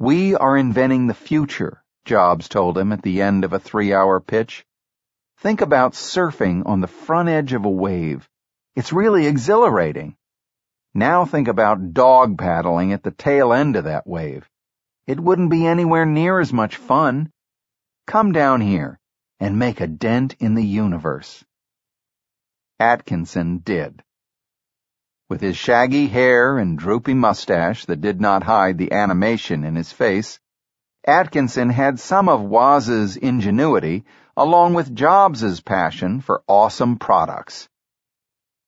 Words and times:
We 0.00 0.36
are 0.36 0.56
inventing 0.56 1.08
the 1.08 1.14
future, 1.14 1.82
Jobs 2.04 2.48
told 2.48 2.78
him 2.78 2.92
at 2.92 3.02
the 3.02 3.20
end 3.20 3.44
of 3.44 3.52
a 3.52 3.58
three 3.58 3.92
hour 3.92 4.20
pitch. 4.20 4.64
Think 5.38 5.60
about 5.60 5.94
surfing 5.94 6.64
on 6.66 6.80
the 6.80 6.86
front 6.86 7.28
edge 7.28 7.52
of 7.52 7.64
a 7.64 7.70
wave. 7.70 8.28
It's 8.76 8.92
really 8.92 9.26
exhilarating. 9.26 10.16
Now 10.94 11.24
think 11.24 11.48
about 11.48 11.94
dog 11.94 12.38
paddling 12.38 12.92
at 12.92 13.02
the 13.02 13.10
tail 13.10 13.52
end 13.52 13.74
of 13.74 13.84
that 13.84 14.06
wave. 14.06 14.48
It 15.08 15.18
wouldn't 15.18 15.50
be 15.50 15.66
anywhere 15.66 16.06
near 16.06 16.38
as 16.38 16.52
much 16.52 16.76
fun. 16.76 17.32
Come 18.06 18.30
down 18.30 18.60
here 18.60 19.00
and 19.40 19.58
make 19.58 19.80
a 19.80 19.88
dent 19.88 20.34
in 20.38 20.54
the 20.54 20.64
universe. 20.64 21.44
Atkinson 22.78 23.58
did. 23.58 24.04
With 25.30 25.42
his 25.42 25.58
shaggy 25.58 26.06
hair 26.06 26.56
and 26.56 26.78
droopy 26.78 27.12
mustache 27.12 27.84
that 27.84 28.00
did 28.00 28.18
not 28.18 28.44
hide 28.44 28.78
the 28.78 28.92
animation 28.92 29.62
in 29.62 29.76
his 29.76 29.92
face, 29.92 30.40
Atkinson 31.06 31.68
had 31.68 32.00
some 32.00 32.30
of 32.30 32.40
Woz's 32.40 33.18
ingenuity 33.18 34.06
along 34.38 34.72
with 34.72 34.94
Jobs's 34.94 35.60
passion 35.60 36.22
for 36.22 36.42
awesome 36.48 36.96
products. 36.96 37.68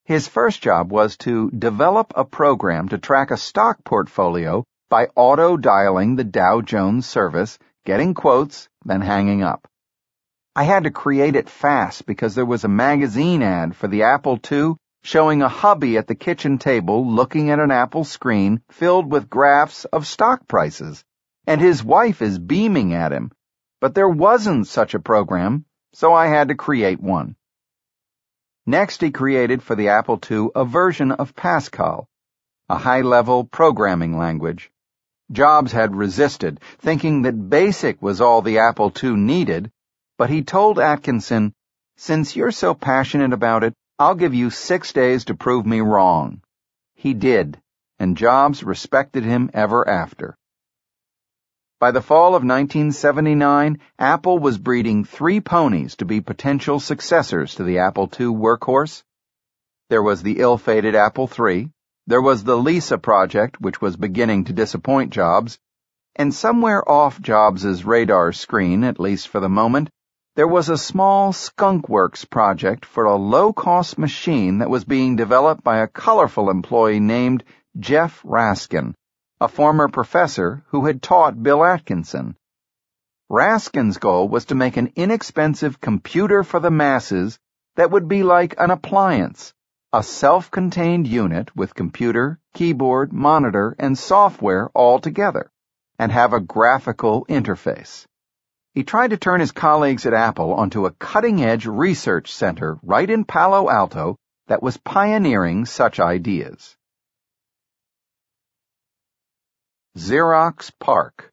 His 0.05 0.29
first 0.29 0.61
job 0.61 0.93
was 0.93 1.17
to 1.19 1.51
develop 1.51 2.13
a 2.15 2.27
program 2.27 2.89
to 2.91 2.99
track 2.99 3.31
a 3.31 3.39
stock 3.39 3.83
portfolio 3.83 4.65
by 4.91 5.09
auto-dialing 5.17 6.17
the 6.17 6.25
Dow 6.25 6.61
Jones 6.61 7.07
service, 7.07 7.59
getting 7.87 8.13
quotes, 8.13 8.69
then 8.85 9.01
hanging 9.01 9.43
up. 9.43 9.67
I 10.55 10.65
had 10.65 10.85
to 10.85 10.91
create 10.91 11.37
it 11.37 11.49
fast 11.49 12.05
because 12.05 12.35
there 12.35 12.45
was 12.45 12.65
a 12.65 12.69
magazine 12.69 13.43
ad 13.43 13.75
for 13.75 13.89
the 13.89 14.03
Apple 14.03 14.39
II 14.53 14.75
showing 15.03 15.43
a 15.43 15.49
hubby 15.49 15.97
at 15.97 16.07
the 16.07 16.15
kitchen 16.15 16.59
table 16.59 17.11
looking 17.11 17.51
at 17.51 17.59
an 17.59 17.71
Apple 17.71 18.05
screen 18.05 18.63
filled 18.71 19.11
with 19.11 19.31
graphs 19.31 19.85
of 19.87 20.07
stock 20.07 20.47
prices, 20.47 21.05
and 21.47 21.61
his 21.61 21.83
wife 21.83 22.21
is 22.23 22.39
beaming 22.39 22.93
at 22.93 23.13
him. 23.13 23.31
But 23.81 23.95
there 23.95 24.09
wasn't 24.09 24.67
such 24.67 24.95
a 24.95 25.01
program, 25.01 25.65
so 25.93 26.13
I 26.13 26.27
had 26.27 26.49
to 26.49 26.55
create 26.55 27.01
one. 27.01 27.37
Next, 28.67 29.01
he 29.01 29.11
created 29.11 29.63
for 29.63 29.75
the 29.75 29.89
Apple 29.89 30.21
II 30.31 30.49
a 30.55 30.65
version 30.65 31.13
of 31.13 31.35
Pascal, 31.35 32.09
a 32.69 32.77
high-level 32.77 33.45
programming 33.45 34.17
language. 34.19 34.71
Jobs 35.33 35.73
had 35.73 35.97
resisted, 35.97 36.61
thinking 36.79 37.23
that 37.23 37.49
BASIC 37.49 38.03
was 38.03 38.21
all 38.21 38.43
the 38.43 38.59
Apple 38.59 38.93
II 39.03 39.13
needed, 39.13 39.73
but 40.19 40.29
he 40.29 40.43
told 40.43 40.79
Atkinson, 40.79 41.55
Since 41.97 42.37
you're 42.37 42.53
so 42.53 42.75
passionate 42.75 43.33
about 43.33 43.65
it, 43.65 43.75
I'll 44.01 44.15
give 44.15 44.33
you 44.33 44.49
six 44.49 44.95
days 44.95 45.27
to 45.27 45.35
prove 45.35 45.67
me 45.67 45.83
wrong. 45.83 46.41
He 46.95 47.13
did, 47.13 47.61
and 47.99 48.17
Jobs 48.17 48.65
respected 48.65 49.25
him 49.25 49.51
ever 49.53 49.87
after. 49.87 50.39
By 51.79 51.91
the 51.91 52.01
fall 52.01 52.29
of 52.29 52.43
1979, 52.43 53.79
Apple 53.99 54.39
was 54.39 54.57
breeding 54.57 55.05
three 55.05 55.43
ponies 55.43 55.97
to 55.97 56.07
be 56.07 56.23
potential 56.23 56.81
successors 56.81 57.57
to 57.57 57.63
the 57.63 57.81
Apple 57.81 58.05
II 58.19 58.29
workhorse. 58.29 59.03
There 59.91 60.03
was 60.03 60.23
the 60.23 60.41
ill-fated 60.41 60.95
Apple 60.95 61.29
III, 61.39 61.71
there 62.07 62.23
was 62.23 62.43
the 62.43 62.57
Lisa 62.57 62.97
project, 62.97 63.61
which 63.61 63.83
was 63.83 63.97
beginning 63.99 64.45
to 64.45 64.55
disappoint 64.55 65.13
Jobs, 65.13 65.59
and 66.17 66.33
somewhere 66.33 66.91
off 66.91 67.21
Jobs's 67.21 67.85
radar 67.85 68.33
screen, 68.33 68.83
at 68.83 68.99
least 68.99 69.29
for 69.29 69.41
the 69.41 69.51
moment, 69.51 69.91
there 70.41 70.49
was 70.49 70.71
a 70.71 70.79
small 70.79 71.35
skunkworks 71.35 72.25
project 72.25 72.87
for 72.87 73.05
a 73.05 73.15
low-cost 73.15 73.99
machine 73.99 74.61
that 74.61 74.71
was 74.71 74.87
being 74.87 75.15
developed 75.15 75.63
by 75.63 75.81
a 75.81 75.87
colorful 75.87 76.49
employee 76.49 76.99
named 76.99 77.45
Jeff 77.79 78.23
Raskin, 78.23 78.95
a 79.39 79.49
former 79.49 79.89
professor 79.89 80.65
who 80.69 80.87
had 80.87 81.03
taught 81.03 81.43
Bill 81.43 81.63
Atkinson. 81.63 82.37
Raskin's 83.31 83.99
goal 83.99 84.31
was 84.31 84.47
to 84.47 84.55
make 84.55 84.79
an 84.79 84.91
inexpensive 84.97 85.79
computer 85.79 86.43
for 86.43 86.59
the 86.59 86.71
masses 86.71 87.39
that 87.77 87.91
would 87.91 88.09
be 88.09 88.23
like 88.23 88.55
an 88.57 88.71
appliance, 88.71 89.53
a 89.93 90.03
self-contained 90.03 91.07
unit 91.07 91.55
with 91.55 91.75
computer, 91.75 92.39
keyboard, 92.55 93.13
monitor, 93.13 93.77
and 93.79 93.99
software 93.99 94.71
all 94.71 95.01
together, 95.01 95.51
and 95.99 96.11
have 96.11 96.33
a 96.33 96.41
graphical 96.41 97.27
interface. 97.27 98.07
He 98.73 98.85
tried 98.85 99.11
to 99.11 99.17
turn 99.17 99.41
his 99.41 99.51
colleagues 99.51 100.07
at 100.07 100.15
Apple 100.15 100.55
onto 100.55 100.87
a 100.87 100.93
cutting-edge 100.93 101.67
research 101.67 102.33
center 102.33 102.79
right 102.85 103.11
in 103.11 103.25
Palo 103.25 103.69
Alto 103.69 104.17
that 104.47 104.63
was 104.63 104.77
pioneering 104.77 105.67
such 105.67 105.99
ideas. 105.99 106.77
Xerox 109.99 110.71
PARC 110.79 111.33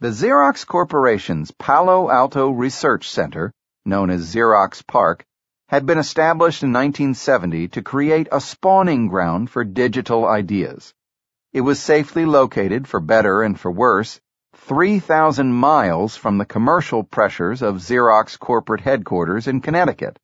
The 0.00 0.08
Xerox 0.08 0.66
Corporation's 0.66 1.50
Palo 1.52 2.10
Alto 2.10 2.50
Research 2.50 3.08
Center, 3.08 3.50
known 3.86 4.10
as 4.10 4.34
Xerox 4.34 4.86
PARC, 4.86 5.24
had 5.68 5.86
been 5.86 5.96
established 5.96 6.62
in 6.62 6.70
1970 6.70 7.68
to 7.68 7.82
create 7.82 8.28
a 8.30 8.42
spawning 8.42 9.08
ground 9.08 9.48
for 9.48 9.64
digital 9.64 10.26
ideas. 10.26 10.92
It 11.54 11.62
was 11.62 11.80
safely 11.80 12.26
located, 12.26 12.86
for 12.86 13.00
better 13.00 13.42
and 13.42 13.58
for 13.58 13.70
worse, 13.70 14.20
3,000 14.66 15.52
miles 15.52 16.16
from 16.16 16.38
the 16.38 16.44
commercial 16.44 17.02
pressures 17.02 17.62
of 17.62 17.82
Xerox 17.82 18.38
corporate 18.38 18.80
headquarters 18.80 19.48
in 19.48 19.60
Connecticut. 19.60 20.20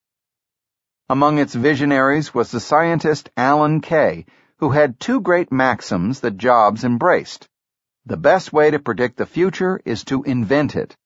Among 1.09 1.39
its 1.39 1.57
visionaries 1.57 2.33
was 2.33 2.53
the 2.53 2.61
scientist 2.61 3.31
Alan 3.37 3.81
Kay, 3.81 4.27
who 4.59 4.71
had 4.71 5.01
two 5.01 5.21
great 5.21 5.51
maxims 5.51 6.21
that 6.21 6.37
Jobs 6.37 6.85
embraced. 6.85 7.49
The 8.07 8.17
best 8.17 8.53
way 8.53 8.71
to 8.71 8.79
predict 8.79 9.17
the 9.17 9.27
future 9.27 9.81
is 9.85 10.05
to 10.05 10.23
invent 10.23 10.77
it. 10.77 10.97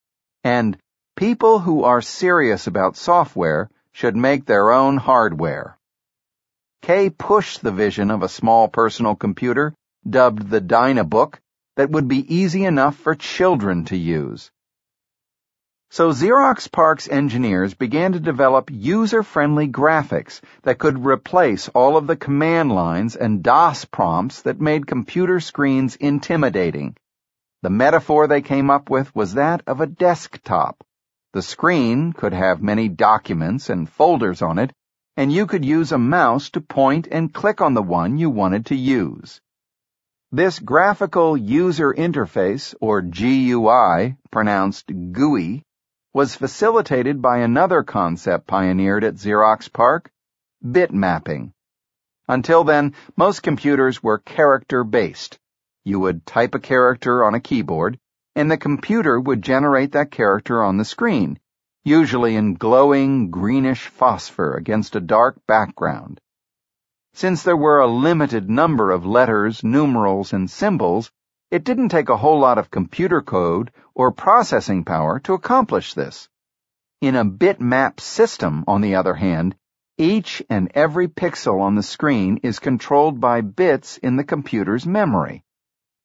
And 0.43 0.77
people 1.15 1.57
who 1.57 1.85
are 1.85 2.01
serious 2.01 2.67
about 2.67 2.97
software 2.97 3.71
should 3.93 4.15
make 4.15 4.45
their 4.45 4.71
own 4.71 4.97
hardware. 4.97 5.79
Kay 6.83 7.09
pushed 7.09 7.63
the 7.63 7.71
vision 7.71 8.11
of 8.11 8.21
a 8.21 8.29
small 8.29 8.67
personal 8.67 9.15
computer, 9.15 9.73
dubbed 10.07 10.51
the 10.51 10.61
Dynabook, 10.61 11.39
that 11.75 11.89
would 11.89 12.07
be 12.07 12.35
easy 12.35 12.65
enough 12.65 12.95
for 12.95 13.15
children 13.15 13.85
to 13.85 13.97
use. 13.97 14.51
So 15.89 16.09
Xerox 16.09 16.71
PARC's 16.71 17.07
engineers 17.07 17.75
began 17.75 18.13
to 18.13 18.19
develop 18.19 18.71
user-friendly 18.71 19.67
graphics 19.67 20.41
that 20.63 20.79
could 20.79 21.05
replace 21.05 21.69
all 21.69 21.97
of 21.97 22.07
the 22.07 22.15
command 22.15 22.71
lines 22.71 23.15
and 23.15 23.43
DOS 23.43 23.85
prompts 23.85 24.41
that 24.41 24.59
made 24.59 24.87
computer 24.87 25.39
screens 25.39 25.95
intimidating. 25.95 26.95
The 27.61 27.69
metaphor 27.69 28.25
they 28.25 28.41
came 28.41 28.71
up 28.71 28.89
with 28.89 29.15
was 29.15 29.35
that 29.35 29.61
of 29.67 29.81
a 29.81 29.85
desktop. 29.87 30.83
The 31.33 31.43
screen 31.43 32.11
could 32.11 32.33
have 32.33 32.61
many 32.61 32.89
documents 32.89 33.69
and 33.69 33.87
folders 33.89 34.41
on 34.41 34.59
it, 34.59 34.73
and 35.15 35.31
you 35.31 35.45
could 35.45 35.63
use 35.63 35.91
a 35.91 35.97
mouse 35.99 36.49
to 36.51 36.61
point 36.61 37.07
and 37.11 37.31
click 37.31 37.61
on 37.61 37.75
the 37.75 37.83
one 37.83 38.17
you 38.17 38.31
wanted 38.31 38.65
to 38.67 38.75
use. 38.75 39.41
This 40.35 40.57
graphical 40.57 41.37
user 41.37 41.93
interface, 41.93 42.73
or 42.81 43.03
GUI, 43.03 44.17
pronounced 44.31 44.87
GUI, 44.87 45.61
was 46.11 46.35
facilitated 46.35 47.21
by 47.21 47.37
another 47.37 47.83
concept 47.83 48.47
pioneered 48.47 49.03
at 49.03 49.13
Xerox 49.13 49.71
PARC, 49.71 50.09
bitmapping. 50.65 51.51
Until 52.27 52.63
then, 52.63 52.95
most 53.15 53.43
computers 53.43 54.01
were 54.01 54.17
character-based. 54.17 55.37
You 55.85 55.99
would 55.99 56.25
type 56.25 56.55
a 56.55 56.59
character 56.59 57.23
on 57.23 57.35
a 57.35 57.39
keyboard, 57.39 57.99
and 58.35 58.49
the 58.49 58.57
computer 58.57 59.19
would 59.19 59.43
generate 59.43 59.91
that 59.91 60.09
character 60.09 60.63
on 60.63 60.77
the 60.77 60.85
screen, 60.85 61.37
usually 61.83 62.35
in 62.35 62.55
glowing 62.55 63.29
greenish 63.29 63.85
phosphor 63.85 64.55
against 64.55 64.95
a 64.95 64.99
dark 64.99 65.37
background. 65.45 66.19
Since 67.15 67.43
there 67.43 67.55
were 67.55 67.79
a 67.79 67.87
limited 67.87 68.49
number 68.49 68.89
of 68.89 69.05
letters, 69.05 69.63
numerals, 69.63 70.33
and 70.33 70.49
symbols, 70.49 71.11
it 71.51 71.63
didn't 71.63 71.89
take 71.89 72.09
a 72.09 72.17
whole 72.17 72.39
lot 72.39 72.57
of 72.57 72.71
computer 72.71 73.21
code 73.21 73.71
or 73.93 74.11
processing 74.11 74.83
power 74.83 75.19
to 75.19 75.33
accomplish 75.33 75.93
this. 75.93 76.27
In 77.01 77.15
a 77.15 77.23
bitmap 77.23 77.99
system, 77.99 78.63
on 78.67 78.81
the 78.81 78.95
other 78.95 79.13
hand, 79.13 79.55
each 79.97 80.41
and 80.49 80.71
every 80.73 81.07
pixel 81.07 81.61
on 81.61 81.75
the 81.75 81.83
screen 81.83 82.39
is 82.41 82.57
controlled 82.57 83.21
by 83.21 83.41
bits 83.41 83.97
in 83.99 84.15
the 84.15 84.23
computer's 84.23 84.87
memory. 84.87 85.43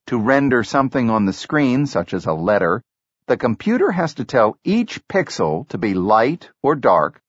To 0.09 0.19
render 0.19 0.63
something 0.63 1.09
on 1.09 1.25
the 1.25 1.33
screen, 1.33 1.87
such 1.87 2.13
as 2.13 2.27
a 2.27 2.35
letter, 2.35 2.83
the 3.27 3.39
computer 3.39 3.91
has 3.91 4.13
to 4.15 4.27
tell 4.27 4.59
each 4.63 5.07
pixel 5.09 5.67
to 5.69 5.79
be 5.79 5.95
light 5.95 6.51
or 6.63 6.75
dark, 6.75 7.23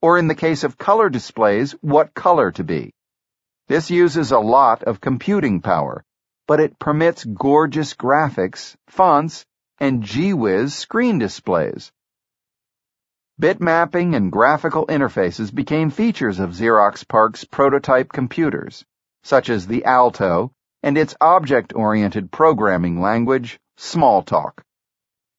or 0.00 0.18
in 0.18 0.28
the 0.28 0.36
case 0.36 0.62
of 0.62 0.78
color 0.78 1.08
displays, 1.08 1.72
what 1.80 2.14
color 2.14 2.52
to 2.52 2.62
be. 2.62 2.92
This 3.66 3.90
uses 3.90 4.30
a 4.30 4.38
lot 4.38 4.82
of 4.82 5.00
computing 5.00 5.62
power, 5.62 6.04
but 6.46 6.60
it 6.60 6.78
permits 6.78 7.24
gorgeous 7.24 7.94
graphics, 7.94 8.76
fonts, 8.88 9.46
and 9.78 10.02
gee-whiz 10.02 10.74
screen 10.74 11.18
displays. 11.18 11.90
Bitmapping 13.40 14.14
and 14.14 14.30
graphical 14.30 14.86
interfaces 14.86 15.52
became 15.52 15.88
features 15.88 16.38
of 16.38 16.50
Xerox 16.50 17.08
PARC's 17.08 17.44
prototype 17.44 18.12
computers, 18.12 18.84
such 19.22 19.48
as 19.48 19.66
the 19.66 19.84
Alto 19.86 20.52
and 20.82 20.98
its 20.98 21.16
object-oriented 21.18 22.30
programming 22.30 23.00
language, 23.00 23.58
Smalltalk. 23.78 24.62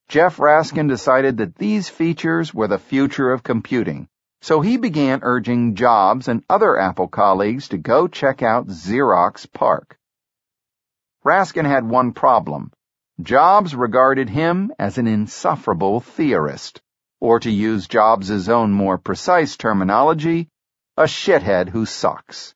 Jeff 0.10 0.38
Raskin 0.38 0.89
decided 0.89 1.38
that 1.38 1.56
these 1.56 1.89
features 1.89 2.54
were 2.54 2.68
the 2.68 2.80
future 2.80 3.31
of 3.31 3.44
computing, 3.44 4.07
so 4.46 4.62
he 4.62 4.78
began 4.78 5.22
urging 5.24 5.74
Jobs 5.74 6.28
and 6.28 6.44
other 6.48 6.78
Apple 6.80 7.08
colleagues 7.08 7.70
to 7.70 7.80
go 7.80 8.08
check 8.08 8.44
out 8.44 8.68
Xerox 8.68 9.52
PARC. 9.52 9.98
Raskin 11.26 11.66
had 11.66 11.90
one 11.90 12.12
problem. 12.14 12.72
Jobs 13.20 13.74
regarded 13.74 14.30
him 14.30 14.72
as 14.78 15.00
an 15.00 15.08
insufferable 15.08 16.00
theorist, 16.00 16.80
or 17.20 17.40
to 17.40 17.50
use 17.50 17.88
Jobs' 17.88 18.48
own 18.48 18.72
more 18.72 19.00
precise 19.00 19.58
terminology, 19.58 20.48
a 20.96 21.08
shithead 21.08 21.70
who 21.70 21.88
sucks. 21.88 22.54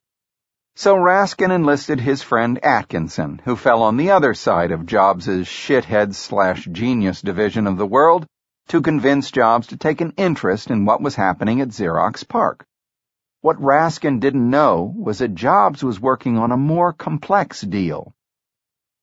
So 0.76 0.94
Raskin 0.94 1.50
enlisted 1.50 1.98
his 1.98 2.22
friend 2.22 2.64
Atkinson, 2.64 3.40
who 3.44 3.56
fell 3.56 3.82
on 3.82 3.96
the 3.96 4.12
other 4.12 4.34
side 4.34 4.70
of 4.70 4.86
Jobs' 4.86 5.26
shithead 5.26 6.14
slash 6.14 6.68
genius 6.70 7.20
division 7.20 7.66
of 7.66 7.78
the 7.78 7.92
world, 7.98 8.28
to 8.70 8.80
convince 8.80 9.32
Jobs 9.32 9.66
to 9.68 9.76
take 9.76 10.00
an 10.00 10.14
interest 10.16 10.70
in 10.70 10.84
what 10.84 11.02
was 11.02 11.16
happening 11.16 11.60
at 11.60 11.68
Xerox 11.70 12.26
PARC. 12.26 12.64
What 13.40 13.60
Raskin 13.60 14.20
didn't 14.20 14.48
know 14.48 14.94
was 14.96 15.18
that 15.18 15.34
Jobs 15.34 15.82
was 15.82 15.98
working 15.98 16.38
on 16.38 16.52
a 16.52 16.56
more 16.56 16.92
complex 16.92 17.60
deal. 17.60 18.14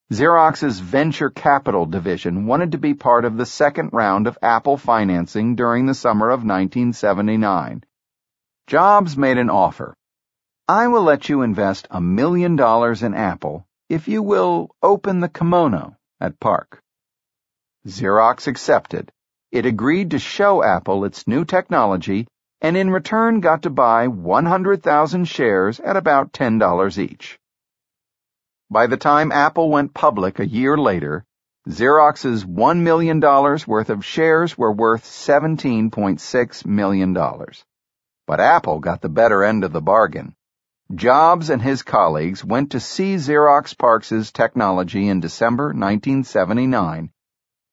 Xerox's 0.09 0.79
venture 0.79 1.29
capital 1.29 1.85
division 1.85 2.45
wanted 2.45 2.71
to 2.71 2.77
be 2.77 2.93
part 2.93 3.25
of 3.25 3.35
the 3.35 3.45
second 3.45 3.89
round 3.91 4.25
of 4.25 4.37
Apple 4.41 4.77
financing 4.77 5.55
during 5.55 5.85
the 5.85 5.93
summer 5.93 6.29
of 6.29 6.45
1979. 6.45 7.83
Jobs 8.67 9.17
made 9.17 9.37
an 9.37 9.49
offer 9.49 9.93
I 10.69 10.87
will 10.87 11.03
let 11.03 11.27
you 11.27 11.41
invest 11.41 11.87
a 11.91 11.99
million 11.99 12.55
dollars 12.55 13.03
in 13.03 13.13
Apple 13.13 13.67
if 13.89 14.07
you 14.07 14.21
will 14.21 14.75
open 14.81 15.19
the 15.19 15.29
kimono 15.29 15.97
at 16.21 16.39
PARC. 16.39 16.81
Xerox 17.85 18.47
accepted. 18.47 19.11
It 19.51 19.65
agreed 19.65 20.11
to 20.11 20.19
show 20.19 20.63
Apple 20.63 21.05
its 21.05 21.27
new 21.27 21.45
technology 21.45 22.27
and 22.59 22.75
in 22.75 22.89
return 22.89 23.39
got 23.39 23.61
to 23.61 23.69
buy 23.69 24.07
100,000 24.07 25.25
shares 25.25 25.79
at 25.79 25.95
about 25.95 26.33
$10 26.33 26.97
each. 26.97 27.39
By 28.69 28.87
the 28.87 28.97
time 28.97 29.31
Apple 29.31 29.69
went 29.69 29.93
public 29.93 30.39
a 30.39 30.47
year 30.47 30.77
later, 30.77 31.23
Xerox's 31.69 32.45
$1 32.45 32.79
million 32.81 33.19
worth 33.19 33.89
of 33.89 34.03
shares 34.03 34.57
were 34.57 34.71
worth 34.71 35.03
$17.6 35.03 36.65
million. 36.65 37.13
But 37.13 38.39
Apple 38.39 38.79
got 38.79 39.01
the 39.01 39.09
better 39.09 39.43
end 39.43 39.63
of 39.63 39.71
the 39.71 39.81
bargain. 39.81 40.33
Jobs 40.93 41.49
and 41.49 41.61
his 41.61 41.83
colleagues 41.83 42.43
went 42.43 42.71
to 42.71 42.79
see 42.79 43.15
Xerox 43.15 43.77
PARC's 43.77 44.31
technology 44.31 45.07
in 45.07 45.19
December 45.19 45.67
1979, 45.67 47.11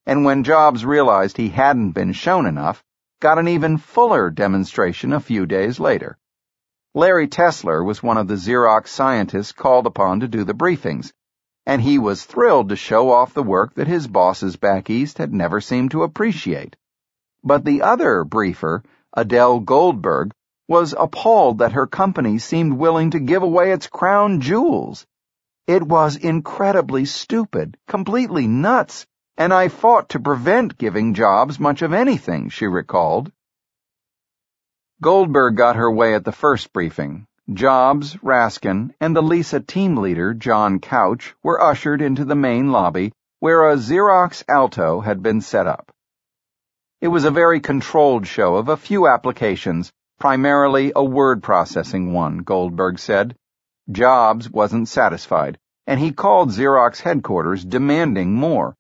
and 0.07 0.25
when 0.25 0.45
Jobs 0.45 0.85
realized 0.85 1.37
he 1.37 1.49
hadn't 1.49 1.93
been 1.93 2.13
shown 2.13 2.47
enough, 2.47 2.85
got 3.21 3.39
an 3.39 3.49
even 3.49 3.79
fuller 3.79 4.31
demonstration 4.31 5.13
a 5.13 5.21
few 5.21 5.47
days 5.47 5.81
later. 5.81 6.19
Larry 6.95 7.27
Tesler 7.27 7.85
was 7.85 8.03
one 8.03 8.19
of 8.19 8.29
the 8.29 8.37
Xerox 8.37 8.89
scientists 8.89 9.53
called 9.53 9.87
upon 9.87 10.21
to 10.21 10.29
do 10.29 10.45
the 10.45 10.55
briefings, 10.55 11.13
and 11.67 11.81
he 11.81 11.99
was 11.99 12.25
thrilled 12.25 12.69
to 12.69 12.77
show 12.77 13.11
off 13.11 13.35
the 13.35 13.43
work 13.43 13.75
that 13.75 13.89
his 13.89 14.07
bosses 14.07 14.57
back 14.57 14.91
east 14.91 15.19
had 15.19 15.33
never 15.33 15.61
seemed 15.61 15.91
to 15.91 16.03
appreciate. 16.03 16.77
But 17.43 17.65
the 17.65 17.83
other 17.83 18.25
briefer, 18.25 18.83
Adele 19.15 19.61
Goldberg, 19.61 20.33
was 20.69 20.95
appalled 20.99 21.59
that 21.59 21.73
her 21.73 21.87
company 21.87 22.39
seemed 22.39 22.75
willing 22.75 23.11
to 23.11 23.21
give 23.21 23.43
away 23.43 23.73
its 23.73 23.87
crown 23.87 24.41
jewels. 24.41 25.07
It 25.67 25.83
was 25.83 26.17
incredibly 26.17 27.07
stupid, 27.07 27.77
completely 27.89 28.47
nuts, 28.47 29.07
and 29.37 29.53
I 29.53 29.69
fought 29.69 30.11
to 30.11 30.21
prevent 30.21 30.79
giving 30.79 31.15
Jobs 31.15 31.59
much 31.59 31.83
of 31.83 31.93
anything, 31.93 32.49
she 32.49 32.67
recalled. 32.67 33.33
Goldberg 35.03 35.57
got 35.57 35.77
her 35.77 35.91
way 35.91 36.15
at 36.15 36.25
the 36.25 36.33
first 36.33 36.73
briefing. 36.73 37.27
Jobs, 37.53 38.17
Raskin, 38.23 38.95
and 39.01 39.15
the 39.15 39.23
Lisa 39.23 39.61
team 39.61 39.97
leader, 39.97 40.33
John 40.33 40.79
Couch, 40.79 41.35
were 41.43 41.61
ushered 41.61 42.01
into 42.01 42.25
the 42.25 42.35
main 42.35 42.73
lobby 42.73 43.13
where 43.41 43.69
a 43.69 43.77
Xerox 43.77 44.43
Alto 44.49 45.01
had 45.01 45.23
been 45.23 45.41
set 45.41 45.67
up. 45.67 45.93
It 47.03 47.09
was 47.09 47.25
a 47.25 47.31
very 47.31 47.61
controlled 47.61 48.27
show 48.27 48.55
of 48.57 48.69
a 48.69 48.77
few 48.77 49.07
applications 49.07 49.93
primarily 50.19 50.93
a 50.97 51.05
word 51.05 51.43
processing 51.43 52.13
one, 52.13 52.39
Goldberg 52.39 52.99
said. 52.99 53.37
Jobs 53.91 54.49
wasn't 54.49 54.89
satisfied, 54.89 55.59
and 55.87 56.01
he 56.01 56.13
called 56.13 56.51
Xerox 56.51 57.01
headquarters 57.01 57.65
demanding 57.65 58.33
more. 58.33 58.75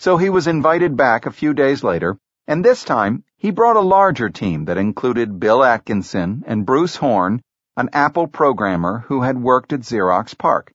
So 0.00 0.16
he 0.16 0.30
was 0.30 0.46
invited 0.46 0.96
back 0.96 1.26
a 1.26 1.30
few 1.30 1.52
days 1.52 1.84
later, 1.84 2.16
and 2.46 2.64
this 2.64 2.84
time 2.84 3.22
he 3.36 3.50
brought 3.50 3.76
a 3.76 3.80
larger 3.80 4.30
team 4.30 4.64
that 4.64 4.78
included 4.78 5.38
Bill 5.38 5.62
Atkinson 5.62 6.42
and 6.46 6.64
Bruce 6.64 6.96
Horn, 6.96 7.42
an 7.76 7.90
Apple 7.92 8.26
programmer 8.26 9.04
who 9.08 9.20
had 9.20 9.42
worked 9.42 9.74
at 9.74 9.80
Xerox 9.80 10.38
PARC. 10.38 10.72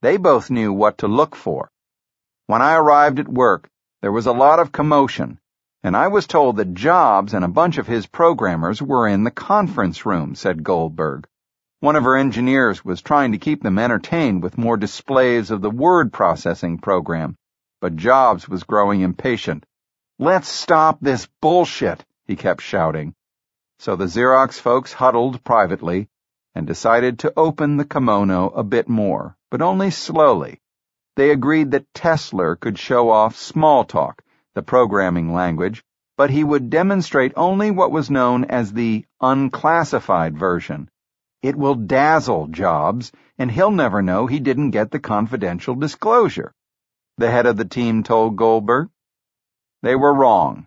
They 0.00 0.16
both 0.16 0.50
knew 0.50 0.72
what 0.72 0.96
to 0.98 1.06
look 1.06 1.36
for. 1.36 1.70
When 2.46 2.62
I 2.62 2.76
arrived 2.76 3.18
at 3.18 3.28
work, 3.28 3.68
there 4.00 4.10
was 4.10 4.24
a 4.24 4.32
lot 4.32 4.58
of 4.58 4.72
commotion, 4.72 5.38
and 5.82 5.94
I 5.94 6.08
was 6.08 6.26
told 6.26 6.56
that 6.56 6.72
Jobs 6.72 7.34
and 7.34 7.44
a 7.44 7.48
bunch 7.48 7.76
of 7.76 7.86
his 7.86 8.06
programmers 8.06 8.80
were 8.80 9.06
in 9.06 9.22
the 9.22 9.30
conference 9.30 10.06
room, 10.06 10.34
said 10.34 10.64
Goldberg. 10.64 11.26
One 11.80 11.96
of 11.96 12.04
her 12.04 12.16
engineers 12.16 12.82
was 12.82 13.02
trying 13.02 13.32
to 13.32 13.38
keep 13.38 13.62
them 13.62 13.78
entertained 13.78 14.42
with 14.42 14.56
more 14.56 14.78
displays 14.78 15.50
of 15.50 15.60
the 15.60 15.70
word 15.70 16.10
processing 16.10 16.78
program, 16.78 17.36
but 17.82 17.96
Jobs 17.96 18.48
was 18.48 18.62
growing 18.62 19.00
impatient. 19.00 19.66
Let's 20.16 20.46
stop 20.46 20.98
this 21.00 21.26
bullshit, 21.40 22.04
he 22.24 22.36
kept 22.36 22.60
shouting. 22.62 23.12
So 23.80 23.96
the 23.96 24.04
Xerox 24.04 24.52
folks 24.60 24.92
huddled 24.92 25.42
privately 25.42 26.08
and 26.54 26.64
decided 26.64 27.18
to 27.18 27.32
open 27.36 27.78
the 27.78 27.84
kimono 27.84 28.50
a 28.50 28.62
bit 28.62 28.88
more, 28.88 29.36
but 29.50 29.62
only 29.62 29.90
slowly. 29.90 30.60
They 31.16 31.30
agreed 31.30 31.72
that 31.72 31.92
Tesler 31.92 32.54
could 32.54 32.78
show 32.78 33.10
off 33.10 33.34
Smalltalk 33.34 34.20
the 34.54 34.62
programming 34.62 35.32
language, 35.32 35.82
but 36.16 36.30
he 36.30 36.44
would 36.44 36.70
demonstrate 36.70 37.32
only 37.34 37.72
what 37.72 37.90
was 37.90 38.08
known 38.08 38.44
as 38.44 38.72
the 38.72 39.04
unclassified 39.20 40.38
version. 40.38 40.88
It 41.42 41.56
will 41.56 41.74
dazzle 41.74 42.46
Jobs, 42.46 43.10
and 43.38 43.50
he'll 43.50 43.72
never 43.72 44.02
know 44.02 44.28
he 44.28 44.38
didn't 44.38 44.70
get 44.70 44.92
the 44.92 45.00
confidential 45.00 45.74
disclosure. 45.74 46.54
The 47.18 47.30
head 47.30 47.46
of 47.46 47.56
the 47.56 47.64
team 47.64 48.02
told 48.02 48.36
Goldberg. 48.36 48.88
They 49.82 49.96
were 49.96 50.14
wrong. 50.14 50.66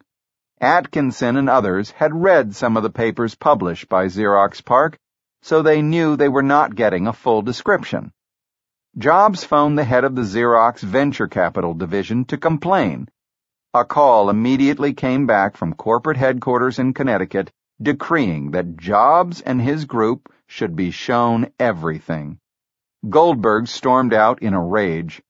Atkinson 0.61 1.37
and 1.37 1.49
others 1.49 1.91
had 1.91 2.13
read 2.13 2.55
some 2.55 2.77
of 2.77 2.83
the 2.83 2.89
papers 2.89 3.35
published 3.35 3.89
by 3.89 4.05
Xerox 4.05 4.63
PARC, 4.63 4.97
so 5.41 5.61
they 5.61 5.81
knew 5.81 6.15
they 6.15 6.29
were 6.29 6.43
not 6.43 6.75
getting 6.75 7.07
a 7.07 7.13
full 7.13 7.41
description. 7.41 8.11
Jobs 8.97 9.43
phoned 9.43 9.77
the 9.77 9.83
head 9.83 10.03
of 10.03 10.15
the 10.15 10.23
Xerox 10.23 10.81
Venture 10.81 11.27
Capital 11.27 11.73
Division 11.73 12.25
to 12.25 12.37
complain 12.37 13.09
a 13.77 13.83
call 13.83 14.29
immediately 14.29 14.93
came 14.93 15.27
back 15.27 15.57
from 15.57 15.73
corporate 15.73 16.15
headquarters 16.15 16.79
in 16.79 16.93
Connecticut 16.93 17.51
decreeing 17.81 18.51
that 18.51 18.77
Jobs 18.77 19.41
and 19.41 19.61
his 19.61 19.83
group 19.83 20.31
should 20.47 20.77
be 20.77 20.91
shown 20.91 21.51
everything. 21.59 22.39
Goldberg 23.09 23.67
stormed 23.67 24.13
out 24.13 24.41
in 24.41 24.53
a 24.53 24.63
rage. 24.63 25.21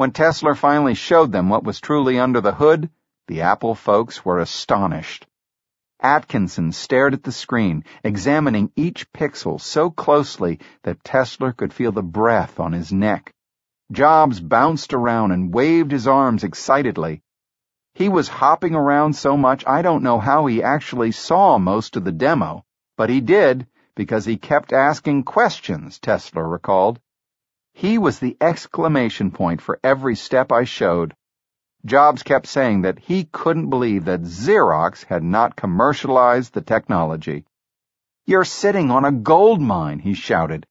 When 0.00 0.12
Tesler 0.12 0.56
finally 0.56 0.94
showed 0.94 1.30
them 1.30 1.50
what 1.50 1.62
was 1.62 1.78
truly 1.78 2.18
under 2.18 2.40
the 2.40 2.54
hood, 2.54 2.88
the 3.26 3.42
Apple 3.42 3.74
folks 3.74 4.24
were 4.24 4.38
astonished. 4.38 5.26
Atkinson 6.00 6.72
stared 6.72 7.12
at 7.12 7.22
the 7.22 7.32
screen, 7.32 7.84
examining 8.02 8.72
each 8.76 9.12
pixel 9.12 9.60
so 9.60 9.90
closely 9.90 10.58
that 10.84 11.04
Tesler 11.04 11.54
could 11.54 11.74
feel 11.74 11.92
the 11.92 12.02
breath 12.02 12.58
on 12.58 12.72
his 12.72 12.90
neck. 12.90 13.34
Jobs 13.92 14.40
bounced 14.40 14.94
around 14.94 15.32
and 15.32 15.52
waved 15.52 15.92
his 15.92 16.08
arms 16.08 16.44
excitedly. 16.44 17.20
He 17.92 18.08
was 18.08 18.26
hopping 18.26 18.74
around 18.74 19.12
so 19.16 19.36
much 19.36 19.66
I 19.66 19.82
don't 19.82 20.02
know 20.02 20.18
how 20.18 20.46
he 20.46 20.62
actually 20.62 21.12
saw 21.12 21.58
most 21.58 21.94
of 21.96 22.04
the 22.04 22.12
demo, 22.12 22.64
but 22.96 23.10
he 23.10 23.20
did 23.20 23.66
because 23.94 24.24
he 24.24 24.38
kept 24.38 24.72
asking 24.72 25.24
questions, 25.24 25.98
Tesler 25.98 26.50
recalled. 26.50 26.98
He 27.72 27.98
was 27.98 28.18
the 28.18 28.36
exclamation 28.40 29.30
point 29.30 29.60
for 29.60 29.78
every 29.82 30.16
step 30.16 30.52
I 30.52 30.64
showed. 30.64 31.14
Jobs 31.86 32.22
kept 32.22 32.46
saying 32.46 32.82
that 32.82 32.98
he 32.98 33.24
couldn't 33.24 33.70
believe 33.70 34.04
that 34.04 34.22
Xerox 34.22 35.04
had 35.04 35.22
not 35.22 35.56
commercialized 35.56 36.52
the 36.52 36.60
technology. 36.60 37.46
You're 38.26 38.44
sitting 38.44 38.90
on 38.90 39.04
a 39.04 39.12
gold 39.12 39.60
mine, 39.60 39.98
he 39.98 40.14
shouted. 40.14 40.66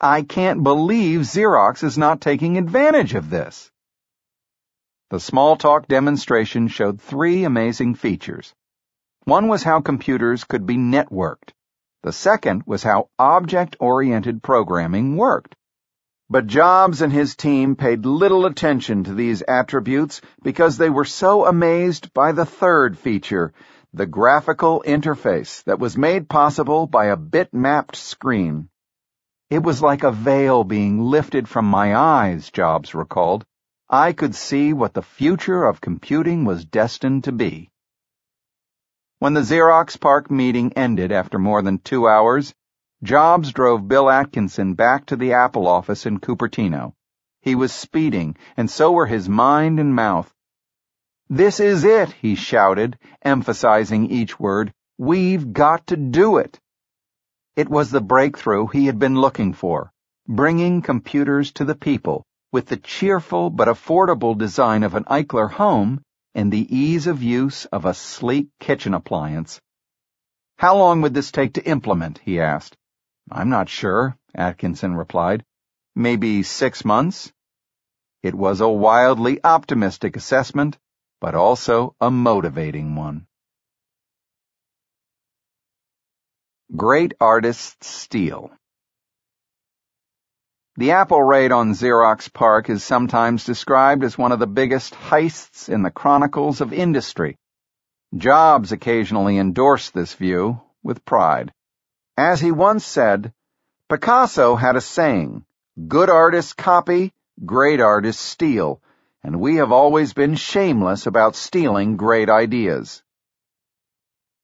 I 0.00 0.22
can't 0.22 0.62
believe 0.62 1.20
Xerox 1.20 1.84
is 1.84 1.98
not 1.98 2.20
taking 2.20 2.56
advantage 2.56 3.14
of 3.14 3.30
this. 3.30 3.70
The 5.10 5.18
Smalltalk 5.18 5.86
demonstration 5.86 6.68
showed 6.68 7.00
three 7.00 7.44
amazing 7.44 7.94
features. 7.94 8.54
One 9.24 9.48
was 9.48 9.62
how 9.62 9.80
computers 9.80 10.44
could 10.44 10.66
be 10.66 10.76
networked. 10.76 11.52
The 12.02 12.12
second 12.12 12.62
was 12.66 12.82
how 12.82 13.10
object-oriented 13.18 14.42
programming 14.42 15.16
worked. 15.16 15.54
But 16.30 16.46
Jobs 16.46 17.02
and 17.02 17.12
his 17.12 17.36
team 17.36 17.76
paid 17.76 18.06
little 18.06 18.46
attention 18.46 19.04
to 19.04 19.14
these 19.14 19.42
attributes 19.42 20.22
because 20.42 20.78
they 20.78 20.88
were 20.88 21.04
so 21.04 21.44
amazed 21.44 22.14
by 22.14 22.32
the 22.32 22.46
third 22.46 22.96
feature, 22.96 23.52
the 23.92 24.06
graphical 24.06 24.82
interface 24.86 25.62
that 25.64 25.78
was 25.78 25.98
made 25.98 26.28
possible 26.28 26.86
by 26.86 27.06
a 27.06 27.16
bitmapped 27.16 27.94
screen. 27.94 28.70
It 29.50 29.62
was 29.62 29.82
like 29.82 30.02
a 30.02 30.10
veil 30.10 30.64
being 30.64 31.00
lifted 31.00 31.46
from 31.46 31.66
my 31.66 31.94
eyes, 31.94 32.50
Jobs 32.50 32.94
recalled. 32.94 33.44
I 33.90 34.14
could 34.14 34.34
see 34.34 34.72
what 34.72 34.94
the 34.94 35.02
future 35.02 35.64
of 35.64 35.82
computing 35.82 36.46
was 36.46 36.64
destined 36.64 37.24
to 37.24 37.32
be. 37.32 37.70
When 39.18 39.34
the 39.34 39.42
Xerox 39.42 40.00
PARC 40.00 40.30
meeting 40.30 40.72
ended 40.72 41.12
after 41.12 41.38
more 41.38 41.60
than 41.60 41.78
two 41.78 42.08
hours, 42.08 42.54
Jobs 43.04 43.52
drove 43.52 43.86
Bill 43.86 44.08
Atkinson 44.08 44.72
back 44.72 45.04
to 45.06 45.16
the 45.16 45.34
Apple 45.34 45.68
office 45.68 46.06
in 46.06 46.20
Cupertino. 46.20 46.94
He 47.42 47.54
was 47.54 47.70
speeding, 47.70 48.34
and 48.56 48.70
so 48.70 48.92
were 48.92 49.04
his 49.04 49.28
mind 49.28 49.78
and 49.78 49.94
mouth. 49.94 50.32
This 51.28 51.60
is 51.60 51.84
it, 51.84 52.12
he 52.12 52.34
shouted, 52.34 52.98
emphasizing 53.20 54.10
each 54.10 54.40
word. 54.40 54.72
We've 54.96 55.52
got 55.52 55.88
to 55.88 55.98
do 55.98 56.38
it. 56.38 56.58
It 57.56 57.68
was 57.68 57.90
the 57.90 58.00
breakthrough 58.00 58.68
he 58.68 58.86
had 58.86 58.98
been 58.98 59.20
looking 59.20 59.52
for, 59.52 59.92
bringing 60.26 60.80
computers 60.80 61.52
to 61.52 61.66
the 61.66 61.74
people 61.74 62.24
with 62.52 62.68
the 62.68 62.78
cheerful 62.78 63.50
but 63.50 63.68
affordable 63.68 64.38
design 64.38 64.82
of 64.82 64.94
an 64.94 65.04
Eichler 65.04 65.50
home 65.50 66.00
and 66.34 66.50
the 66.50 66.74
ease 66.74 67.06
of 67.06 67.22
use 67.22 67.66
of 67.66 67.84
a 67.84 67.92
sleek 67.92 68.48
kitchen 68.60 68.94
appliance. 68.94 69.60
How 70.56 70.78
long 70.78 71.02
would 71.02 71.12
this 71.12 71.30
take 71.30 71.52
to 71.54 71.68
implement? 71.68 72.18
he 72.24 72.40
asked. 72.40 72.78
I'm 73.30 73.48
not 73.48 73.68
sure, 73.68 74.16
Atkinson 74.34 74.96
replied. 74.96 75.44
Maybe 75.94 76.42
six 76.42 76.84
months? 76.84 77.32
It 78.22 78.34
was 78.34 78.60
a 78.60 78.68
wildly 78.68 79.38
optimistic 79.44 80.16
assessment, 80.16 80.78
but 81.20 81.34
also 81.34 81.94
a 82.00 82.10
motivating 82.10 82.96
one. 82.96 83.26
Great 86.74 87.14
artists 87.20 87.86
steal. 87.86 88.50
The 90.76 90.90
Apple 90.90 91.22
raid 91.22 91.52
on 91.52 91.72
Xerox 91.72 92.32
PARC 92.32 92.68
is 92.68 92.82
sometimes 92.82 93.44
described 93.44 94.02
as 94.02 94.18
one 94.18 94.32
of 94.32 94.40
the 94.40 94.46
biggest 94.48 94.94
heists 94.94 95.68
in 95.68 95.82
the 95.82 95.90
chronicles 95.90 96.60
of 96.60 96.72
industry. 96.72 97.36
Jobs 98.16 98.72
occasionally 98.72 99.38
endorsed 99.38 99.94
this 99.94 100.14
view 100.14 100.60
with 100.82 101.04
pride. 101.04 101.52
As 102.16 102.40
he 102.40 102.52
once 102.52 102.86
said, 102.86 103.32
Picasso 103.88 104.54
had 104.54 104.76
a 104.76 104.80
saying, 104.80 105.44
good 105.88 106.08
artists 106.08 106.52
copy, 106.52 107.12
great 107.44 107.80
artists 107.80 108.22
steal, 108.22 108.80
and 109.24 109.40
we 109.40 109.56
have 109.56 109.72
always 109.72 110.12
been 110.12 110.36
shameless 110.36 111.06
about 111.06 111.34
stealing 111.34 111.96
great 111.96 112.30
ideas. 112.30 113.02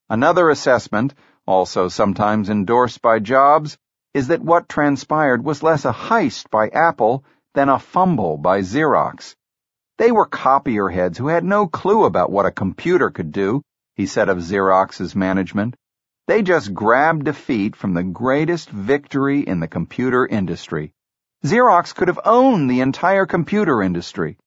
Another 0.08 0.50
assessment, 0.50 1.14
also 1.46 1.86
sometimes 1.86 2.50
endorsed 2.50 3.00
by 3.00 3.20
Jobs, 3.20 3.78
is 4.14 4.26
that 4.28 4.42
what 4.42 4.68
transpired 4.68 5.44
was 5.44 5.62
less 5.62 5.84
a 5.84 5.92
heist 5.92 6.50
by 6.50 6.68
Apple 6.70 7.24
than 7.54 7.68
a 7.68 7.78
fumble 7.78 8.36
by 8.36 8.62
Xerox. 8.62 9.36
They 9.96 10.10
were 10.10 10.26
copier 10.26 10.88
heads 10.88 11.18
who 11.18 11.28
had 11.28 11.44
no 11.44 11.68
clue 11.68 12.04
about 12.04 12.32
what 12.32 12.46
a 12.46 12.50
computer 12.50 13.10
could 13.10 13.30
do, 13.30 13.62
he 13.94 14.06
said 14.06 14.28
of 14.28 14.38
Xerox's 14.38 15.14
management. 15.14 15.76
They 16.26 16.42
just 16.42 16.74
grabbed 16.74 17.24
defeat 17.24 17.74
from 17.74 17.94
the 17.94 18.02
greatest 18.02 18.70
victory 18.70 19.40
in 19.40 19.60
the 19.60 19.68
computer 19.68 20.26
industry. 20.26 20.92
Xerox 21.44 21.94
could 21.94 22.08
have 22.08 22.20
owned 22.24 22.70
the 22.70 22.80
entire 22.80 23.26
computer 23.26 23.82
industry. 23.82 24.38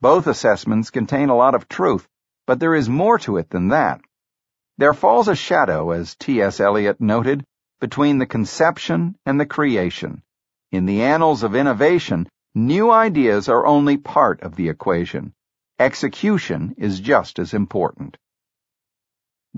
Both 0.00 0.26
assessments 0.26 0.90
contain 0.90 1.28
a 1.28 1.36
lot 1.36 1.54
of 1.54 1.68
truth, 1.68 2.08
but 2.46 2.60
there 2.60 2.74
is 2.74 2.88
more 2.88 3.18
to 3.20 3.36
it 3.36 3.50
than 3.50 3.68
that. 3.68 4.00
There 4.78 4.94
falls 4.94 5.28
a 5.28 5.34
shadow, 5.34 5.90
as 5.90 6.16
T.S. 6.16 6.60
Eliot 6.60 7.00
noted, 7.00 7.44
between 7.80 8.18
the 8.18 8.26
conception 8.26 9.16
and 9.24 9.38
the 9.38 9.46
creation. 9.46 10.22
In 10.72 10.86
the 10.86 11.02
annals 11.02 11.42
of 11.42 11.54
innovation, 11.54 12.28
new 12.54 12.90
ideas 12.90 13.48
are 13.48 13.66
only 13.66 13.96
part 13.96 14.40
of 14.42 14.56
the 14.56 14.68
equation. 14.68 15.34
Execution 15.78 16.74
is 16.78 17.00
just 17.00 17.38
as 17.38 17.54
important. 17.54 18.16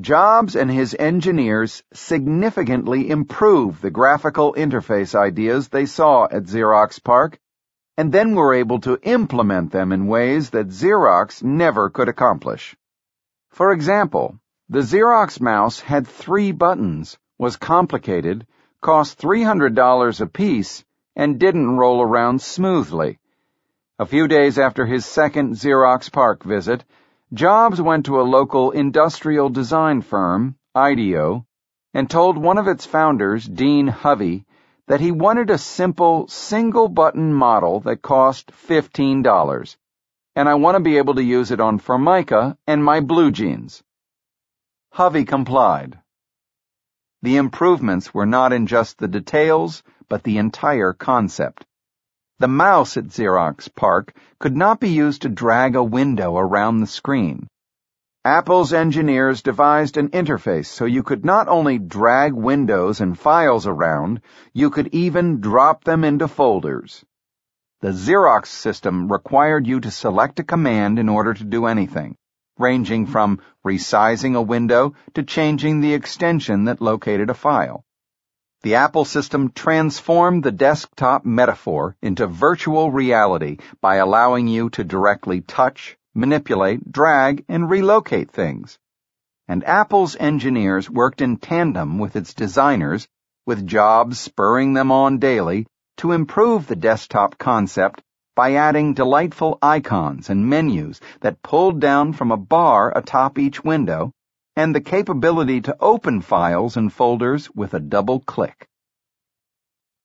Jobs 0.01 0.55
and 0.55 0.71
his 0.71 0.95
engineers 0.97 1.83
significantly 1.93 3.11
improved 3.11 3.83
the 3.83 3.91
graphical 3.91 4.55
interface 4.55 5.15
ideas 5.15 5.69
they 5.69 5.87
saw 5.87 6.27
at 6.31 6.45
Xerox 6.45 7.03
PARC, 7.03 7.41
and 7.97 8.13
then 8.13 8.37
were 8.37 8.55
able 8.55 8.79
to 8.81 9.01
implement 9.03 9.73
them 9.73 9.91
in 9.91 10.07
ways 10.07 10.51
that 10.51 10.69
Xerox 10.69 11.43
never 11.43 11.91
could 11.91 12.09
accomplish. 12.09 12.77
For 13.51 13.73
example, 13.73 14.39
the 14.69 14.83
Xerox 14.83 15.41
mouse 15.41 15.81
had 15.81 16.07
three 16.07 16.53
buttons, 16.53 17.19
was 17.37 17.57
complicated, 17.57 18.47
cost 18.81 19.21
$300 19.21 20.21
apiece, 20.21 20.85
and 21.17 21.41
didn't 21.41 21.77
roll 21.77 22.01
around 22.03 22.41
smoothly. 22.41 23.19
A 23.99 24.07
few 24.07 24.29
days 24.29 24.61
after 24.61 24.87
his 24.87 25.05
second 25.05 25.55
Xerox 25.55 26.13
PARC 26.13 26.45
visit, 26.45 26.85
Jobs 27.35 27.79
went 27.81 28.07
to 28.07 28.21
a 28.21 28.23
local 28.23 28.71
industrial 28.71 29.51
design 29.51 30.01
firm, 30.01 30.57
IDEO, 30.75 31.45
and 31.93 32.09
told 32.09 32.39
one 32.39 32.57
of 32.57 32.67
its 32.67 32.87
founders, 32.87 33.45
Dean 33.45 33.87
Hovey, 33.87 34.47
that 34.87 35.01
he 35.01 35.11
wanted 35.11 35.51
a 35.51 35.59
simple, 35.59 36.27
single-button 36.29 37.35
model 37.35 37.81
that 37.81 38.01
cost 38.01 38.51
$15, 38.53 39.77
and 40.37 40.49
I 40.49 40.55
want 40.55 40.77
to 40.77 40.83
be 40.83 40.97
able 40.97 41.17
to 41.17 41.23
use 41.23 41.51
it 41.51 41.61
on 41.61 41.79
Formica 41.79 42.57
and 42.67 42.83
my 42.83 43.01
blue 43.01 43.31
jeans. 43.31 43.83
Hovey 44.93 45.27
complied. 45.27 45.99
The 47.21 47.37
improvements 47.37 48.15
were 48.15 48.27
not 48.27 48.55
in 48.55 48.67
just 48.67 48.97
the 48.97 49.09
details, 49.09 49.83
but 50.09 50.23
the 50.23 50.39
entire 50.39 50.95
concept. 50.95 51.67
The 52.41 52.47
mouse 52.47 52.97
at 52.97 53.07
Xerox 53.07 53.69
PARC 53.75 54.15
could 54.39 54.57
not 54.57 54.79
be 54.79 54.91
used 54.91 55.23
to 55.23 55.29
drag 55.29 55.75
a 55.75 55.83
window 55.83 56.37
around 56.37 56.79
the 56.79 56.87
screen. 56.87 57.49
Apple's 58.25 58.73
engineers 58.73 59.43
devised 59.43 59.97
an 59.97 60.11
interface 60.11 60.67
so 60.67 60.85
you 60.85 61.03
could 61.03 61.25
not 61.25 61.49
only 61.49 61.81
drag 61.81 62.35
windows 62.35 63.01
and 63.01 63.19
files 63.19 63.67
around, 63.67 64.21
you 64.53 64.71
could 64.71 64.87
even 64.95 65.41
drop 65.41 65.83
them 65.83 66.05
into 66.05 66.29
folders. 66.29 67.05
The 67.81 67.93
Xerox 67.93 68.47
system 68.47 69.11
required 69.11 69.67
you 69.67 69.81
to 69.81 69.91
select 69.91 70.39
a 70.39 70.45
command 70.45 71.01
in 71.01 71.09
order 71.09 71.35
to 71.35 71.45
do 71.45 71.67
anything, 71.67 72.15
ranging 72.57 73.07
from 73.07 73.41
resizing 73.67 74.37
a 74.37 74.43
window 74.43 74.95
to 75.15 75.25
changing 75.25 75.81
the 75.81 75.95
extension 75.95 76.67
that 76.67 76.81
located 76.81 77.31
a 77.31 77.35
file. 77.35 77.85
The 78.63 78.75
Apple 78.75 79.05
system 79.05 79.53
transformed 79.53 80.43
the 80.43 80.51
desktop 80.51 81.25
metaphor 81.25 81.95
into 82.03 82.27
virtual 82.27 82.91
reality 82.91 83.59
by 83.81 83.97
allowing 83.97 84.49
you 84.49 84.69
to 84.71 84.83
directly 84.83 85.43
touch, 85.43 85.97
manipulate, 86.13 86.91
drag, 86.91 87.45
and 87.49 87.71
relocate 87.71 88.33
things. 88.33 88.77
And 89.47 89.63
Apple's 89.63 90.17
engineers 90.17 90.91
worked 90.91 91.21
in 91.21 91.37
tandem 91.37 92.01
with 92.01 92.17
its 92.17 92.35
designers, 92.35 93.07
with 93.47 93.65
jobs 93.65 94.19
spurring 94.19 94.73
them 94.73 94.91
on 94.91 95.19
daily, 95.19 95.69
to 95.99 96.11
improve 96.11 96.67
the 96.67 96.75
desktop 96.75 97.39
concept 97.39 98.03
by 98.35 98.55
adding 98.55 98.93
delightful 98.93 99.59
icons 99.63 100.31
and 100.31 100.49
menus 100.49 101.01
that 101.21 101.43
pulled 101.43 101.81
down 101.81 102.13
from 102.13 102.33
a 102.33 102.37
bar 102.37 102.93
atop 102.97 103.39
each 103.39 103.63
window 103.63 104.13
and 104.59 104.75
the 104.75 104.81
capability 104.81 105.61
to 105.61 105.77
open 105.79 106.21
files 106.21 106.77
and 106.77 106.93
folders 106.93 107.49
with 107.55 107.75
a 107.75 107.79
double 107.79 108.19
click. 108.19 108.67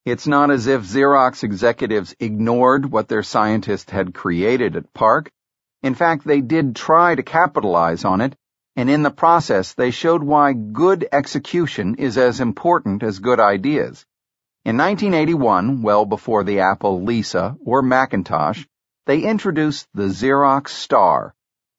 It's 0.04 0.28
not 0.28 0.52
as 0.52 0.68
if 0.68 0.82
Xerox 0.82 1.42
executives 1.42 2.14
ignored 2.20 2.88
what 2.88 3.08
their 3.08 3.24
scientists 3.24 3.90
had 3.90 4.14
created 4.14 4.76
at 4.76 4.94
PARC. 4.94 5.32
In 5.82 5.96
fact, 5.96 6.24
they 6.24 6.40
did 6.40 6.76
try 6.76 7.16
to 7.16 7.24
capitalize 7.24 8.04
on 8.04 8.20
it, 8.20 8.36
and 8.76 8.88
in 8.88 9.02
the 9.02 9.10
process 9.10 9.74
they 9.74 9.90
showed 9.90 10.22
why 10.22 10.52
good 10.52 11.04
execution 11.10 11.96
is 11.96 12.16
as 12.16 12.38
important 12.38 13.02
as 13.02 13.18
good 13.18 13.40
ideas. 13.40 14.06
In 14.64 14.76
1981, 14.76 15.82
well 15.82 16.04
before 16.06 16.44
the 16.44 16.60
Apple 16.60 17.02
Lisa 17.02 17.56
or 17.66 17.82
Macintosh, 17.82 18.64
they 19.06 19.22
introduced 19.22 19.88
the 19.94 20.10
Xerox 20.10 20.68
Star, 20.68 21.34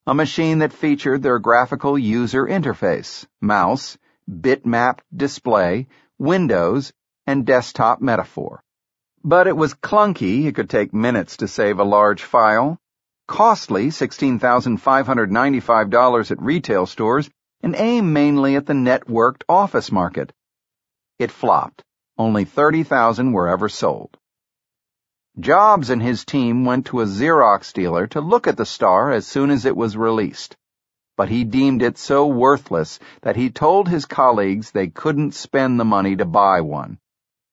a 0.07 0.13
machine 0.13 0.59
that 0.59 0.71
featured 0.71 1.24
their 1.24 1.39
graphical 1.39 1.97
user 1.97 2.45
interface, 2.45 3.25
mouse, 3.41 3.97
bitmap 4.29 5.00
display, 5.15 5.88
windows, 6.19 6.93
and 7.25 7.43
desktop 7.45 8.01
metaphor. 8.01 8.62
But 9.24 9.47
it 9.47 9.57
was 9.57 9.74
clunky, 9.74 10.45
it 10.45 10.53
could 10.53 10.69
take 10.69 10.93
minutes 10.93 11.38
to 11.38 11.47
save 11.47 11.79
a 11.79 11.83
large 11.83 12.21
file, 12.21 12.77
costly, 13.27 13.88
$16,595 13.88 16.31
at 16.31 16.41
retail 16.41 16.85
stores, 16.85 17.27
and 17.63 17.75
aimed 17.75 18.13
mainly 18.13 18.55
at 18.55 18.67
the 18.67 18.74
networked 18.74 19.41
office 19.50 19.91
market. 19.91 20.31
It 21.17 21.31
flopped. 21.31 21.81
Only 22.15 22.45
30,000 22.45 23.31
were 23.31 23.47
ever 23.47 23.69
sold. 23.69 24.15
Jobs 25.37 25.89
and 25.89 26.01
his 26.01 26.23
team 26.23 26.63
went 26.63 26.85
to 26.85 27.01
a 27.01 27.05
Xerox 27.05 27.73
dealer 27.73 28.07
to 28.07 28.21
look 28.21 28.47
at 28.47 28.55
the 28.55 28.65
star 28.65 29.11
as 29.11 29.27
soon 29.27 29.51
as 29.51 29.65
it 29.65 29.75
was 29.75 29.97
released. 29.97 30.55
But 31.17 31.27
he 31.27 31.43
deemed 31.43 31.81
it 31.81 31.97
so 31.97 32.25
worthless 32.27 32.99
that 33.21 33.35
he 33.35 33.49
told 33.49 33.89
his 33.89 34.05
colleagues 34.05 34.71
they 34.71 34.87
couldn't 34.87 35.33
spend 35.33 35.77
the 35.77 35.85
money 35.85 36.15
to 36.15 36.25
buy 36.25 36.61
one. 36.61 36.99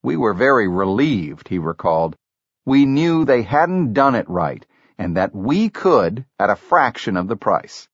We 0.00 0.16
were 0.16 0.32
very 0.32 0.68
relieved, 0.68 1.48
he 1.48 1.58
recalled. 1.58 2.16
We 2.64 2.86
knew 2.86 3.24
they 3.24 3.42
hadn't 3.42 3.94
done 3.94 4.14
it 4.14 4.30
right, 4.30 4.64
and 4.96 5.16
that 5.16 5.34
we 5.34 5.68
could 5.68 6.24
at 6.38 6.50
a 6.50 6.56
fraction 6.56 7.16
of 7.16 7.26
the 7.26 7.36
price. 7.36 7.88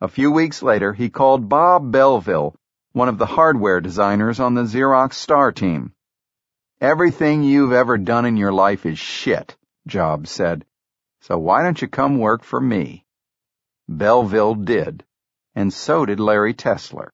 A 0.00 0.08
few 0.08 0.32
weeks 0.32 0.60
later, 0.60 0.92
he 0.92 1.08
called 1.08 1.48
Bob 1.48 1.92
Belleville, 1.92 2.56
one 2.92 3.08
of 3.08 3.18
the 3.18 3.26
hardware 3.26 3.80
designers 3.80 4.40
on 4.40 4.54
the 4.54 4.64
Xerox 4.64 5.14
Star 5.14 5.52
team. 5.52 5.93
Everything 6.84 7.42
you've 7.42 7.72
ever 7.72 7.96
done 7.96 8.26
in 8.26 8.36
your 8.36 8.52
life 8.52 8.84
is 8.84 8.98
shit, 8.98 9.56
Jobs 9.86 10.30
said. 10.30 10.66
So 11.22 11.38
why 11.38 11.62
don't 11.62 11.80
you 11.80 11.88
come 11.88 12.18
work 12.18 12.44
for 12.44 12.60
me? 12.60 13.06
Belleville 13.88 14.54
did, 14.54 15.02
and 15.54 15.72
so 15.72 16.04
did 16.04 16.20
Larry 16.20 16.52
Tesler. 16.52 17.08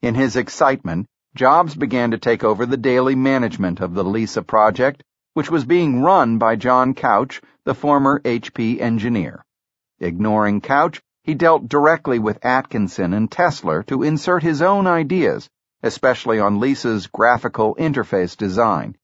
In 0.00 0.14
his 0.14 0.36
excitement, 0.36 1.06
Jobs 1.34 1.74
began 1.74 2.12
to 2.12 2.18
take 2.18 2.42
over 2.42 2.64
the 2.64 2.78
daily 2.78 3.14
management 3.14 3.80
of 3.80 3.92
the 3.92 4.04
Lisa 4.04 4.40
project, 4.40 5.02
which 5.34 5.50
was 5.50 5.66
being 5.66 6.00
run 6.00 6.38
by 6.38 6.56
John 6.56 6.94
Couch, 6.94 7.42
the 7.66 7.74
former 7.74 8.20
HP 8.20 8.80
engineer. 8.80 9.44
Ignoring 10.00 10.62
Couch, 10.62 11.02
he 11.24 11.34
dealt 11.34 11.68
directly 11.68 12.18
with 12.18 12.42
Atkinson 12.42 13.12
and 13.12 13.30
Tesler 13.30 13.84
to 13.88 14.02
insert 14.02 14.42
his 14.42 14.62
own 14.62 14.86
ideas 14.86 15.50
especially 15.84 16.40
on 16.40 16.60
Lisa's 16.60 17.06
graphical 17.06 17.74
interface 17.74 18.34
design. 18.34 18.96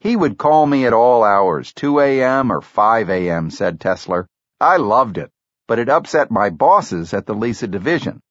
He 0.00 0.16
would 0.16 0.38
call 0.38 0.66
me 0.66 0.86
at 0.86 0.94
all 0.94 1.22
hours, 1.22 1.72
2 1.74 2.00
a.m. 2.00 2.50
or 2.50 2.62
5 2.62 3.10
a.m., 3.10 3.50
said 3.50 3.78
Tesler. 3.78 4.26
I 4.58 4.78
loved 4.78 5.18
it, 5.18 5.30
but 5.68 5.78
it 5.78 5.90
upset 5.90 6.30
my 6.30 6.48
bosses 6.48 7.12
at 7.12 7.26
the 7.26 7.34
Lisa 7.34 7.68
division. 7.68 8.22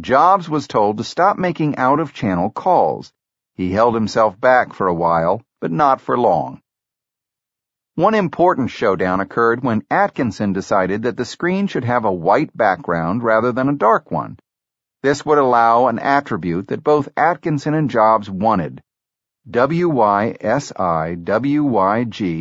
Jobs 0.00 0.50
was 0.50 0.66
told 0.66 0.98
to 0.98 1.04
stop 1.04 1.38
making 1.38 1.76
out-of-channel 1.76 2.50
calls. 2.50 3.12
He 3.54 3.70
held 3.70 3.94
himself 3.94 4.38
back 4.40 4.72
for 4.74 4.88
a 4.88 4.94
while, 4.94 5.40
but 5.60 5.70
not 5.70 6.00
for 6.00 6.18
long. 6.18 6.60
One 7.94 8.14
important 8.14 8.70
showdown 8.70 9.20
occurred 9.20 9.62
when 9.62 9.86
Atkinson 9.88 10.52
decided 10.52 11.02
that 11.02 11.16
the 11.16 11.24
screen 11.24 11.68
should 11.68 11.84
have 11.84 12.04
a 12.04 12.12
white 12.12 12.56
background 12.56 13.22
rather 13.22 13.52
than 13.52 13.68
a 13.68 13.76
dark 13.76 14.10
one. 14.10 14.38
This 15.00 15.24
would 15.24 15.38
allow 15.38 15.86
an 15.86 16.00
attribute 16.00 16.66
that 16.68 16.82
both 16.82 17.08
Atkinson 17.16 17.72
and 17.72 17.88
Jobs 17.88 18.28
wanted. 18.28 18.82
W-Y-S-I-W-Y-G, 19.48 20.40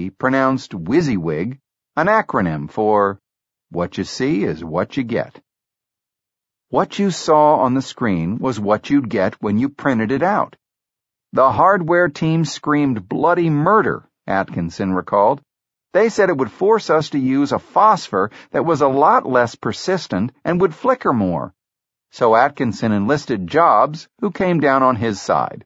pronounced 0.09 0.71
WYSIWYG, 0.71 1.59
an 1.95 2.07
acronym 2.07 2.67
for 2.67 3.19
What 3.69 3.99
You 3.99 4.03
See 4.05 4.43
is 4.43 4.63
What 4.63 4.97
You 4.97 5.03
Get. 5.03 5.39
What 6.69 6.97
you 6.97 7.11
saw 7.11 7.57
on 7.57 7.75
the 7.75 7.81
screen 7.83 8.39
was 8.39 8.59
what 8.59 8.89
you'd 8.89 9.07
get 9.07 9.39
when 9.39 9.59
you 9.59 9.69
printed 9.69 10.11
it 10.11 10.23
out. 10.23 10.55
The 11.33 11.51
hardware 11.51 12.09
team 12.09 12.43
screamed 12.43 13.07
bloody 13.07 13.51
murder, 13.51 14.09
Atkinson 14.25 14.95
recalled. 14.95 15.41
They 15.93 16.09
said 16.09 16.29
it 16.29 16.37
would 16.37 16.51
force 16.51 16.89
us 16.89 17.11
to 17.11 17.19
use 17.19 17.51
a 17.51 17.59
phosphor 17.59 18.31
that 18.49 18.65
was 18.65 18.81
a 18.81 18.87
lot 18.87 19.27
less 19.27 19.53
persistent 19.53 20.31
and 20.43 20.59
would 20.59 20.73
flicker 20.73 21.13
more 21.13 21.53
so 22.11 22.35
Atkinson 22.35 22.91
enlisted 22.91 23.47
Jobs, 23.47 24.07
who 24.21 24.31
came 24.31 24.59
down 24.59 24.83
on 24.83 24.95
his 24.95 25.21
side. 25.21 25.65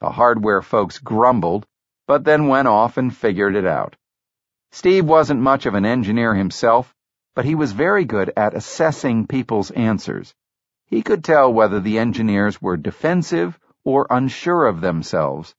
The 0.00 0.10
hardware 0.10 0.62
folks 0.62 0.98
grumbled, 0.98 1.66
but 2.06 2.24
then 2.24 2.48
went 2.48 2.68
off 2.68 2.96
and 2.96 3.16
figured 3.16 3.56
it 3.56 3.66
out. 3.66 3.96
Steve 4.72 5.06
wasn't 5.06 5.40
much 5.40 5.64
of 5.64 5.74
an 5.74 5.86
engineer 5.86 6.34
himself, 6.34 6.94
but 7.34 7.44
he 7.44 7.54
was 7.54 7.72
very 7.72 8.04
good 8.04 8.32
at 8.36 8.54
assessing 8.54 9.26
people's 9.26 9.70
answers. 9.70 10.34
He 10.86 11.02
could 11.02 11.24
tell 11.24 11.52
whether 11.52 11.80
the 11.80 11.98
engineers 11.98 12.60
were 12.60 12.76
defensive 12.76 13.58
or 13.84 14.06
unsure 14.10 14.66
of 14.66 14.80
themselves. 14.80 15.54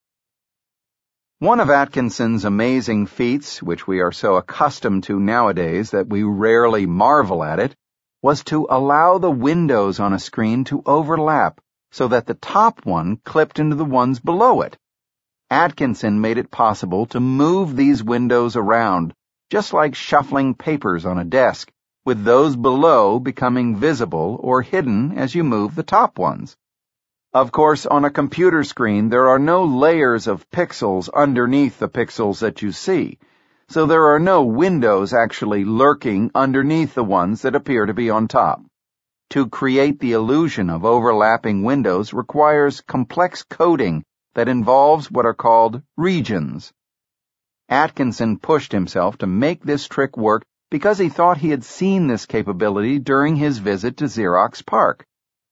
One 1.40 1.60
of 1.60 1.70
Atkinson's 1.70 2.46
amazing 2.46 3.08
feats, 3.08 3.62
which 3.62 3.88
we 3.88 4.00
are 4.02 4.12
so 4.12 4.36
accustomed 4.36 5.04
to 5.04 5.20
nowadays 5.20 5.92
that 5.92 6.08
we 6.08 6.24
rarely 6.24 6.86
marvel 6.86 7.44
at 7.44 7.60
it, 7.60 7.76
was 8.22 8.44
to 8.44 8.68
allow 8.70 9.18
the 9.18 9.32
windows 9.32 10.00
on 10.00 10.14
a 10.14 10.20
screen 10.20 10.64
to 10.64 10.82
overlap 10.86 11.62
so 11.92 12.08
that 12.08 12.26
the 12.26 12.34
top 12.34 12.86
one 12.86 13.18
clipped 13.24 13.60
into 13.60 13.76
the 13.76 13.86
ones 13.86 14.20
below 14.20 14.62
it. 14.62 14.78
Atkinson 15.50 16.20
made 16.20 16.38
it 16.38 16.52
possible 16.52 17.06
to 17.06 17.20
move 17.20 17.76
these 17.76 18.04
windows 18.04 18.56
around, 18.56 19.14
just 19.50 19.72
like 19.72 19.96
shuffling 19.96 20.54
papers 20.54 21.06
on 21.06 21.18
a 21.18 21.24
desk, 21.24 21.72
with 22.06 22.24
those 22.24 22.56
below 22.56 23.20
becoming 23.20 23.78
visible 23.78 24.38
or 24.42 24.62
hidden 24.62 25.18
as 25.18 25.34
you 25.34 25.44
move 25.44 25.76
the 25.76 25.84
top 25.84 26.20
ones. 26.20 26.58
Of 27.34 27.52
course, 27.52 27.86
on 27.86 28.04
a 28.04 28.10
computer 28.10 28.64
screen, 28.64 29.10
there 29.10 29.30
are 29.30 29.40
no 29.40 29.64
layers 29.66 30.28
of 30.28 30.50
pixels 30.50 31.10
underneath 31.14 31.80
the 31.80 31.90
pixels 31.90 32.40
that 32.40 32.62
you 32.62 32.72
see, 32.72 33.20
so 33.70 33.86
there 33.86 34.08
are 34.14 34.20
no 34.20 34.44
windows 34.44 35.14
actually 35.14 35.66
lurking 35.66 36.32
underneath 36.34 36.94
the 36.94 37.04
ones 37.04 37.42
that 37.42 37.56
appear 37.56 37.86
to 37.86 37.94
be 37.94 38.10
on 38.10 38.28
top. 38.28 38.62
To 39.32 39.50
create 39.50 40.00
the 40.00 40.14
illusion 40.14 40.70
of 40.70 40.86
overlapping 40.86 41.64
windows 41.64 42.14
requires 42.14 42.80
complex 42.80 43.44
coding 43.44 44.06
that 44.36 44.48
involves 44.48 45.12
what 45.12 45.26
are 45.26 45.34
called 45.34 45.82
regions. 45.98 46.72
Atkinson 47.68 48.40
pushed 48.40 48.72
himself 48.72 49.18
to 49.18 49.28
make 49.28 49.64
this 49.64 49.86
trick 49.86 50.16
work 50.16 50.44
because 50.72 50.98
he 50.98 51.10
thought 51.10 51.38
he 51.38 51.50
had 51.50 51.66
seen 51.66 52.08
this 52.08 52.26
capability 52.26 53.00
during 53.00 53.36
his 53.36 53.58
visit 53.58 53.98
to 53.98 54.06
Xerox 54.06 54.66
PARC. 54.66 55.06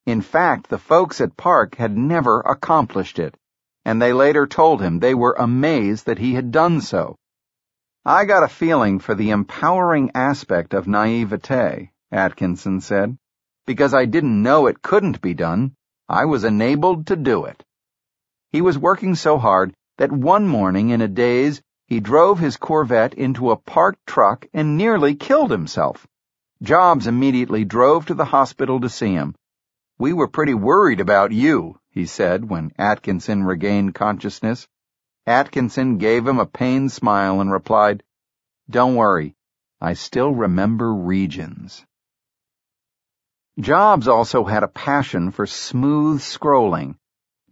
In 0.05 0.21
fact, 0.21 0.69
the 0.69 0.77
folks 0.77 1.19
at 1.19 1.35
PARC 1.35 1.75
had 1.75 1.97
never 1.97 2.39
accomplished 2.39 3.19
it, 3.19 3.35
and 3.83 4.01
they 4.01 4.13
later 4.13 4.47
told 4.47 4.81
him 4.81 4.99
they 4.99 5.13
were 5.13 5.35
amazed 5.37 6.05
that 6.05 6.19
he 6.19 6.33
had 6.33 6.51
done 6.51 6.79
so. 6.79 7.17
I 8.07 8.25
got 8.25 8.43
a 8.43 8.47
feeling 8.47 8.99
for 8.99 9.15
the 9.15 9.31
empowering 9.31 10.11
aspect 10.13 10.75
of 10.75 10.87
naivete, 10.87 11.89
Atkinson 12.11 12.79
said. 12.79 13.17
Because 13.65 13.95
I 13.95 14.05
didn't 14.05 14.43
know 14.43 14.67
it 14.67 14.83
couldn't 14.83 15.21
be 15.21 15.33
done, 15.33 15.75
I 16.07 16.25
was 16.25 16.43
enabled 16.43 17.07
to 17.07 17.15
do 17.15 17.45
it. 17.45 17.65
He 18.51 18.61
was 18.61 18.77
working 18.77 19.15
so 19.15 19.39
hard 19.39 19.73
that 19.97 20.11
one 20.11 20.47
morning 20.47 20.91
in 20.91 21.01
a 21.01 21.07
daze, 21.07 21.63
he 21.87 21.99
drove 21.99 22.37
his 22.37 22.57
Corvette 22.57 23.15
into 23.15 23.49
a 23.49 23.57
parked 23.57 24.05
truck 24.05 24.45
and 24.53 24.77
nearly 24.77 25.15
killed 25.15 25.49
himself. 25.49 26.05
Jobs 26.61 27.07
immediately 27.07 27.65
drove 27.65 28.05
to 28.05 28.13
the 28.13 28.25
hospital 28.25 28.79
to 28.81 28.89
see 28.89 29.13
him. 29.13 29.33
We 29.97 30.13
were 30.13 30.27
pretty 30.27 30.53
worried 30.53 30.99
about 30.99 31.31
you, 31.31 31.79
he 31.89 32.05
said 32.05 32.47
when 32.47 32.71
Atkinson 32.77 33.45
regained 33.45 33.95
consciousness. 33.95 34.67
Atkinson 35.27 35.97
gave 35.97 36.27
him 36.27 36.37
a 36.37 36.45
pained 36.45 36.91
smile 36.91 37.41
and 37.41 37.51
replied, 37.51 38.03
Don't 38.69 38.95
worry, 38.95 39.35
I 39.81 39.93
still 39.93 40.31
remember 40.31 40.93
regions. 40.93 41.83
Jobs 43.59 44.07
also 44.07 44.43
had 44.43 44.61
a 44.61 44.67
passion 44.67 45.31
for 45.31 45.47
smooth 45.47 46.21
scrolling. 46.21 46.95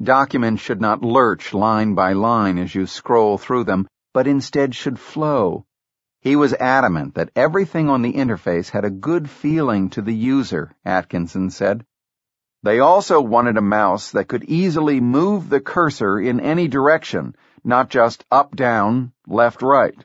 Documents 0.01 0.61
should 0.61 0.81
not 0.81 1.01
lurch 1.01 1.53
line 1.53 1.95
by 1.95 2.13
line 2.13 2.59
as 2.59 2.75
you 2.75 2.85
scroll 2.85 3.37
through 3.37 3.63
them, 3.63 3.87
but 4.13 4.27
instead 4.27 4.75
should 4.75 4.99
flow. 4.99 5.65
He 6.21 6.35
was 6.35 6.53
adamant 6.53 7.15
that 7.15 7.31
everything 7.35 7.89
on 7.89 8.01
the 8.01 8.13
interface 8.13 8.69
had 8.69 8.85
a 8.85 8.89
good 8.89 9.29
feeling 9.29 9.89
to 9.91 10.01
the 10.01 10.13
user, 10.13 10.75
Atkinson 10.85 11.49
said. 11.49 11.85
They 12.63 12.79
also 12.79 13.19
wanted 13.19 13.57
a 13.57 13.61
mouse 13.61 14.11
that 14.11 14.27
could 14.27 14.43
easily 14.43 15.01
move 15.01 15.49
the 15.49 15.59
cursor 15.59 16.19
in 16.19 16.39
any 16.39 16.67
direction, 16.67 17.35
not 17.63 17.89
just 17.89 18.25
up, 18.29 18.55
down, 18.55 19.13
left, 19.27 19.61
right. 19.61 19.95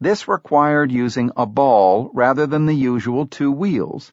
This 0.00 0.26
required 0.26 0.90
using 0.90 1.30
a 1.36 1.46
ball 1.46 2.10
rather 2.12 2.46
than 2.46 2.66
the 2.66 2.74
usual 2.74 3.26
two 3.26 3.52
wheels. 3.52 4.12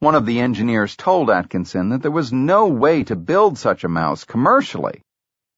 One 0.00 0.16
of 0.16 0.26
the 0.26 0.40
engineers 0.40 0.96
told 0.96 1.30
Atkinson 1.30 1.90
that 1.90 2.02
there 2.02 2.10
was 2.10 2.32
no 2.32 2.66
way 2.66 3.04
to 3.04 3.14
build 3.14 3.56
such 3.56 3.84
a 3.84 3.88
mouse 3.88 4.24
commercially. 4.24 5.02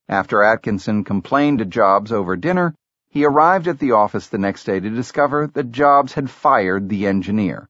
After 0.07 0.42
Atkinson 0.42 1.02
complained 1.04 1.61
to 1.61 1.64
Jobs 1.64 2.12
over 2.12 2.37
dinner, 2.37 2.74
he 3.09 3.24
arrived 3.24 3.68
at 3.68 3.78
the 3.78 3.92
office 3.92 4.28
the 4.28 4.37
next 4.37 4.64
day 4.64 4.80
to 4.80 4.90
discover 4.90 5.46
that 5.54 5.72
Jobs 5.72 6.12
had 6.12 6.28
fired 6.28 6.88
the 6.90 7.07
engineer. 7.07 7.68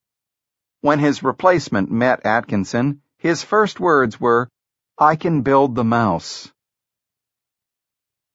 When 0.80 0.98
his 0.98 1.22
replacement 1.22 1.92
met 1.92 2.26
Atkinson, 2.26 3.02
his 3.18 3.44
first 3.44 3.78
words 3.78 4.18
were, 4.18 4.48
I 4.98 5.16
can 5.16 5.42
build 5.42 5.74
the 5.74 5.84
mouse. 5.84 6.50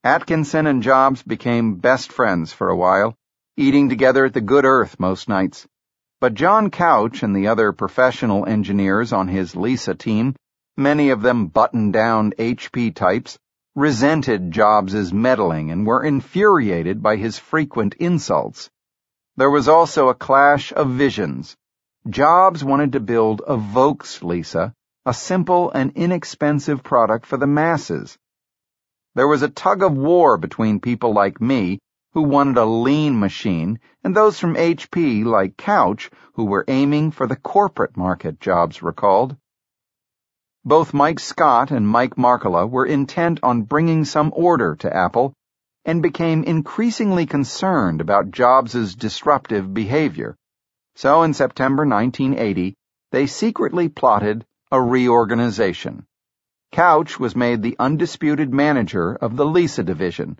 Atkinson 0.05 0.65
and 0.65 0.81
Jobs 0.81 1.23
became 1.23 1.75
best 1.75 2.13
friends 2.13 2.53
for 2.53 2.69
a 2.69 2.75
while, 2.75 3.15
eating 3.57 3.89
together 3.89 4.23
at 4.23 4.33
the 4.33 4.39
Good 4.39 4.63
Earth 4.63 4.97
most 4.97 5.27
nights. 5.27 5.67
But 6.21 6.35
John 6.35 6.71
Couch 6.71 7.21
and 7.21 7.35
the 7.35 7.47
other 7.47 7.73
professional 7.73 8.45
engineers 8.45 9.11
on 9.11 9.27
his 9.27 9.57
Lisa 9.57 9.95
team, 9.95 10.37
many 10.77 11.09
of 11.09 11.21
them 11.21 11.47
buttoned 11.47 11.91
down 11.91 12.31
HP 12.39 12.95
types, 12.95 13.37
resented 13.75 14.51
Jobs's 14.51 15.11
meddling 15.11 15.69
and 15.69 15.85
were 15.85 16.01
infuriated 16.01 17.03
by 17.03 17.17
his 17.17 17.37
frequent 17.37 17.95
insults. 17.95 18.69
There 19.35 19.49
was 19.49 19.67
also 19.67 20.07
a 20.07 20.15
clash 20.15 20.71
of 20.71 20.91
visions. 20.91 21.57
Jobs 22.09 22.63
wanted 22.63 22.93
to 22.93 23.01
build 23.01 23.41
a 23.45 23.57
Volks 23.57 24.23
Lisa, 24.23 24.73
a 25.05 25.13
simple 25.13 25.71
and 25.71 25.91
inexpensive 25.95 26.83
product 26.83 27.25
for 27.25 27.35
the 27.35 27.47
masses. 27.47 28.17
There 29.15 29.27
was 29.27 29.41
a 29.41 29.49
tug 29.49 29.83
of 29.83 29.97
war 29.97 30.37
between 30.37 30.79
people 30.79 31.13
like 31.13 31.41
me, 31.41 31.79
who 32.13 32.21
wanted 32.23 32.57
a 32.57 32.65
lean 32.65 33.19
machine, 33.19 33.79
and 34.03 34.15
those 34.15 34.39
from 34.39 34.55
HP, 34.55 35.23
like 35.25 35.57
Couch, 35.57 36.09
who 36.33 36.45
were 36.45 36.65
aiming 36.67 37.11
for 37.11 37.27
the 37.27 37.35
corporate 37.35 37.95
market, 37.97 38.39
Jobs 38.39 38.81
recalled. 38.81 39.35
Both 40.65 40.93
Mike 40.93 41.19
Scott 41.19 41.71
and 41.71 41.87
Mike 41.87 42.17
Markkula 42.17 42.69
were 42.69 42.85
intent 42.85 43.39
on 43.43 43.63
bringing 43.63 44.05
some 44.05 44.31
order 44.35 44.75
to 44.77 44.95
Apple 44.95 45.33
and 45.85 46.01
became 46.01 46.43
increasingly 46.43 47.25
concerned 47.25 48.01
about 48.01 48.31
Jobs' 48.31 48.95
disruptive 48.95 49.73
behavior. 49.73 50.35
So 50.95 51.23
in 51.23 51.33
September 51.33 51.85
1980, 51.85 52.75
they 53.11 53.25
secretly 53.25 53.89
plotted 53.89 54.45
a 54.71 54.81
reorganization. 54.81 56.05
Couch 56.71 57.19
was 57.19 57.35
made 57.35 57.61
the 57.61 57.75
undisputed 57.79 58.53
manager 58.53 59.13
of 59.13 59.35
the 59.35 59.45
Lisa 59.45 59.83
division. 59.83 60.37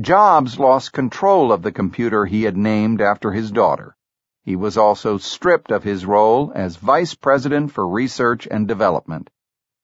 Jobs 0.00 0.58
lost 0.58 0.92
control 0.92 1.50
of 1.50 1.62
the 1.62 1.72
computer 1.72 2.26
he 2.26 2.42
had 2.42 2.56
named 2.56 3.00
after 3.00 3.32
his 3.32 3.50
daughter. 3.50 3.96
He 4.42 4.56
was 4.56 4.76
also 4.76 5.18
stripped 5.18 5.70
of 5.70 5.84
his 5.84 6.04
role 6.04 6.52
as 6.54 6.76
Vice 6.76 7.14
President 7.14 7.72
for 7.72 7.88
Research 7.88 8.46
and 8.50 8.68
Development. 8.68 9.30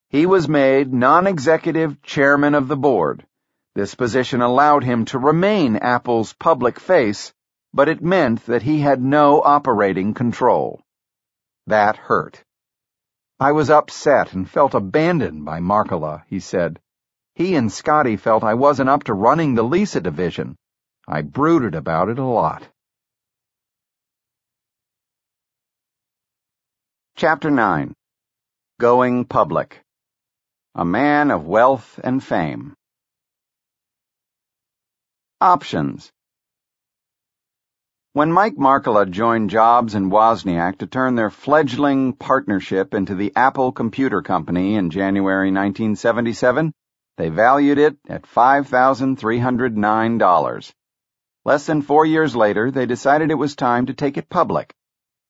He 0.08 0.26
was 0.26 0.48
made 0.48 0.92
non-executive 0.92 2.02
chairman 2.02 2.54
of 2.54 2.68
the 2.68 2.76
board. 2.76 3.26
This 3.74 3.94
position 3.94 4.40
allowed 4.40 4.84
him 4.84 5.04
to 5.06 5.18
remain 5.18 5.76
Apple's 5.76 6.32
public 6.32 6.80
face, 6.80 7.32
but 7.72 7.88
it 7.88 8.02
meant 8.02 8.44
that 8.46 8.62
he 8.62 8.80
had 8.80 9.02
no 9.02 9.42
operating 9.42 10.14
control. 10.14 10.80
That 11.66 11.96
hurt. 11.96 12.42
I 13.40 13.52
was 13.52 13.70
upset 13.70 14.32
and 14.32 14.50
felt 14.50 14.74
abandoned 14.74 15.44
by 15.44 15.60
Markkula, 15.60 16.24
he 16.26 16.40
said. 16.40 16.80
He 17.36 17.54
and 17.54 17.70
Scotty 17.70 18.16
felt 18.16 18.42
I 18.42 18.54
wasn't 18.54 18.90
up 18.90 19.04
to 19.04 19.14
running 19.14 19.54
the 19.54 19.62
Lisa 19.62 20.00
division. 20.00 20.56
I 21.06 21.22
brooded 21.22 21.76
about 21.76 22.08
it 22.08 22.18
a 22.18 22.24
lot. 22.24 22.68
Chapter 27.14 27.50
9 27.50 27.94
Going 28.80 29.24
Public 29.24 29.82
A 30.74 30.84
Man 30.84 31.30
of 31.30 31.46
Wealth 31.46 32.00
and 32.02 32.22
Fame 32.22 32.74
Options 35.40 36.10
when 38.14 38.32
Mike 38.32 38.56
Markkula 38.56 39.08
joined 39.08 39.50
Jobs 39.50 39.94
and 39.94 40.10
Wozniak 40.10 40.78
to 40.78 40.86
turn 40.86 41.14
their 41.14 41.30
fledgling 41.30 42.14
partnership 42.14 42.92
into 42.92 43.14
the 43.14 43.32
Apple 43.36 43.70
Computer 43.70 44.22
Company 44.22 44.74
in 44.76 44.90
January 44.90 45.52
1977, 45.52 46.72
they 47.16 47.28
valued 47.28 47.78
it 47.78 47.96
at 48.08 48.22
$5,309. 48.22 50.72
Less 51.44 51.66
than 51.66 51.82
four 51.82 52.06
years 52.06 52.34
later, 52.34 52.70
they 52.70 52.86
decided 52.86 53.30
it 53.30 53.34
was 53.34 53.54
time 53.54 53.86
to 53.86 53.94
take 53.94 54.16
it 54.16 54.28
public. 54.28 54.74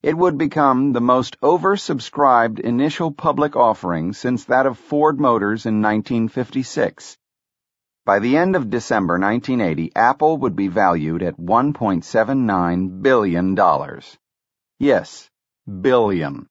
It 0.02 0.16
would 0.16 0.38
become 0.38 0.92
the 0.92 1.00
most 1.00 1.40
oversubscribed 1.40 2.60
initial 2.60 3.10
public 3.10 3.56
offering 3.56 4.12
since 4.12 4.44
that 4.44 4.66
of 4.66 4.78
Ford 4.78 5.20
Motors 5.20 5.66
in 5.66 5.82
1956. 5.82 7.18
By 8.08 8.20
the 8.20 8.38
end 8.38 8.56
of 8.56 8.70
December 8.70 9.18
1980, 9.18 9.92
Apple 9.94 10.38
would 10.38 10.56
be 10.56 10.68
valued 10.68 11.22
at 11.22 11.36
$1.79 11.36 13.02
billion. 13.02 13.54
Yes, 14.78 15.30
billion. 15.82 16.48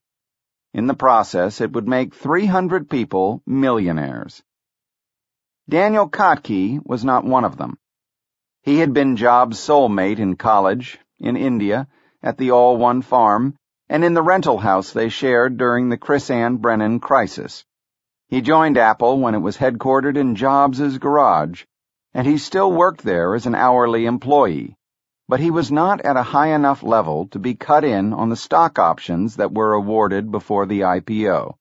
In 0.75 0.85
the 0.85 0.93
process, 0.93 1.59
it 1.59 1.71
would 1.71 1.87
make 1.87 2.13
300 2.13 2.87
people 2.87 3.41
millionaires. 3.47 4.43
Daniel 5.67 6.07
Kottke 6.07 6.79
was 6.85 7.03
not 7.03 7.25
one 7.25 7.43
of 7.43 7.57
them. 7.57 7.79
He 8.61 8.77
had 8.77 8.93
been 8.93 9.15
Jobs' 9.15 9.57
soulmate 9.57 10.19
in 10.19 10.35
college, 10.35 10.99
in 11.17 11.35
India, 11.35 11.87
at 12.21 12.37
the 12.37 12.51
All 12.51 12.77
One 12.77 13.01
farm, 13.01 13.55
and 13.89 14.05
in 14.05 14.13
the 14.13 14.21
rental 14.21 14.59
house 14.59 14.91
they 14.93 15.09
shared 15.09 15.57
during 15.57 15.89
the 15.89 15.97
Chrisann 15.97 16.57
Brennan 16.57 16.99
crisis. 16.99 17.65
He 18.29 18.41
joined 18.41 18.77
Apple 18.77 19.19
when 19.19 19.35
it 19.35 19.39
was 19.39 19.55
headquartered 19.55 20.17
in 20.17 20.35
Jobs' 20.35 20.97
garage, 20.97 21.63
and 22.13 22.27
he 22.27 22.37
still 22.37 22.69
worked 22.69 23.03
there 23.03 23.33
as 23.35 23.45
an 23.45 23.55
hourly 23.55 24.05
employee. 24.05 24.75
But 25.29 25.39
he 25.39 25.49
was 25.49 25.71
not 25.71 26.01
at 26.01 26.17
a 26.17 26.23
high 26.23 26.53
enough 26.53 26.83
level 26.83 27.29
to 27.29 27.39
be 27.39 27.55
cut 27.55 27.85
in 27.85 28.11
on 28.11 28.27
the 28.27 28.35
stock 28.35 28.79
options 28.79 29.37
that 29.37 29.53
were 29.53 29.71
awarded 29.71 30.29
before 30.29 30.65
the 30.65 30.81
IPO. 30.81 31.55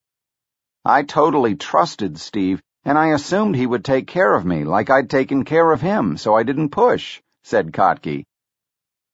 I 0.85 1.05
totally 1.05 1.55
trusted 1.55 2.18
Steve, 2.18 2.61
and 2.85 2.98
I 2.98 3.11
assumed 3.11 3.55
he 3.55 3.66
would 3.68 3.85
take 3.85 4.09
care 4.09 4.35
of 4.35 4.44
me 4.44 4.64
like 4.64 4.90
I'd 4.90 5.09
taken 5.09 5.44
care 5.44 5.70
of 5.70 5.81
him, 5.81 6.16
so 6.16 6.35
I 6.35 6.42
didn't 6.42 6.70
push, 6.70 7.22
said 7.44 7.72
Kottke. 7.72 8.24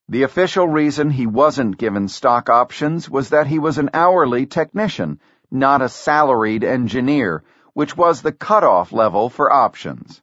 The 0.09 0.23
official 0.23 0.67
reason 0.69 1.11
he 1.11 1.27
wasn't 1.27 1.77
given 1.77 2.09
stock 2.09 2.49
options 2.49 3.11
was 3.11 3.29
that 3.29 3.47
he 3.47 3.59
was 3.59 3.77
an 3.77 3.91
hourly 3.93 4.47
technician 4.47 5.21
not 5.53 5.83
a 5.83 5.89
salaried 5.89 6.65
engineer, 6.65 7.45
which 7.75 7.97
was 7.97 8.23
the 8.23 8.33
cutoff 8.33 8.93
level 8.93 9.29
for 9.29 9.53
options. 9.53 10.21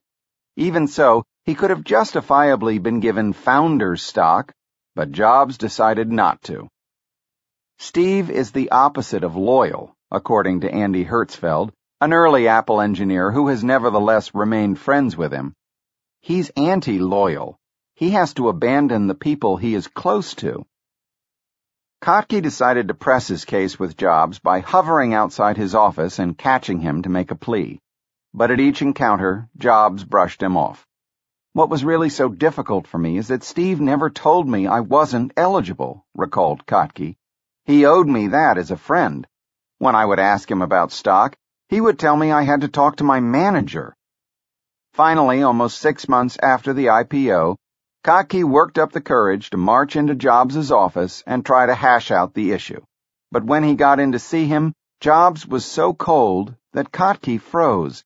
Even 0.55 0.87
so, 0.87 1.23
he 1.45 1.55
could 1.55 1.69
have 1.69 1.83
justifiably 1.83 2.79
been 2.79 2.99
given 2.99 3.31
founder's 3.33 4.01
stock, 4.01 4.51
but 4.95 5.11
Jobs 5.11 5.57
decided 5.57 6.11
not 6.11 6.41
to. 6.41 6.67
Steve 7.77 8.29
is 8.29 8.51
the 8.51 8.71
opposite 8.71 9.23
of 9.23 9.35
loyal, 9.35 9.95
according 10.11 10.61
to 10.61 10.73
Andy 10.73 11.05
Hertzfeld, 11.05 11.71
an 12.01 12.11
early 12.11 12.47
Apple 12.47 12.81
engineer 12.81 13.31
who 13.31 13.47
has 13.47 13.63
nevertheless 13.63 14.35
remained 14.35 14.79
friends 14.79 15.15
with 15.15 15.31
him. 15.31 15.53
He's 16.21 16.49
anti-loyal. 16.57 17.57
He 17.95 18.11
has 18.11 18.33
to 18.33 18.49
abandon 18.49 19.07
the 19.07 19.15
people 19.15 19.57
he 19.57 19.75
is 19.75 19.87
close 19.87 20.33
to. 20.35 20.65
Kottke 22.01 22.41
decided 22.41 22.87
to 22.87 22.93
press 22.93 23.27
his 23.27 23.43
case 23.43 23.77
with 23.77 23.97
Jobs 23.97 24.39
by 24.39 24.61
hovering 24.61 25.13
outside 25.13 25.57
his 25.57 25.75
office 25.75 26.17
and 26.17 26.37
catching 26.37 26.79
him 26.79 27.01
to 27.01 27.09
make 27.09 27.29
a 27.29 27.35
plea. 27.35 27.81
But 28.33 28.51
at 28.51 28.61
each 28.61 28.81
encounter, 28.81 29.49
Jobs 29.57 30.05
brushed 30.05 30.41
him 30.41 30.55
off. 30.55 30.87
What 31.51 31.69
was 31.69 31.83
really 31.83 32.09
so 32.09 32.29
difficult 32.29 32.87
for 32.87 32.97
me 32.97 33.17
is 33.17 33.27
that 33.27 33.43
Steve 33.43 33.81
never 33.81 34.09
told 34.09 34.47
me 34.47 34.65
I 34.65 34.79
wasn't 34.79 35.33
eligible, 35.35 36.05
recalled 36.15 36.65
Kottke. 36.65 37.17
He 37.65 37.85
owed 37.85 38.07
me 38.07 38.27
that 38.27 38.57
as 38.57 38.71
a 38.71 38.77
friend. 38.77 39.27
When 39.77 39.93
I 39.93 40.05
would 40.05 40.19
ask 40.19 40.49
him 40.49 40.61
about 40.61 40.93
stock, 40.93 41.35
he 41.67 41.81
would 41.81 41.99
tell 41.99 42.15
me 42.15 42.31
I 42.31 42.43
had 42.43 42.61
to 42.61 42.69
talk 42.69 42.95
to 42.97 43.03
my 43.03 43.19
manager. 43.19 43.93
Finally, 44.93 45.43
almost 45.43 45.79
six 45.79 46.07
months 46.07 46.37
after 46.41 46.71
the 46.71 46.85
IPO, 46.85 47.57
Kottke 48.01 48.45
worked 48.45 48.79
up 48.79 48.93
the 48.93 49.01
courage 49.01 49.49
to 49.49 49.57
march 49.57 49.97
into 49.97 50.15
Jobs' 50.15 50.71
office 50.71 51.21
and 51.27 51.45
try 51.45 51.65
to 51.65 51.75
hash 51.75 52.11
out 52.11 52.33
the 52.33 52.53
issue. 52.53 52.81
But 53.29 53.43
when 53.43 53.63
he 53.63 53.75
got 53.75 53.99
in 53.99 54.13
to 54.13 54.19
see 54.19 54.45
him, 54.45 54.73
Jobs 55.01 55.45
was 55.45 55.65
so 55.65 55.93
cold 55.93 56.55
that 56.71 56.93
Kottke 56.93 57.41
froze. 57.41 58.05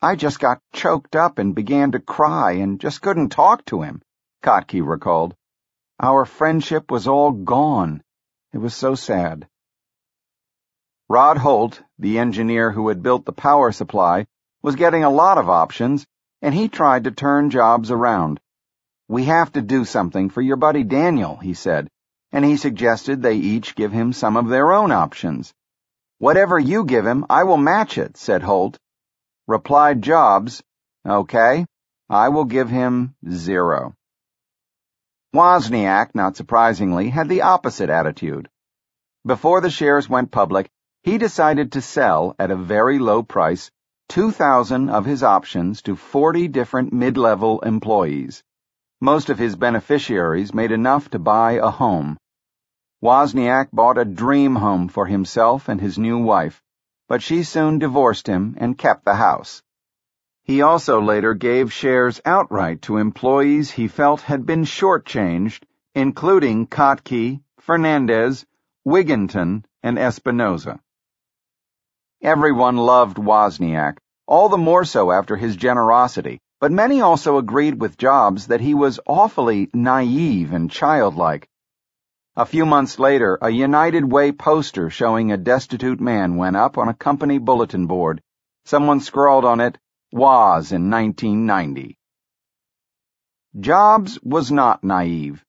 I 0.00 0.16
just 0.16 0.40
got 0.40 0.60
choked 0.72 1.14
up 1.14 1.38
and 1.38 1.54
began 1.54 1.92
to 1.92 2.00
cry 2.00 2.52
and 2.52 2.80
just 2.80 3.00
couldn't 3.00 3.28
talk 3.28 3.64
to 3.66 3.82
him, 3.82 4.02
Kottke 4.42 4.84
recalled. 4.84 5.36
Our 6.00 6.24
friendship 6.24 6.90
was 6.90 7.06
all 7.06 7.30
gone. 7.30 8.02
It 8.52 8.58
was 8.58 8.74
so 8.74 8.96
sad. 8.96 9.46
Rod 11.08 11.38
Holt, 11.38 11.80
the 11.98 12.18
engineer 12.18 12.72
who 12.72 12.88
had 12.88 13.04
built 13.04 13.24
the 13.24 13.32
power 13.32 13.70
supply, 13.70 14.26
was 14.62 14.74
getting 14.74 15.04
a 15.04 15.10
lot 15.10 15.38
of 15.38 15.48
options, 15.48 16.06
and 16.40 16.52
he 16.52 16.68
tried 16.68 17.04
to 17.04 17.12
turn 17.12 17.50
Jobs 17.50 17.92
around. 17.92 18.40
We 19.08 19.24
have 19.24 19.52
to 19.52 19.62
do 19.62 19.84
something 19.84 20.30
for 20.30 20.40
your 20.40 20.56
buddy 20.56 20.84
Daniel, 20.84 21.36
he 21.36 21.54
said, 21.54 21.88
and 22.32 22.44
he 22.44 22.56
suggested 22.56 23.20
they 23.20 23.34
each 23.34 23.74
give 23.74 23.92
him 23.92 24.12
some 24.12 24.36
of 24.36 24.48
their 24.48 24.72
own 24.72 24.90
options. 24.90 25.52
Whatever 26.18 26.58
you 26.58 26.84
give 26.84 27.06
him, 27.06 27.26
I 27.28 27.44
will 27.44 27.56
match 27.56 27.98
it, 27.98 28.16
said 28.16 28.42
Holt. 28.42 28.78
Replied 29.48 30.02
Jobs, 30.02 30.62
Okay, 31.04 31.66
I 32.08 32.28
will 32.28 32.44
give 32.44 32.68
him 32.68 33.14
zero. 33.28 33.94
Wozniak, 35.34 36.14
not 36.14 36.36
surprisingly, 36.36 37.08
had 37.08 37.28
the 37.28 37.42
opposite 37.42 37.90
attitude. 37.90 38.48
Before 39.26 39.60
the 39.60 39.70
shares 39.70 40.08
went 40.08 40.30
public, 40.30 40.70
he 41.02 41.18
decided 41.18 41.72
to 41.72 41.80
sell 41.80 42.36
at 42.38 42.50
a 42.50 42.56
very 42.56 42.98
low 42.98 43.22
price 43.22 43.70
2,000 44.10 44.90
of 44.90 45.04
his 45.04 45.22
options 45.22 45.82
to 45.82 45.96
40 45.96 46.48
different 46.48 46.92
mid-level 46.92 47.60
employees. 47.60 48.44
Most 49.02 49.30
of 49.30 49.38
his 49.40 49.56
beneficiaries 49.56 50.54
made 50.54 50.70
enough 50.70 51.10
to 51.10 51.18
buy 51.18 51.54
a 51.54 51.70
home. 51.70 52.16
Wozniak 53.02 53.70
bought 53.72 53.98
a 53.98 54.04
dream 54.04 54.54
home 54.54 54.86
for 54.86 55.06
himself 55.06 55.68
and 55.68 55.80
his 55.80 55.98
new 55.98 56.18
wife, 56.18 56.62
but 57.08 57.20
she 57.20 57.42
soon 57.42 57.80
divorced 57.80 58.28
him 58.28 58.54
and 58.58 58.78
kept 58.78 59.04
the 59.04 59.16
house. 59.16 59.60
He 60.44 60.62
also 60.62 61.00
later 61.00 61.34
gave 61.34 61.72
shares 61.72 62.20
outright 62.24 62.82
to 62.82 62.98
employees 62.98 63.72
he 63.72 63.88
felt 63.88 64.20
had 64.20 64.46
been 64.46 64.62
shortchanged, 64.62 65.64
including 65.96 66.68
Kottke, 66.68 67.40
Fernandez, 67.58 68.46
Wigginton, 68.86 69.64
and 69.82 69.98
Espinosa. 69.98 70.78
Everyone 72.22 72.76
loved 72.76 73.16
Wozniak, 73.16 73.98
all 74.28 74.48
the 74.48 74.56
more 74.56 74.84
so 74.84 75.10
after 75.10 75.34
his 75.34 75.56
generosity, 75.56 76.40
but 76.62 76.70
many 76.70 77.00
also 77.00 77.38
agreed 77.38 77.80
with 77.80 77.98
Jobs 77.98 78.46
that 78.46 78.60
he 78.60 78.72
was 78.72 79.00
awfully 79.04 79.68
naive 79.74 80.52
and 80.52 80.70
childlike. 80.70 81.48
A 82.36 82.46
few 82.46 82.64
months 82.64 83.00
later, 83.00 83.36
a 83.42 83.50
United 83.50 84.04
Way 84.04 84.30
poster 84.30 84.88
showing 84.88 85.32
a 85.32 85.36
destitute 85.36 86.00
man 86.00 86.36
went 86.36 86.54
up 86.54 86.78
on 86.78 86.88
a 86.88 86.94
company 86.94 87.38
bulletin 87.38 87.88
board. 87.88 88.22
Someone 88.64 89.00
scrawled 89.00 89.44
on 89.44 89.58
it, 89.58 89.76
Woz 90.12 90.70
in 90.70 90.88
1990. 90.88 91.98
Jobs 93.58 94.20
was 94.22 94.52
not 94.52 94.84
naive. 94.84 95.44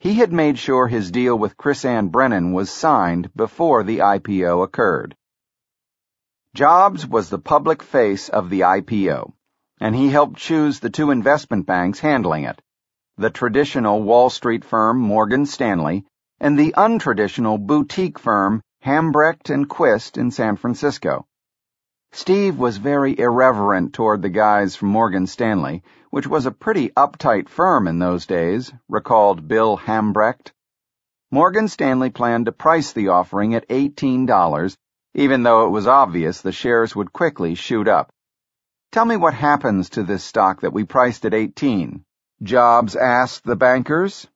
He 0.00 0.14
had 0.14 0.32
made 0.32 0.58
sure 0.58 0.88
his 0.88 1.12
deal 1.12 1.38
with 1.38 1.56
Chrisann 1.56 2.08
Brennan 2.08 2.52
was 2.52 2.70
signed 2.70 3.30
before 3.36 3.84
the 3.84 3.98
IPO 3.98 4.64
occurred. 4.64 5.14
Jobs 6.56 7.06
was 7.06 7.30
the 7.30 7.38
public 7.38 7.84
face 7.84 8.28
of 8.28 8.50
the 8.50 8.62
IPO, 8.62 9.35
and 9.80 9.94
he 9.94 10.08
helped 10.08 10.36
choose 10.36 10.80
the 10.80 10.90
two 10.90 11.10
investment 11.10 11.66
banks 11.66 12.00
handling 12.00 12.44
it, 12.44 12.60
the 13.16 13.30
traditional 13.30 14.02
Wall 14.02 14.30
Street 14.30 14.64
firm 14.64 14.98
Morgan 14.98 15.46
Stanley 15.46 16.04
and 16.40 16.58
the 16.58 16.74
untraditional 16.76 17.58
boutique 17.58 18.18
firm 18.18 18.62
Hambrecht 18.84 19.50
and 19.50 19.68
Quist 19.68 20.16
in 20.16 20.30
San 20.30 20.56
Francisco. 20.56 21.26
Steve 22.12 22.58
was 22.58 22.76
very 22.76 23.18
irreverent 23.18 23.92
toward 23.92 24.22
the 24.22 24.28
guys 24.28 24.76
from 24.76 24.88
Morgan 24.88 25.26
Stanley, 25.26 25.82
which 26.10 26.26
was 26.26 26.46
a 26.46 26.50
pretty 26.50 26.90
uptight 26.90 27.48
firm 27.48 27.88
in 27.88 27.98
those 27.98 28.26
days, 28.26 28.72
recalled 28.88 29.48
Bill 29.48 29.76
Hambrecht. 29.76 30.52
Morgan 31.30 31.68
Stanley 31.68 32.10
planned 32.10 32.46
to 32.46 32.52
price 32.52 32.92
the 32.92 33.08
offering 33.08 33.54
at 33.54 33.68
$18 33.68 34.76
even 35.16 35.42
though 35.42 35.66
it 35.66 35.70
was 35.70 35.86
obvious 35.86 36.42
the 36.42 36.52
shares 36.52 36.94
would 36.94 37.10
quickly 37.10 37.54
shoot 37.54 37.88
up. 37.88 38.10
Tell 38.96 39.04
me 39.04 39.18
what 39.18 39.34
happens 39.34 39.90
to 39.90 40.04
this 40.04 40.24
stock 40.24 40.62
that 40.62 40.72
we 40.72 40.84
priced 40.84 41.26
at 41.26 41.34
18. 41.34 42.02
Jobs 42.42 42.96
asked 42.96 43.44
the 43.44 43.54
bankers. 43.54 44.26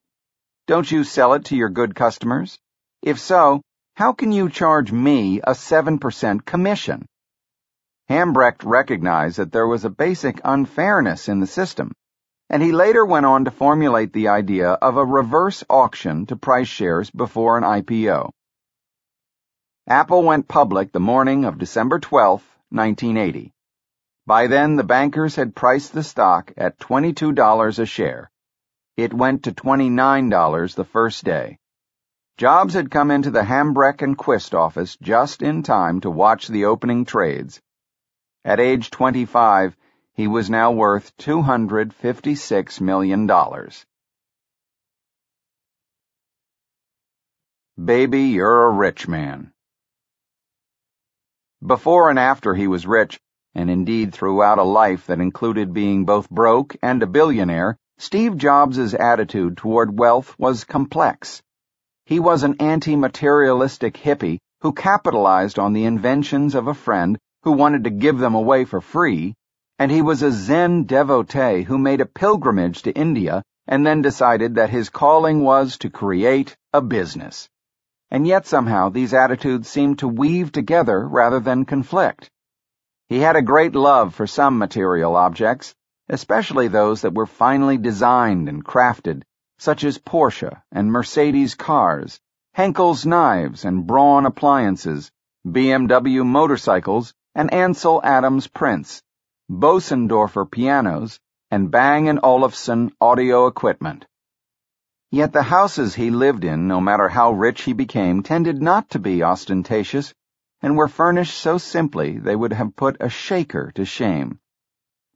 Don't 0.66 0.90
you 0.92 1.02
sell 1.02 1.32
it 1.32 1.46
to 1.46 1.56
your 1.56 1.70
good 1.70 1.94
customers? 1.94 2.58
If 3.00 3.18
so, 3.18 3.62
how 3.94 4.12
can 4.12 4.32
you 4.32 4.50
charge 4.50 4.92
me 4.92 5.40
a 5.40 5.52
7% 5.52 6.44
commission? 6.44 7.06
Hambrecht 8.10 8.62
recognized 8.62 9.38
that 9.38 9.50
there 9.50 9.66
was 9.66 9.86
a 9.86 9.96
basic 10.04 10.42
unfairness 10.44 11.30
in 11.30 11.40
the 11.40 11.46
system, 11.46 11.92
and 12.50 12.62
he 12.62 12.72
later 12.72 13.06
went 13.06 13.24
on 13.24 13.46
to 13.46 13.50
formulate 13.50 14.12
the 14.12 14.28
idea 14.28 14.72
of 14.72 14.98
a 14.98 15.06
reverse 15.06 15.64
auction 15.70 16.26
to 16.26 16.36
price 16.36 16.68
shares 16.68 17.10
before 17.10 17.56
an 17.56 17.64
IPO. 17.64 18.28
Apple 19.88 20.22
went 20.22 20.48
public 20.48 20.92
the 20.92 21.00
morning 21.00 21.46
of 21.46 21.56
December 21.56 21.98
12, 21.98 22.42
1980. 22.68 23.54
By 24.26 24.46
then, 24.46 24.76
the 24.76 24.84
bankers 24.84 25.36
had 25.36 25.56
priced 25.56 25.92
the 25.92 26.02
stock 26.02 26.52
at 26.56 26.78
$22 26.78 27.78
a 27.78 27.86
share. 27.86 28.30
It 28.96 29.14
went 29.14 29.44
to 29.44 29.52
$29 29.52 30.74
the 30.74 30.84
first 30.84 31.24
day. 31.24 31.58
Jobs 32.36 32.74
had 32.74 32.90
come 32.90 33.10
into 33.10 33.30
the 33.30 33.44
Hambrecht 33.44 34.02
and 34.02 34.16
Quist 34.16 34.54
office 34.54 34.96
just 34.96 35.42
in 35.42 35.62
time 35.62 36.00
to 36.00 36.10
watch 36.10 36.48
the 36.48 36.64
opening 36.64 37.04
trades. 37.04 37.60
At 38.44 38.60
age 38.60 38.90
25, 38.90 39.76
he 40.14 40.26
was 40.26 40.50
now 40.50 40.70
worth 40.70 41.16
$256 41.18 42.80
million. 42.80 43.26
Baby, 47.82 48.22
you're 48.24 48.66
a 48.66 48.70
rich 48.70 49.08
man. 49.08 49.52
Before 51.64 52.10
and 52.10 52.18
after 52.18 52.54
he 52.54 52.66
was 52.66 52.86
rich, 52.86 53.20
and 53.54 53.70
indeed 53.70 54.12
throughout 54.12 54.58
a 54.58 54.62
life 54.62 55.06
that 55.06 55.20
included 55.20 55.72
being 55.72 56.04
both 56.04 56.30
broke 56.30 56.76
and 56.82 57.02
a 57.02 57.06
billionaire, 57.06 57.76
Steve 57.98 58.36
Jobs' 58.36 58.94
attitude 58.94 59.56
toward 59.56 59.98
wealth 59.98 60.34
was 60.38 60.64
complex. 60.64 61.42
He 62.06 62.20
was 62.20 62.42
an 62.42 62.56
anti-materialistic 62.60 63.94
hippie 63.94 64.38
who 64.60 64.72
capitalized 64.72 65.58
on 65.58 65.72
the 65.72 65.84
inventions 65.84 66.54
of 66.54 66.66
a 66.66 66.74
friend 66.74 67.18
who 67.42 67.52
wanted 67.52 67.84
to 67.84 67.90
give 67.90 68.18
them 68.18 68.34
away 68.34 68.64
for 68.64 68.80
free, 68.80 69.34
and 69.78 69.90
he 69.90 70.02
was 70.02 70.22
a 70.22 70.30
Zen 70.30 70.84
devotee 70.84 71.62
who 71.62 71.78
made 71.78 72.00
a 72.00 72.06
pilgrimage 72.06 72.82
to 72.82 72.92
India 72.92 73.42
and 73.66 73.86
then 73.86 74.02
decided 74.02 74.54
that 74.54 74.70
his 74.70 74.90
calling 74.90 75.42
was 75.42 75.78
to 75.78 75.90
create 75.90 76.56
a 76.72 76.80
business 76.80 77.48
and 78.10 78.26
yet 78.26 78.46
somehow 78.46 78.88
these 78.88 79.14
attitudes 79.14 79.68
seemed 79.68 80.00
to 80.00 80.08
weave 80.08 80.50
together 80.50 81.06
rather 81.06 81.38
than 81.38 81.64
conflict. 81.64 82.28
He 83.10 83.18
had 83.18 83.34
a 83.34 83.42
great 83.42 83.74
love 83.74 84.14
for 84.14 84.28
some 84.28 84.56
material 84.56 85.16
objects, 85.16 85.74
especially 86.08 86.68
those 86.68 87.02
that 87.02 87.12
were 87.12 87.26
finely 87.26 87.76
designed 87.76 88.48
and 88.48 88.64
crafted, 88.64 89.24
such 89.58 89.82
as 89.82 89.98
Porsche 89.98 90.62
and 90.70 90.92
Mercedes 90.92 91.56
cars, 91.56 92.20
Henckels 92.56 93.04
knives 93.04 93.64
and 93.64 93.84
Braun 93.84 94.26
appliances, 94.26 95.10
BMW 95.44 96.24
motorcycles, 96.24 97.12
and 97.34 97.52
Ansel 97.52 98.00
Adams 98.04 98.46
prints, 98.46 99.02
Bosendorfer 99.50 100.48
pianos, 100.48 101.18
and 101.50 101.68
Bang 101.68 102.16
& 102.20 102.22
Olufsen 102.22 102.92
audio 103.00 103.48
equipment. 103.48 104.06
Yet 105.10 105.32
the 105.32 105.42
houses 105.42 105.96
he 105.96 106.10
lived 106.12 106.44
in, 106.44 106.68
no 106.68 106.80
matter 106.80 107.08
how 107.08 107.32
rich 107.32 107.62
he 107.62 107.72
became, 107.72 108.22
tended 108.22 108.62
not 108.62 108.88
to 108.90 109.00
be 109.00 109.24
ostentatious, 109.24 110.14
and 110.62 110.76
were 110.76 110.88
furnished 110.88 111.36
so 111.36 111.58
simply 111.58 112.18
they 112.18 112.36
would 112.36 112.52
have 112.52 112.76
put 112.76 112.96
a 113.00 113.08
shaker 113.08 113.72
to 113.74 113.84
shame. 113.84 114.38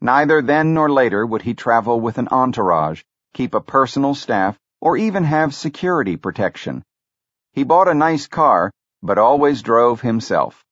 Neither 0.00 0.42
then 0.42 0.74
nor 0.74 0.90
later 0.90 1.24
would 1.26 1.42
he 1.42 1.54
travel 1.54 2.00
with 2.00 2.18
an 2.18 2.28
entourage, 2.30 3.02
keep 3.32 3.54
a 3.54 3.60
personal 3.60 4.14
staff, 4.14 4.58
or 4.80 4.96
even 4.96 5.24
have 5.24 5.54
security 5.54 6.16
protection. 6.16 6.84
He 7.52 7.64
bought 7.64 7.88
a 7.88 7.94
nice 7.94 8.26
car, 8.26 8.70
but 9.02 9.18
always 9.18 9.62
drove 9.62 10.00
himself. 10.00 10.64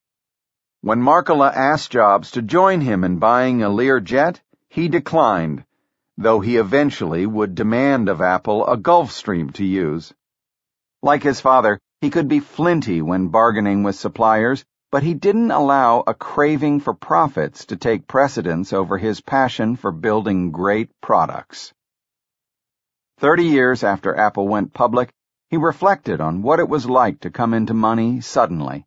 When 0.81 1.01
Markkula 1.01 1.53
asked 1.55 1.93
Jobs 1.93 2.33
to 2.33 2.43
join 2.43 2.81
him 2.81 3.05
in 3.05 3.19
buying 3.19 3.63
a 3.63 3.71
Learjet, 3.71 4.41
he 4.69 4.89
declined 4.89 5.65
though 6.19 6.41
he 6.41 6.57
eventually 6.57 7.27
would 7.27 7.55
demand 7.55 8.09
of 8.09 8.21
Apple 8.21 8.67
a 8.67 8.77
Gulfstream 8.77 9.53
to 9.55 9.65
use. 9.65 10.13
Like 11.03 11.23
his 11.23 11.41
father, 11.41 11.81
he 12.03 12.11
could 12.11 12.27
be 12.27 12.41
flinty 12.41 13.01
when 13.01 13.29
bargaining 13.29 13.85
with 13.85 13.95
suppliers, 13.95 14.65
but 14.91 15.05
he 15.05 15.15
didn't 15.15 15.53
allow 15.53 16.03
a 16.05 16.13
craving 16.13 16.81
for 16.81 16.93
profits 16.93 17.65
to 17.65 17.77
take 17.77 18.09
precedence 18.09 18.73
over 18.73 18.99
his 18.99 19.21
passion 19.21 19.77
for 19.77 19.93
building 19.93 20.51
great 20.51 20.91
products. 21.01 21.73
Thirty 23.19 23.45
years 23.45 23.85
after 23.85 24.15
Apple 24.15 24.49
went 24.49 24.75
public, 24.75 25.11
he 25.49 25.57
reflected 25.57 26.21
on 26.21 26.43
what 26.43 26.59
it 26.59 26.69
was 26.69 26.91
like 26.91 27.21
to 27.21 27.31
come 27.31 27.55
into 27.55 27.73
money 27.73 28.21
suddenly. 28.21 28.85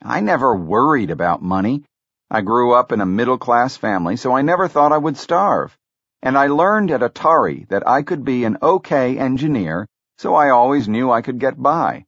I 0.00 0.20
never 0.20 0.54
worried 0.54 1.10
about 1.10 1.42
money. 1.42 1.82
I 2.30 2.42
grew 2.42 2.74
up 2.74 2.92
in 2.92 3.00
a 3.00 3.06
middle-class 3.06 3.76
family, 3.76 4.16
so 4.16 4.32
I 4.32 4.42
never 4.42 4.68
thought 4.68 4.92
I 4.92 4.98
would 4.98 5.16
starve 5.16 5.76
and 6.24 6.38
I 6.38 6.46
learned 6.46 6.90
at 6.90 7.02
Atari 7.02 7.68
that 7.68 7.86
I 7.86 8.00
could 8.00 8.24
be 8.24 8.44
an 8.44 8.56
okay 8.62 9.18
engineer, 9.18 9.86
so 10.16 10.34
I 10.34 10.50
always 10.50 10.88
knew 10.88 11.10
I 11.10 11.22
could 11.22 11.38
get 11.38 11.60
by. 11.60 12.06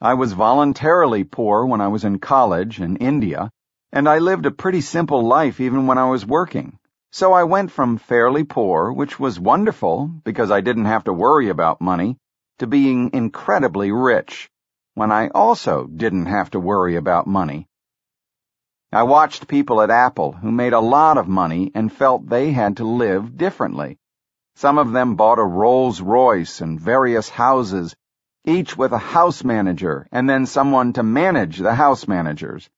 I 0.00 0.14
was 0.14 0.32
voluntarily 0.32 1.24
poor 1.24 1.64
when 1.66 1.80
I 1.80 1.88
was 1.88 2.04
in 2.04 2.18
college 2.18 2.80
in 2.80 2.96
India, 2.96 3.50
and 3.92 4.08
I 4.08 4.18
lived 4.18 4.46
a 4.46 4.50
pretty 4.50 4.80
simple 4.80 5.22
life 5.22 5.60
even 5.60 5.86
when 5.86 5.98
I 5.98 6.10
was 6.10 6.26
working. 6.26 6.78
So 7.12 7.32
I 7.32 7.44
went 7.44 7.70
from 7.70 7.96
fairly 7.96 8.44
poor, 8.44 8.92
which 8.92 9.18
was 9.18 9.40
wonderful 9.40 10.06
because 10.22 10.50
I 10.50 10.60
didn't 10.60 10.84
have 10.84 11.04
to 11.04 11.12
worry 11.12 11.48
about 11.48 11.80
money, 11.80 12.18
to 12.58 12.66
being 12.66 13.10
incredibly 13.12 13.90
rich, 13.90 14.50
when 14.94 15.10
I 15.10 15.28
also 15.28 15.86
didn't 15.86 16.26
have 16.26 16.50
to 16.50 16.60
worry 16.60 16.96
about 16.96 17.26
money. 17.26 17.68
I 18.92 19.02
watched 19.02 19.48
people 19.48 19.80
at 19.80 19.90
Apple 19.90 20.32
who 20.32 20.50
made 20.52 20.72
a 20.72 20.80
lot 20.80 21.18
of 21.18 21.26
money 21.26 21.72
and 21.74 21.92
felt 21.92 22.28
they 22.28 22.52
had 22.52 22.76
to 22.78 22.84
live 22.84 23.36
differently. 23.36 23.98
Some 24.56 24.78
of 24.78 24.92
them 24.92 25.16
bought 25.16 25.38
a 25.38 25.44
Rolls 25.44 26.00
Royce 26.00 26.62
and 26.62 26.80
various 26.80 27.28
houses, 27.28 27.94
each 28.46 28.74
with 28.74 28.90
a 28.92 28.98
house 28.98 29.44
manager 29.44 30.08
and 30.10 30.30
then 30.30 30.46
someone 30.46 30.94
to 30.94 31.02
manage 31.02 31.58
the 31.58 31.74
house 31.74 32.08
managers. 32.08 32.70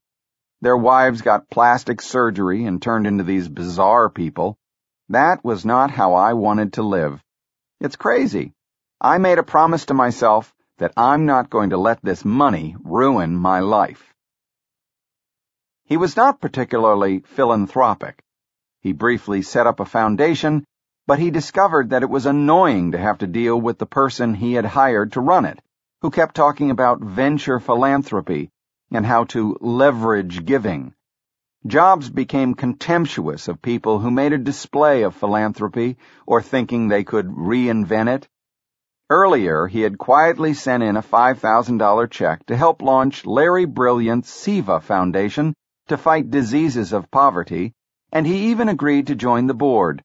Their 0.60 0.76
wives 0.76 1.22
got 1.22 1.48
plastic 1.50 2.02
surgery 2.02 2.64
and 2.64 2.82
turned 2.82 3.06
into 3.06 3.22
these 3.22 3.48
bizarre 3.48 4.10
people. 4.10 4.58
That 5.08 5.44
was 5.44 5.64
not 5.64 5.92
how 5.92 6.14
I 6.14 6.32
wanted 6.32 6.72
to 6.72 6.82
live. 6.82 7.22
It's 7.80 7.94
crazy. 7.94 8.54
I 9.00 9.18
made 9.18 9.38
a 9.38 9.44
promise 9.44 9.86
to 9.86 9.94
myself 9.94 10.52
that 10.78 10.94
I'm 10.96 11.26
not 11.26 11.48
going 11.48 11.70
to 11.70 11.78
let 11.78 12.02
this 12.02 12.24
money 12.24 12.74
ruin 12.82 13.36
my 13.36 13.60
life. 13.60 14.12
He 15.84 15.96
was 15.96 16.16
not 16.16 16.40
particularly 16.40 17.20
philanthropic. 17.20 18.20
He 18.80 18.92
briefly 18.92 19.42
set 19.42 19.68
up 19.68 19.78
a 19.78 19.84
foundation, 19.84 20.64
but 21.08 21.18
he 21.18 21.30
discovered 21.30 21.88
that 21.88 22.02
it 22.02 22.10
was 22.10 22.26
annoying 22.26 22.92
to 22.92 22.98
have 22.98 23.16
to 23.16 23.26
deal 23.26 23.58
with 23.58 23.78
the 23.78 23.86
person 23.86 24.34
he 24.34 24.52
had 24.52 24.66
hired 24.66 25.10
to 25.10 25.22
run 25.22 25.46
it, 25.46 25.58
who 26.02 26.10
kept 26.10 26.34
talking 26.34 26.70
about 26.70 27.00
venture 27.00 27.58
philanthropy 27.58 28.50
and 28.90 29.06
how 29.06 29.24
to 29.24 29.56
leverage 29.62 30.44
giving. 30.44 30.92
Jobs 31.66 32.10
became 32.10 32.52
contemptuous 32.52 33.48
of 33.48 33.62
people 33.62 34.00
who 34.00 34.10
made 34.10 34.34
a 34.34 34.44
display 34.50 35.02
of 35.02 35.14
philanthropy 35.14 35.96
or 36.26 36.42
thinking 36.42 36.88
they 36.88 37.04
could 37.04 37.26
reinvent 37.26 38.08
it. 38.08 38.28
Earlier, 39.08 39.66
he 39.66 39.80
had 39.80 39.96
quietly 39.96 40.52
sent 40.52 40.82
in 40.82 40.94
a 40.94 41.02
$5,000 41.02 42.10
check 42.10 42.44
to 42.44 42.56
help 42.56 42.82
launch 42.82 43.24
Larry 43.24 43.64
Brilliant's 43.64 44.30
Seva 44.30 44.82
Foundation 44.82 45.54
to 45.86 45.96
fight 45.96 46.30
diseases 46.30 46.92
of 46.92 47.10
poverty, 47.10 47.72
and 48.12 48.26
he 48.26 48.50
even 48.50 48.68
agreed 48.68 49.06
to 49.06 49.14
join 49.14 49.46
the 49.46 49.54
board. 49.54 50.02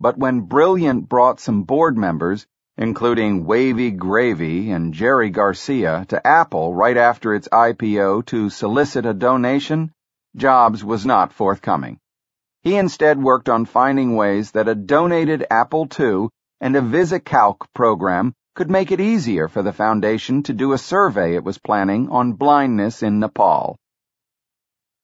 But 0.00 0.16
when 0.16 0.42
Brilliant 0.42 1.08
brought 1.08 1.40
some 1.40 1.64
board 1.64 1.98
members, 1.98 2.46
including 2.76 3.44
Wavy 3.44 3.90
Gravy 3.90 4.70
and 4.70 4.94
Jerry 4.94 5.30
Garcia, 5.30 6.04
to 6.08 6.24
Apple 6.24 6.72
right 6.72 6.96
after 6.96 7.34
its 7.34 7.48
IPO 7.48 8.26
to 8.26 8.48
solicit 8.48 9.04
a 9.06 9.12
donation, 9.12 9.90
Jobs 10.36 10.84
was 10.84 11.04
not 11.04 11.32
forthcoming. 11.32 11.98
He 12.62 12.76
instead 12.76 13.20
worked 13.20 13.48
on 13.48 13.64
finding 13.64 14.14
ways 14.14 14.52
that 14.52 14.68
a 14.68 14.76
donated 14.76 15.44
Apple 15.50 15.88
II 15.98 16.28
and 16.60 16.76
a 16.76 16.80
VisiCalc 16.80 17.66
program 17.74 18.34
could 18.54 18.70
make 18.70 18.92
it 18.92 19.00
easier 19.00 19.48
for 19.48 19.62
the 19.62 19.72
foundation 19.72 20.44
to 20.44 20.52
do 20.52 20.72
a 20.72 20.78
survey 20.78 21.34
it 21.34 21.42
was 21.42 21.58
planning 21.58 22.08
on 22.10 22.34
blindness 22.34 23.02
in 23.02 23.18
Nepal. 23.18 23.76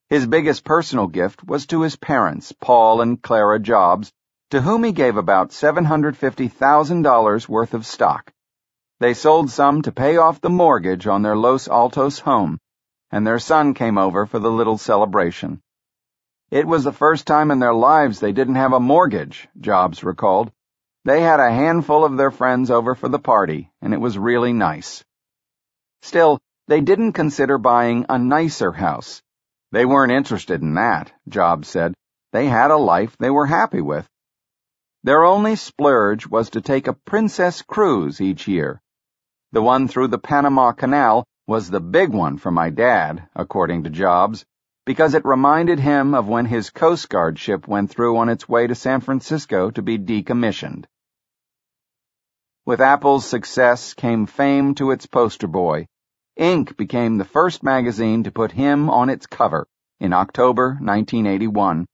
His 0.08 0.26
biggest 0.26 0.64
personal 0.64 1.08
gift 1.08 1.42
was 1.42 1.66
to 1.66 1.82
his 1.82 1.96
parents, 1.96 2.52
Paul 2.60 3.00
and 3.00 3.20
Clara 3.20 3.58
Jobs, 3.58 4.12
to 4.54 4.62
whom 4.62 4.84
he 4.84 4.92
gave 4.92 5.16
about 5.16 5.50
$750,000 5.50 7.48
worth 7.48 7.74
of 7.74 7.86
stock. 7.86 8.32
They 9.00 9.14
sold 9.14 9.50
some 9.50 9.82
to 9.82 9.92
pay 9.92 10.16
off 10.16 10.40
the 10.40 10.50
mortgage 10.50 11.06
on 11.06 11.22
their 11.22 11.36
Los 11.36 11.68
Altos 11.68 12.20
home 12.20 12.58
and 13.14 13.24
their 13.24 13.38
son 13.38 13.74
came 13.74 13.96
over 13.96 14.26
for 14.26 14.40
the 14.40 14.50
little 14.50 14.76
celebration. 14.76 15.62
It 16.50 16.66
was 16.66 16.82
the 16.82 16.92
first 16.92 17.28
time 17.28 17.52
in 17.52 17.60
their 17.60 17.72
lives 17.72 18.18
they 18.18 18.32
didn't 18.32 18.56
have 18.56 18.72
a 18.72 18.80
mortgage, 18.80 19.46
Jobs 19.60 20.02
recalled. 20.02 20.50
They 21.04 21.20
had 21.20 21.38
a 21.38 21.52
handful 21.52 22.04
of 22.04 22.16
their 22.16 22.32
friends 22.32 22.72
over 22.72 22.96
for 22.96 23.08
the 23.08 23.20
party, 23.20 23.70
and 23.80 23.94
it 23.94 24.00
was 24.00 24.18
really 24.18 24.52
nice. 24.52 25.04
Still, 26.02 26.40
they 26.66 26.80
didn't 26.80 27.12
consider 27.12 27.56
buying 27.56 28.04
a 28.08 28.18
nicer 28.18 28.72
house. 28.72 29.22
They 29.70 29.84
weren't 29.84 30.10
interested 30.10 30.60
in 30.60 30.74
that, 30.74 31.12
Jobs 31.28 31.68
said. 31.68 31.94
They 32.32 32.46
had 32.46 32.72
a 32.72 32.76
life 32.76 33.16
they 33.18 33.30
were 33.30 33.46
happy 33.46 33.80
with. 33.80 34.08
Their 35.04 35.22
only 35.22 35.54
splurge 35.56 36.26
was 36.26 36.48
to 36.50 36.62
take 36.62 36.88
a 36.88 36.94
princess 36.94 37.60
cruise 37.60 38.22
each 38.22 38.48
year. 38.48 38.80
The 39.52 39.60
one 39.60 39.86
through 39.86 40.08
the 40.08 40.18
Panama 40.18 40.72
Canal 40.72 41.24
was 41.46 41.68
the 41.68 41.80
big 41.80 42.08
one 42.08 42.38
for 42.38 42.50
my 42.50 42.70
dad, 42.70 43.28
according 43.36 43.84
to 43.84 43.90
Jobs, 43.90 44.46
because 44.86 45.12
it 45.12 45.26
reminded 45.26 45.78
him 45.78 46.14
of 46.14 46.26
when 46.26 46.46
his 46.46 46.70
Coast 46.70 47.10
Guard 47.10 47.38
ship 47.38 47.68
went 47.68 47.90
through 47.90 48.16
on 48.16 48.30
its 48.30 48.48
way 48.48 48.66
to 48.66 48.74
San 48.74 49.02
Francisco 49.02 49.70
to 49.72 49.82
be 49.82 49.98
decommissioned. 49.98 50.86
With 52.64 52.80
Apple's 52.80 53.26
success 53.26 53.92
came 53.92 54.24
fame 54.24 54.74
to 54.76 54.90
its 54.90 55.04
poster 55.04 55.46
boy. 55.46 55.86
Inc. 56.40 56.78
became 56.78 57.18
the 57.18 57.26
first 57.26 57.62
magazine 57.62 58.22
to 58.24 58.32
put 58.32 58.52
him 58.52 58.88
on 58.88 59.10
its 59.10 59.26
cover 59.26 59.66
in 60.00 60.14
October 60.14 60.68
1981. 60.80 61.84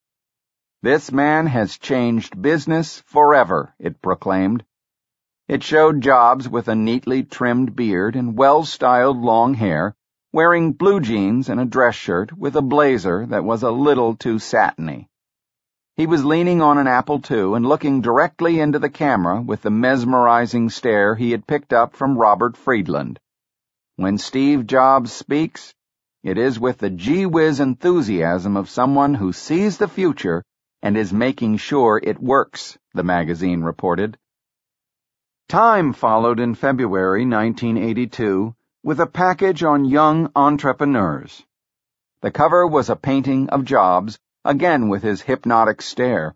This 0.83 1.13
man 1.13 1.47
has 1.49 1.77
changed 1.77 2.41
business 2.41 3.03
forever, 3.05 3.75
it 3.79 4.01
proclaimed. 4.01 4.65
It 5.47 5.63
showed 5.63 6.01
Jobs 6.01 6.49
with 6.49 6.69
a 6.69 6.75
neatly 6.75 7.23
trimmed 7.23 7.77
beard 7.77 8.17
and 8.17 8.35
well-styled 8.35 9.19
long 9.19 9.53
hair, 9.53 9.95
wearing 10.33 10.73
blue 10.73 11.01
jeans 11.01 11.51
and 11.51 11.61
a 11.61 11.67
dress 11.67 11.95
shirt 11.97 12.33
with 12.33 12.57
a 12.57 12.63
blazer 12.63 13.27
that 13.27 13.45
was 13.45 13.63
a 13.63 13.71
little 13.71 14.17
too 14.17 14.39
satiny. 14.39 15.11
He 15.97 16.07
was 16.07 16.25
leaning 16.25 16.63
on 16.63 16.79
an 16.79 16.87
Apple 16.87 17.21
II 17.31 17.57
and 17.57 17.67
looking 17.67 18.01
directly 18.01 18.59
into 18.59 18.79
the 18.79 18.89
camera 18.89 19.43
with 19.43 19.61
the 19.61 19.71
mesmerizing 19.71 20.71
stare 20.71 21.15
he 21.15 21.33
had 21.33 21.47
picked 21.47 21.75
up 21.75 21.95
from 21.95 22.17
Robert 22.17 22.57
Friedland. 22.57 23.21
When 23.97 24.17
Steve 24.17 24.67
Jobs 24.67 25.13
speaks, 25.13 25.75
it 26.23 26.39
is 26.39 26.59
with 26.59 26.79
the 26.79 26.89
gee-whiz 26.89 27.61
enthusiasm 27.61 28.57
of 28.57 28.71
someone 28.71 29.13
who 29.13 29.35
sees 29.35 29.77
the 29.77 29.89
future 29.89 30.43
and 30.83 30.97
is 30.97 31.13
making 31.13 31.57
sure 31.57 32.01
it 32.03 32.23
works, 32.23 32.79
the 32.95 33.03
magazine 33.05 33.63
reported. 33.63 34.17
Time 35.49 35.93
followed 35.93 36.41
in 36.41 36.55
February 36.55 37.27
1982 37.27 38.55
with 38.83 39.01
a 39.01 39.07
package 39.07 39.63
on 39.63 39.85
young 39.85 40.31
entrepreneurs. 40.35 41.45
The 42.23 42.31
cover 42.31 42.67
was 42.67 42.89
a 42.89 42.97
painting 42.97 43.51
of 43.51 43.65
Jobs, 43.65 44.19
again 44.45 44.89
with 44.89 45.03
his 45.03 45.21
hypnotic 45.21 45.83
stare. 45.83 46.35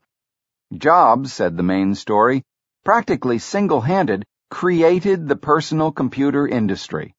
Jobs, 0.77 1.33
said 1.33 1.57
the 1.57 1.63
main 1.63 1.95
story, 1.95 2.43
practically 2.85 3.39
single-handed, 3.39 4.25
created 4.51 5.27
the 5.27 5.37
personal 5.37 5.91
computer 5.91 6.47
industry. 6.47 7.15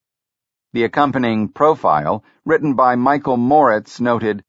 The 0.72 0.84
accompanying 0.84 1.48
profile, 1.48 2.22
written 2.44 2.74
by 2.74 2.96
Michael 2.96 3.36
Moritz, 3.36 4.00
noted, 4.00 4.44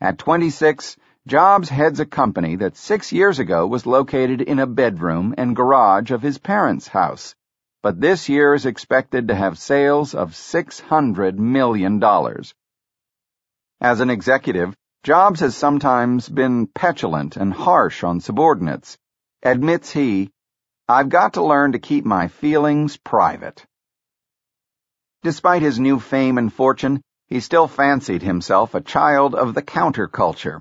At 0.00 0.18
26, 0.18 0.96
Jobs 1.28 1.68
heads 1.68 2.00
a 2.00 2.04
company 2.04 2.56
that 2.56 2.76
six 2.76 3.12
years 3.12 3.38
ago 3.38 3.64
was 3.64 3.86
located 3.86 4.40
in 4.40 4.58
a 4.58 4.66
bedroom 4.66 5.36
and 5.38 5.54
garage 5.54 6.10
of 6.10 6.20
his 6.20 6.38
parents' 6.38 6.88
house, 6.88 7.36
but 7.80 8.00
this 8.00 8.28
year 8.28 8.54
is 8.54 8.66
expected 8.66 9.28
to 9.28 9.34
have 9.36 9.56
sales 9.56 10.16
of 10.16 10.32
$600 10.32 11.36
million. 11.36 12.02
As 13.80 14.00
an 14.00 14.10
executive, 14.10 14.74
Jobs 15.04 15.38
has 15.38 15.56
sometimes 15.56 16.28
been 16.28 16.66
petulant 16.66 17.36
and 17.36 17.52
harsh 17.52 18.02
on 18.02 18.18
subordinates. 18.18 18.98
Admits 19.44 19.92
he, 19.92 20.28
I've 20.88 21.08
got 21.08 21.34
to 21.34 21.44
learn 21.44 21.72
to 21.72 21.78
keep 21.78 22.04
my 22.04 22.26
feelings 22.26 22.96
private. 22.96 23.64
Despite 25.22 25.62
his 25.62 25.78
new 25.78 26.00
fame 26.00 26.36
and 26.36 26.52
fortune, 26.52 27.00
he 27.28 27.38
still 27.38 27.68
fancied 27.68 28.22
himself 28.22 28.74
a 28.74 28.80
child 28.80 29.36
of 29.36 29.54
the 29.54 29.62
counterculture 29.62 30.58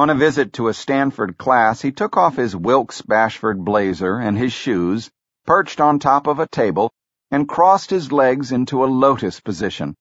on 0.00 0.08
a 0.08 0.14
visit 0.14 0.54
to 0.54 0.68
a 0.68 0.72
Stanford 0.72 1.36
class, 1.36 1.82
he 1.82 1.92
took 1.92 2.16
off 2.16 2.36
his 2.36 2.56
Wilkes 2.56 3.02
Bashford 3.02 3.62
blazer 3.62 4.16
and 4.16 4.38
his 4.38 4.50
shoes, 4.50 5.10
perched 5.44 5.78
on 5.78 5.98
top 5.98 6.26
of 6.26 6.38
a 6.38 6.48
table, 6.48 6.90
and 7.30 7.46
crossed 7.46 7.90
his 7.90 8.10
legs 8.10 8.50
into 8.50 8.82
a 8.82 8.86
lotus 8.86 9.40
position. 9.40 9.94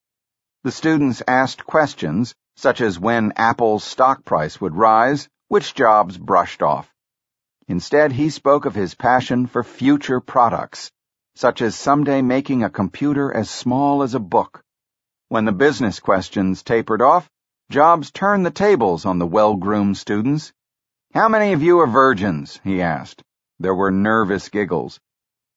The 0.64 0.72
students 0.72 1.22
asked 1.28 1.66
questions, 1.66 2.34
such 2.56 2.80
as 2.80 2.98
when 2.98 3.34
Apple's 3.36 3.84
stock 3.84 4.24
price 4.24 4.62
would 4.62 4.74
rise, 4.74 5.28
which 5.50 5.76
Jobs 5.76 6.18
brushed 6.18 6.64
off. 6.64 6.90
Instead, 7.68 8.14
he 8.14 8.30
spoke 8.30 8.66
of 8.66 8.76
his 8.76 8.96
passion 8.96 9.48
for 9.48 9.66
future 9.66 10.22
products, 10.22 10.90
such 11.36 11.62
as 11.62 11.76
someday 11.76 12.22
making 12.22 12.64
a 12.64 12.70
computer 12.70 13.36
as 13.36 13.50
small 13.50 14.02
as 14.02 14.16
a 14.16 14.20
book. 14.20 14.64
When 15.28 15.44
the 15.44 15.52
business 15.52 16.00
questions 16.00 16.64
tapered 16.64 17.02
off, 17.02 17.30
Jobs 17.70 18.10
turned 18.10 18.48
the 18.48 18.52
tables 18.52 19.06
on 19.06 19.20
the 19.20 19.28
well-groomed 19.28 19.96
students. 19.96 20.52
How 21.14 21.30
many 21.30 21.54
of 21.54 21.62
you 21.62 21.80
are 21.82 21.88
virgins? 21.88 22.60
he 22.64 22.82
asked. 22.82 23.22
There 23.60 23.76
were 23.76 23.92
nervous 23.92 24.50
giggles. 24.50 25.00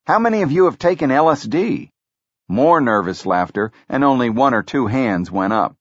How 0.06 0.18
many 0.18 0.42
of 0.42 0.52
you 0.52 0.66
have 0.66 0.78
taken 0.78 1.08
LSD? 1.08 1.88
More 2.50 2.82
nervous 2.82 3.24
laughter, 3.24 3.72
and 3.88 4.04
only 4.04 4.28
one 4.28 4.52
or 4.52 4.62
two 4.62 4.88
hands 4.88 5.30
went 5.30 5.54
up. 5.54 5.74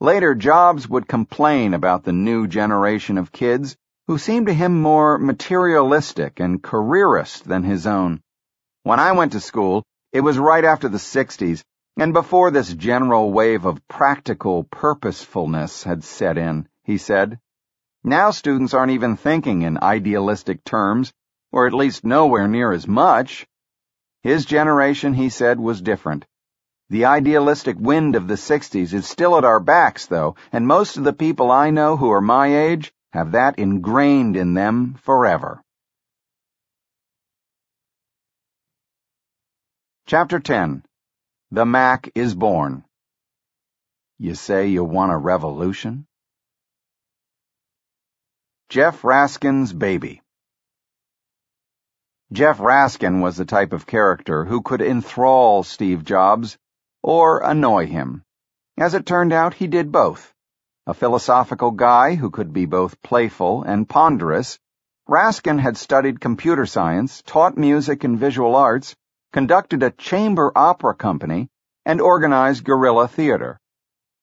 Later, 0.00 0.34
Jobs 0.34 0.88
would 0.88 1.06
complain 1.06 1.72
about 1.72 2.02
the 2.02 2.12
new 2.12 2.48
generation 2.48 3.16
of 3.16 3.30
kids 3.30 3.76
who 4.08 4.18
seemed 4.18 4.48
to 4.48 4.54
him 4.54 4.82
more 4.82 5.18
materialistic 5.18 6.40
and 6.40 6.60
careerist 6.60 7.44
than 7.44 7.62
his 7.62 7.86
own. 7.86 8.20
When 8.82 8.98
I 8.98 9.12
went 9.12 9.30
to 9.32 9.40
school, 9.40 9.84
it 10.10 10.22
was 10.22 10.36
right 10.36 10.64
after 10.64 10.88
the 10.88 10.98
60s, 10.98 11.62
and 11.96 12.12
before 12.12 12.50
this 12.50 12.72
general 12.72 13.32
wave 13.32 13.66
of 13.66 13.86
practical 13.86 14.64
purposefulness 14.64 15.84
had 15.84 16.02
set 16.02 16.38
in, 16.38 16.66
he 16.84 16.96
said, 16.96 17.38
now 18.02 18.30
students 18.30 18.74
aren't 18.74 18.92
even 18.92 19.16
thinking 19.16 19.62
in 19.62 19.78
idealistic 19.82 20.64
terms, 20.64 21.12
or 21.52 21.66
at 21.66 21.74
least 21.74 22.04
nowhere 22.04 22.48
near 22.48 22.72
as 22.72 22.88
much. 22.88 23.46
His 24.22 24.44
generation, 24.44 25.14
he 25.14 25.28
said, 25.28 25.60
was 25.60 25.82
different. 25.82 26.24
The 26.88 27.04
idealistic 27.04 27.76
wind 27.78 28.16
of 28.16 28.26
the 28.26 28.34
60s 28.34 28.92
is 28.92 29.06
still 29.06 29.36
at 29.36 29.44
our 29.44 29.60
backs, 29.60 30.06
though, 30.06 30.34
and 30.50 30.66
most 30.66 30.96
of 30.96 31.04
the 31.04 31.12
people 31.12 31.50
I 31.50 31.70
know 31.70 31.96
who 31.96 32.10
are 32.10 32.20
my 32.20 32.56
age 32.66 32.92
have 33.12 33.32
that 33.32 33.58
ingrained 33.58 34.36
in 34.36 34.54
them 34.54 34.94
forever. 35.02 35.62
Chapter 40.06 40.40
10 40.40 40.82
the 41.52 41.66
Mac 41.66 42.10
is 42.14 42.34
born. 42.34 42.82
You 44.18 44.34
say 44.34 44.68
you 44.68 44.84
want 44.84 45.12
a 45.12 45.18
revolution? 45.18 46.06
Jeff 48.70 49.02
Raskin's 49.02 49.70
Baby. 49.70 50.22
Jeff 52.32 52.56
Raskin 52.56 53.20
was 53.20 53.36
the 53.36 53.44
type 53.44 53.74
of 53.74 53.86
character 53.86 54.46
who 54.46 54.62
could 54.62 54.80
enthrall 54.80 55.62
Steve 55.62 56.06
Jobs 56.06 56.56
or 57.02 57.42
annoy 57.42 57.86
him. 57.86 58.22
As 58.78 58.94
it 58.94 59.04
turned 59.04 59.34
out, 59.34 59.52
he 59.52 59.66
did 59.66 59.92
both. 59.92 60.32
A 60.86 60.94
philosophical 60.94 61.72
guy 61.72 62.14
who 62.14 62.30
could 62.30 62.54
be 62.54 62.64
both 62.64 63.02
playful 63.02 63.62
and 63.62 63.86
ponderous, 63.86 64.58
Raskin 65.06 65.58
had 65.58 65.76
studied 65.76 66.18
computer 66.18 66.64
science, 66.64 67.20
taught 67.26 67.58
music 67.58 68.04
and 68.04 68.18
visual 68.18 68.56
arts, 68.56 68.96
conducted 69.32 69.82
a 69.82 69.90
chamber 69.90 70.52
opera 70.54 70.94
company, 70.94 71.48
and 71.84 72.00
organized 72.00 72.64
guerrilla 72.64 73.08
theater. 73.08 73.58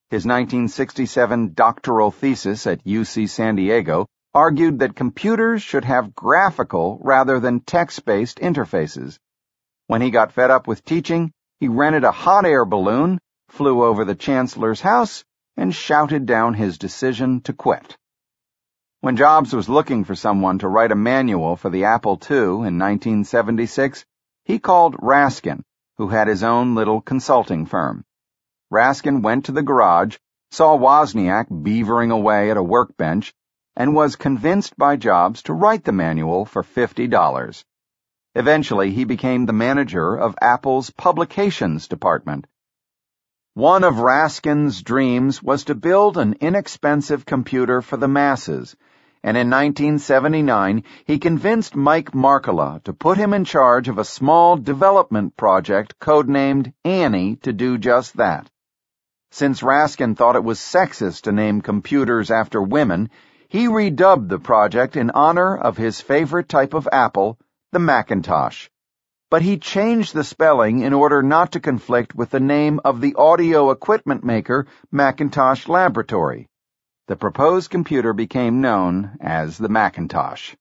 His 0.10 0.26
1967 0.26 1.54
doctoral 1.54 2.12
thesis 2.12 2.66
at 2.68 2.84
UC 2.84 3.30
San 3.30 3.56
Diego 3.56 4.08
argued 4.34 4.80
that 4.80 4.96
computers 4.96 5.62
should 5.62 5.86
have 5.86 6.16
graphical 6.16 7.00
rather 7.02 7.40
than 7.40 7.60
text-based 7.60 8.40
interfaces. 8.40 9.18
When 9.88 10.02
he 10.02 10.12
got 10.12 10.32
fed 10.32 10.52
up 10.52 10.68
with 10.68 10.86
teaching, 10.86 11.32
he 11.60 11.68
rented 11.68 12.04
a 12.04 12.12
hot 12.12 12.46
air 12.46 12.64
balloon, 12.64 13.20
flew 13.50 13.84
over 13.84 14.06
the 14.06 14.16
chancellor's 14.16 14.82
house, 14.82 15.24
and 15.58 15.74
shouted 15.74 16.26
down 16.28 16.54
his 16.54 16.78
decision 16.78 17.42
to 17.42 17.54
quit. 17.54 17.98
When 19.02 19.18
Jobs 19.18 19.54
was 19.54 19.68
looking 19.68 20.04
for 20.04 20.14
someone 20.14 20.60
to 20.60 20.68
write 20.68 20.92
a 20.92 20.96
manual 20.96 21.56
for 21.56 21.70
the 21.70 21.86
Apple 21.86 22.20
II 22.30 22.38
in 22.38 22.78
1976, 22.78 24.06
he 24.50 24.58
called 24.58 24.96
Raskin, 25.00 25.64
who 26.00 26.08
had 26.08 26.28
his 26.28 26.42
own 26.42 26.74
little 26.74 27.02
consulting 27.02 27.68
firm. 27.68 28.04
Raskin 28.72 29.22
went 29.22 29.46
to 29.46 29.52
the 29.52 29.62
garage, 29.62 30.18
saw 30.50 30.76
Wozniak 30.76 31.50
beavering 31.50 32.12
away 32.12 32.50
at 32.50 32.58
a 32.58 32.64
workbench, 32.64 33.32
and 33.76 33.94
was 33.94 34.16
convinced 34.16 34.76
by 34.76 34.96
Jobs 34.96 35.44
to 35.44 35.54
write 35.54 35.84
the 35.84 35.92
manual 35.92 36.46
for 36.46 36.64
$50. 36.64 37.64
Eventually, 38.34 38.90
he 38.90 39.04
became 39.04 39.46
the 39.46 39.54
manager 39.54 40.16
of 40.16 40.34
Apple's 40.42 40.90
publications 40.90 41.88
department. 41.88 42.48
One 43.54 43.84
of 43.84 44.00
Raskin's 44.00 44.82
dreams 44.82 45.44
was 45.44 45.66
to 45.66 45.76
build 45.76 46.18
an 46.18 46.34
inexpensive 46.42 47.24
computer 47.24 47.84
for 47.84 47.98
the 47.98 48.08
masses, 48.08 48.76
and 49.24 49.36
in 49.36 49.50
1979 49.50 50.84
he 51.06 51.20
convinced 51.20 51.76
Mike 51.76 52.12
Markkula 52.12 52.84
to 52.84 52.94
put 52.94 53.18
him 53.18 53.34
in 53.34 53.46
charge 53.46 53.88
of 53.90 53.98
a 53.98 54.06
small 54.06 54.58
development 54.58 55.36
project 55.36 56.00
codenamed 56.00 56.74
Annie 56.84 57.36
to 57.38 57.54
do 57.54 57.78
just 57.78 58.18
that. 58.18 58.50
Since 59.32 59.62
Raskin 59.62 60.16
thought 60.16 60.36
it 60.36 60.44
was 60.44 60.60
sexist 60.60 61.22
to 61.24 61.32
name 61.32 61.62
computers 61.62 62.32
after 62.32 62.62
women, 62.62 63.10
he 63.48 63.68
redubbed 63.68 64.30
the 64.30 64.40
project 64.40 64.96
in 64.96 65.12
honor 65.12 65.56
of 65.56 65.78
his 65.78 66.02
favorite 66.02 66.50
type 66.50 66.74
of 66.74 66.90
apple, 66.92 67.38
the 67.72 67.80
McIntosh. 67.80 68.70
But 69.30 69.44
he 69.44 69.60
changed 69.60 70.16
the 70.16 70.24
spelling 70.24 70.82
in 70.82 70.94
order 70.94 71.22
not 71.22 71.52
to 71.52 71.60
conflict 71.60 72.16
with 72.16 72.32
the 72.32 72.40
name 72.40 72.80
of 72.84 73.02
the 73.02 73.14
audio 73.16 73.70
equipment 73.70 74.24
maker, 74.24 74.66
McIntosh 74.92 75.68
Laboratory. 75.68 76.49
The 77.10 77.16
proposed 77.16 77.72
computer 77.72 78.14
became 78.14 78.62
known 78.62 79.18
as 79.20 79.58
the 79.58 79.68
Macintosh. 79.68 80.54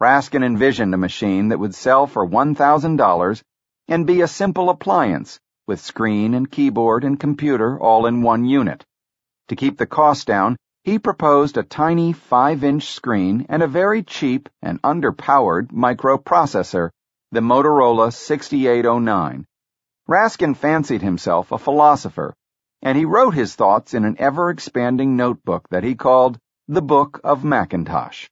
Raskin 0.00 0.42
envisioned 0.42 0.94
a 0.94 0.96
machine 0.96 1.48
that 1.48 1.58
would 1.58 1.74
sell 1.74 2.06
for 2.06 2.26
$1,000 2.26 3.42
and 3.88 4.06
be 4.06 4.22
a 4.22 4.26
simple 4.26 4.70
appliance 4.70 5.38
with 5.66 5.82
screen 5.82 6.32
and 6.32 6.50
keyboard 6.50 7.04
and 7.04 7.20
computer 7.20 7.78
all 7.78 8.06
in 8.06 8.22
one 8.22 8.46
unit. 8.46 8.86
To 9.48 9.54
keep 9.54 9.76
the 9.76 9.84
cost 9.84 10.26
down, 10.26 10.56
he 10.82 10.98
proposed 10.98 11.58
a 11.58 11.62
tiny 11.62 12.14
5-inch 12.14 12.90
screen 12.90 13.44
and 13.50 13.62
a 13.62 13.68
very 13.68 14.02
cheap 14.02 14.48
and 14.62 14.80
underpowered 14.80 15.72
microprocessor, 15.72 16.88
the 17.30 17.40
Motorola 17.40 18.14
6809. 18.14 19.44
Raskin 20.08 20.54
fancied 20.56 21.02
himself 21.02 21.52
a 21.52 21.58
philosopher, 21.58 22.32
and 22.82 22.98
he 22.98 23.04
wrote 23.04 23.34
his 23.34 23.54
thoughts 23.54 23.94
in 23.94 24.04
an 24.04 24.16
ever-expanding 24.18 25.16
notebook 25.16 25.68
that 25.70 25.84
he 25.84 25.94
called 25.94 26.38
the 26.66 26.82
Book 26.82 27.20
of 27.22 27.44
Macintosh. 27.44 28.28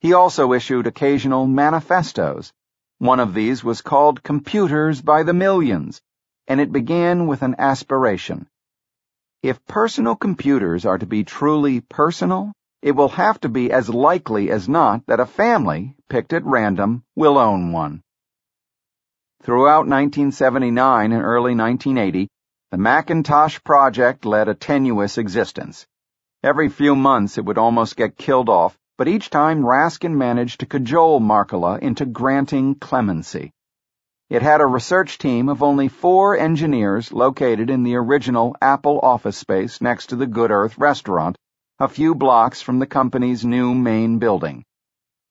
He 0.00 0.12
also 0.12 0.52
issued 0.52 0.86
occasional 0.86 1.46
manifestos. 1.46 2.52
One 2.98 3.20
of 3.20 3.32
these 3.32 3.62
was 3.62 3.80
called 3.80 4.22
Computers 4.22 5.00
by 5.00 5.22
the 5.22 5.34
Millions, 5.34 6.02
and 6.48 6.60
it 6.60 6.72
began 6.72 7.26
with 7.26 7.42
an 7.42 7.54
aspiration. 7.58 8.48
If 9.42 9.64
personal 9.66 10.16
computers 10.16 10.84
are 10.84 10.98
to 10.98 11.06
be 11.06 11.24
truly 11.24 11.80
personal, 11.80 12.52
it 12.82 12.92
will 12.92 13.08
have 13.10 13.40
to 13.40 13.48
be 13.48 13.70
as 13.70 13.88
likely 13.88 14.50
as 14.50 14.68
not 14.68 15.06
that 15.06 15.20
a 15.20 15.26
family, 15.26 15.94
picked 16.08 16.32
at 16.32 16.44
random, 16.44 17.04
will 17.14 17.38
own 17.38 17.72
one. 17.72 18.02
Throughout 19.42 19.86
1979 19.86 21.12
and 21.12 21.22
early 21.22 21.54
1980, 21.54 22.28
the 22.70 22.78
Macintosh 22.78 23.58
project 23.64 24.24
led 24.24 24.46
a 24.46 24.54
tenuous 24.54 25.18
existence. 25.18 25.88
Every 26.44 26.68
few 26.68 26.94
months 26.94 27.36
it 27.36 27.44
would 27.44 27.58
almost 27.58 27.96
get 27.96 28.16
killed 28.16 28.48
off, 28.48 28.78
but 28.96 29.08
each 29.08 29.28
time 29.28 29.64
Raskin 29.64 30.16
managed 30.16 30.60
to 30.60 30.66
cajole 30.66 31.18
Markkula 31.18 31.80
into 31.80 32.06
granting 32.06 32.76
clemency. 32.76 33.50
It 34.28 34.42
had 34.42 34.60
a 34.60 34.66
research 34.66 35.18
team 35.18 35.48
of 35.48 35.64
only 35.64 35.88
four 35.88 36.38
engineers 36.38 37.12
located 37.12 37.70
in 37.70 37.82
the 37.82 37.96
original 37.96 38.54
Apple 38.62 39.00
office 39.02 39.36
space 39.36 39.80
next 39.80 40.10
to 40.10 40.16
the 40.16 40.28
Good 40.28 40.52
Earth 40.52 40.78
restaurant, 40.78 41.36
a 41.80 41.88
few 41.88 42.14
blocks 42.14 42.62
from 42.62 42.78
the 42.78 42.86
company's 42.86 43.44
new 43.44 43.74
main 43.74 44.20
building. 44.20 44.62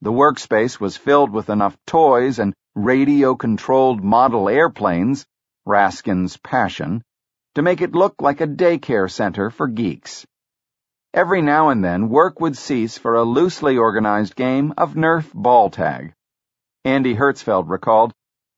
The 0.02 0.12
workspace 0.12 0.78
was 0.78 0.98
filled 0.98 1.32
with 1.32 1.50
enough 1.50 1.78
toys 1.88 2.38
and 2.38 2.54
radio-controlled 2.76 4.04
model 4.04 4.50
airplanes, 4.50 5.26
Raskin's 5.66 6.36
passion, 6.36 7.02
to 7.60 7.64
make 7.64 7.82
it 7.82 7.92
look 7.92 8.22
like 8.22 8.40
a 8.40 8.48
daycare 8.48 9.12
center 9.12 9.50
for 9.50 9.68
geeks. 9.68 10.26
Every 11.14 11.42
now 11.42 11.68
and 11.68 11.84
then, 11.84 12.08
work 12.08 12.40
would 12.40 12.56
cease 12.56 12.98
for 12.98 13.16
a 13.16 13.24
loosely 13.24 13.78
organized 13.78 14.34
game 14.34 14.74
of 14.78 14.94
Nerf 14.94 15.30
ball 15.34 15.70
tag. 15.70 16.14
Andy 16.86 17.14
Hertzfeld 17.14 17.68
recalled, 17.68 18.14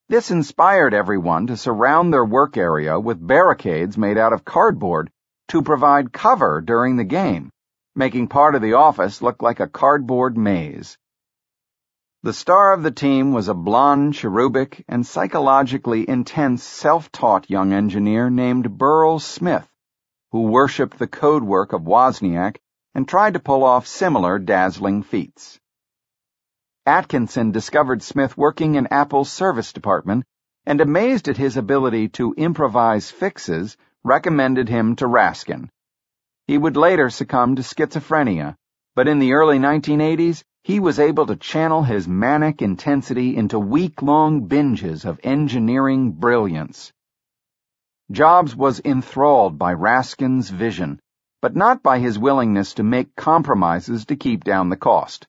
this 0.07 0.29
inspired 0.29 0.93
everyone 0.93 1.47
to 1.47 1.57
surround 1.57 2.13
their 2.13 2.23
work 2.23 2.57
area 2.57 2.99
with 2.99 3.25
barricades 3.25 3.97
made 3.97 4.19
out 4.19 4.33
of 4.33 4.45
cardboard 4.45 5.09
to 5.47 5.63
provide 5.63 6.13
cover 6.13 6.61
during 6.61 6.95
the 6.95 7.03
game, 7.03 7.49
making 7.95 8.27
part 8.27 8.53
of 8.53 8.61
the 8.61 8.73
office 8.73 9.23
look 9.23 9.41
like 9.41 9.59
a 9.59 9.67
cardboard 9.67 10.37
maze. 10.37 10.95
The 12.23 12.33
star 12.33 12.73
of 12.73 12.83
the 12.83 12.91
team 12.91 13.33
was 13.33 13.47
a 13.47 13.55
blond, 13.55 14.13
cherubic, 14.13 14.85
and 14.87 15.03
psychologically 15.03 16.07
intense 16.07 16.63
self-taught 16.63 17.49
young 17.49 17.73
engineer 17.73 18.29
named 18.29 18.77
Burrell 18.77 19.17
Smith, 19.17 19.67
who 20.31 20.43
worshipped 20.43 20.99
the 20.99 21.07
code 21.07 21.41
work 21.41 21.73
of 21.73 21.87
Wozniak 21.87 22.59
and 22.93 23.07
tried 23.07 23.33
to 23.33 23.39
pull 23.39 23.63
off 23.63 23.87
similar 23.87 24.37
dazzling 24.37 25.01
feats. 25.01 25.59
Atkinson 26.85 27.49
discovered 27.49 28.03
Smith 28.03 28.37
working 28.37 28.75
in 28.75 28.85
Apple's 28.91 29.31
service 29.31 29.73
department 29.73 30.23
and, 30.63 30.79
amazed 30.79 31.27
at 31.27 31.37
his 31.37 31.57
ability 31.57 32.09
to 32.09 32.35
improvise 32.37 33.09
fixes, 33.09 33.77
recommended 34.03 34.69
him 34.69 34.95
to 34.97 35.07
Raskin. 35.07 35.71
He 36.45 36.59
would 36.59 36.77
later 36.77 37.09
succumb 37.09 37.55
to 37.55 37.63
schizophrenia, 37.63 38.57
but 38.93 39.07
in 39.07 39.17
the 39.17 39.33
early 39.33 39.57
1980s, 39.57 40.43
he 40.63 40.79
was 40.79 40.99
able 40.99 41.25
to 41.25 41.35
channel 41.35 41.83
his 41.83 42.07
manic 42.07 42.61
intensity 42.61 43.35
into 43.35 43.59
week-long 43.59 44.47
binges 44.47 45.05
of 45.05 45.19
engineering 45.23 46.11
brilliance. 46.11 46.93
Jobs 48.11 48.55
was 48.55 48.79
enthralled 48.85 49.57
by 49.57 49.73
Raskin's 49.73 50.49
vision, 50.49 50.99
but 51.41 51.55
not 51.55 51.81
by 51.81 51.97
his 51.97 52.19
willingness 52.19 52.75
to 52.75 52.83
make 52.83 53.15
compromises 53.15 54.05
to 54.05 54.15
keep 54.15 54.43
down 54.43 54.69
the 54.69 54.77
cost. 54.77 55.25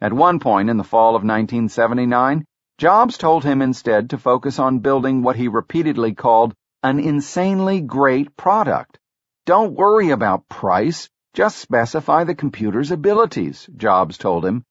At 0.00 0.12
one 0.12 0.40
point 0.40 0.68
in 0.68 0.76
the 0.76 0.84
fall 0.84 1.10
of 1.10 1.22
1979, 1.22 2.44
Jobs 2.78 3.16
told 3.16 3.44
him 3.44 3.62
instead 3.62 4.10
to 4.10 4.18
focus 4.18 4.58
on 4.58 4.80
building 4.80 5.22
what 5.22 5.36
he 5.36 5.48
repeatedly 5.48 6.14
called 6.14 6.54
an 6.82 6.98
insanely 6.98 7.80
great 7.80 8.36
product. 8.36 8.98
Don't 9.46 9.74
worry 9.74 10.10
about 10.10 10.48
price, 10.48 11.08
just 11.36 11.58
specify 11.58 12.24
the 12.24 12.34
computer's 12.34 12.90
abilities, 12.90 13.68
Jobs 13.76 14.16
told 14.16 14.42
him. 14.42 14.64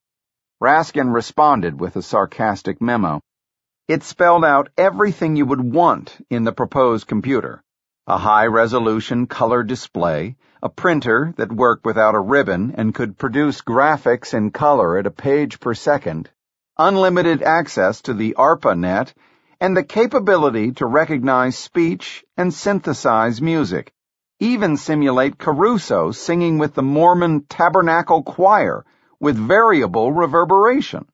Raskin 0.60 1.14
responded 1.14 1.80
with 1.80 1.96
a 1.96 2.02
sarcastic 2.02 2.82
memo. 2.82 3.22
It 3.88 4.02
spelled 4.02 4.44
out 4.44 4.70
everything 4.76 5.36
you 5.36 5.46
would 5.46 5.62
want 5.62 6.18
in 6.28 6.44
the 6.44 6.52
proposed 6.52 7.06
computer. 7.06 7.62
A 8.08 8.18
high-resolution 8.18 9.28
color 9.28 9.62
display, 9.62 10.38
a 10.64 10.70
printer 10.70 11.36
that 11.38 11.52
worked 11.52 11.86
without 11.86 12.16
a 12.16 12.20
ribbon 12.20 12.74
and 12.76 12.96
could 12.96 13.16
produce 13.16 13.62
graphics 13.62 14.34
in 14.34 14.50
color 14.50 14.98
at 14.98 15.06
a 15.06 15.12
page 15.12 15.60
per 15.60 15.76
second, 15.76 16.32
unlimited 16.80 17.44
access 17.44 18.02
to 18.02 18.16
the 18.16 18.34
ARPANET, 18.40 19.14
and 19.60 19.78
the 19.78 19.84
capability 19.84 20.72
to 20.72 20.88
recognize 20.88 21.56
speech 21.56 22.26
and 22.36 22.52
synthesize 22.52 23.40
music. 23.40 23.94
Even 24.42 24.76
simulate 24.76 25.38
Caruso 25.38 26.12
singing 26.12 26.58
with 26.58 26.74
the 26.74 26.84
Mormon 26.84 27.46
Tabernacle 27.48 28.22
Choir 28.22 28.84
with 29.18 29.38
variable 29.38 30.12
reverberation. 30.12 31.06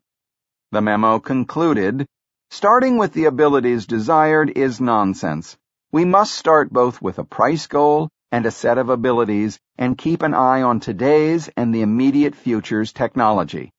The 0.71 0.81
memo 0.81 1.19
concluded, 1.19 2.07
starting 2.49 2.97
with 2.97 3.13
the 3.13 3.25
abilities 3.25 3.85
desired 3.85 4.49
is 4.57 4.81
nonsense. 4.81 5.55
We 5.91 6.03
must 6.03 6.33
start 6.33 6.73
both 6.73 6.99
with 6.99 7.19
a 7.19 7.23
price 7.23 7.67
goal 7.67 8.09
and 8.31 8.47
a 8.47 8.51
set 8.51 8.79
of 8.79 8.89
abilities 8.89 9.59
and 9.77 9.97
keep 9.97 10.23
an 10.23 10.33
eye 10.33 10.63
on 10.63 10.79
today's 10.79 11.47
and 11.55 11.75
the 11.75 11.83
immediate 11.83 12.33
future's 12.33 12.91
technology. 12.91 13.71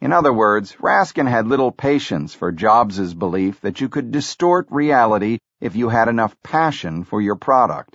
In 0.00 0.10
other 0.10 0.32
words, 0.32 0.74
Raskin 0.80 1.28
had 1.28 1.46
little 1.46 1.70
patience 1.70 2.32
for 2.32 2.50
Jobs's 2.50 3.12
belief 3.12 3.60
that 3.60 3.82
you 3.82 3.90
could 3.90 4.10
distort 4.10 4.68
reality 4.70 5.38
if 5.60 5.76
you 5.76 5.90
had 5.90 6.08
enough 6.08 6.34
passion 6.42 7.04
for 7.04 7.20
your 7.20 7.36
product. 7.36 7.94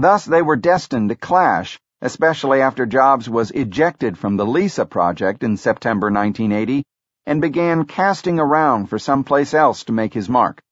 Thus, 0.00 0.24
they 0.24 0.42
were 0.42 0.54
destined 0.54 1.08
to 1.08 1.16
clash, 1.16 1.76
especially 2.00 2.60
after 2.62 2.86
Jobs 2.86 3.28
was 3.28 3.50
ejected 3.50 4.16
from 4.16 4.36
the 4.36 4.46
Lisa 4.46 4.86
project 4.86 5.42
in 5.42 5.56
September 5.56 6.06
1980 6.06 6.84
and 7.26 7.40
began 7.40 7.84
casting 7.84 8.38
around 8.38 8.86
for 8.86 9.00
someplace 9.00 9.54
else 9.54 9.82
to 9.84 9.92
make 9.92 10.14
his 10.14 10.28
mark. 10.28 10.62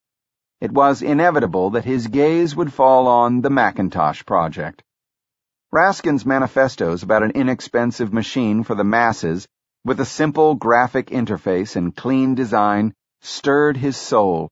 It 0.60 0.70
was 0.70 1.02
inevitable 1.02 1.70
that 1.70 1.84
his 1.84 2.06
gaze 2.06 2.54
would 2.54 2.72
fall 2.72 3.08
on 3.08 3.40
the 3.40 3.50
Macintosh 3.50 4.24
project. 4.24 4.84
Raskin's 5.72 6.24
manifestos 6.24 7.02
about 7.02 7.24
an 7.24 7.32
inexpensive 7.32 8.12
machine 8.12 8.62
for 8.62 8.76
the 8.76 8.84
masses 8.84 9.48
with 9.84 9.98
a 9.98 10.04
simple 10.04 10.54
graphic 10.54 11.08
interface 11.08 11.74
and 11.74 11.96
clean 11.96 12.36
design 12.36 12.94
stirred 13.22 13.76
his 13.76 13.96
soul. 13.96 14.50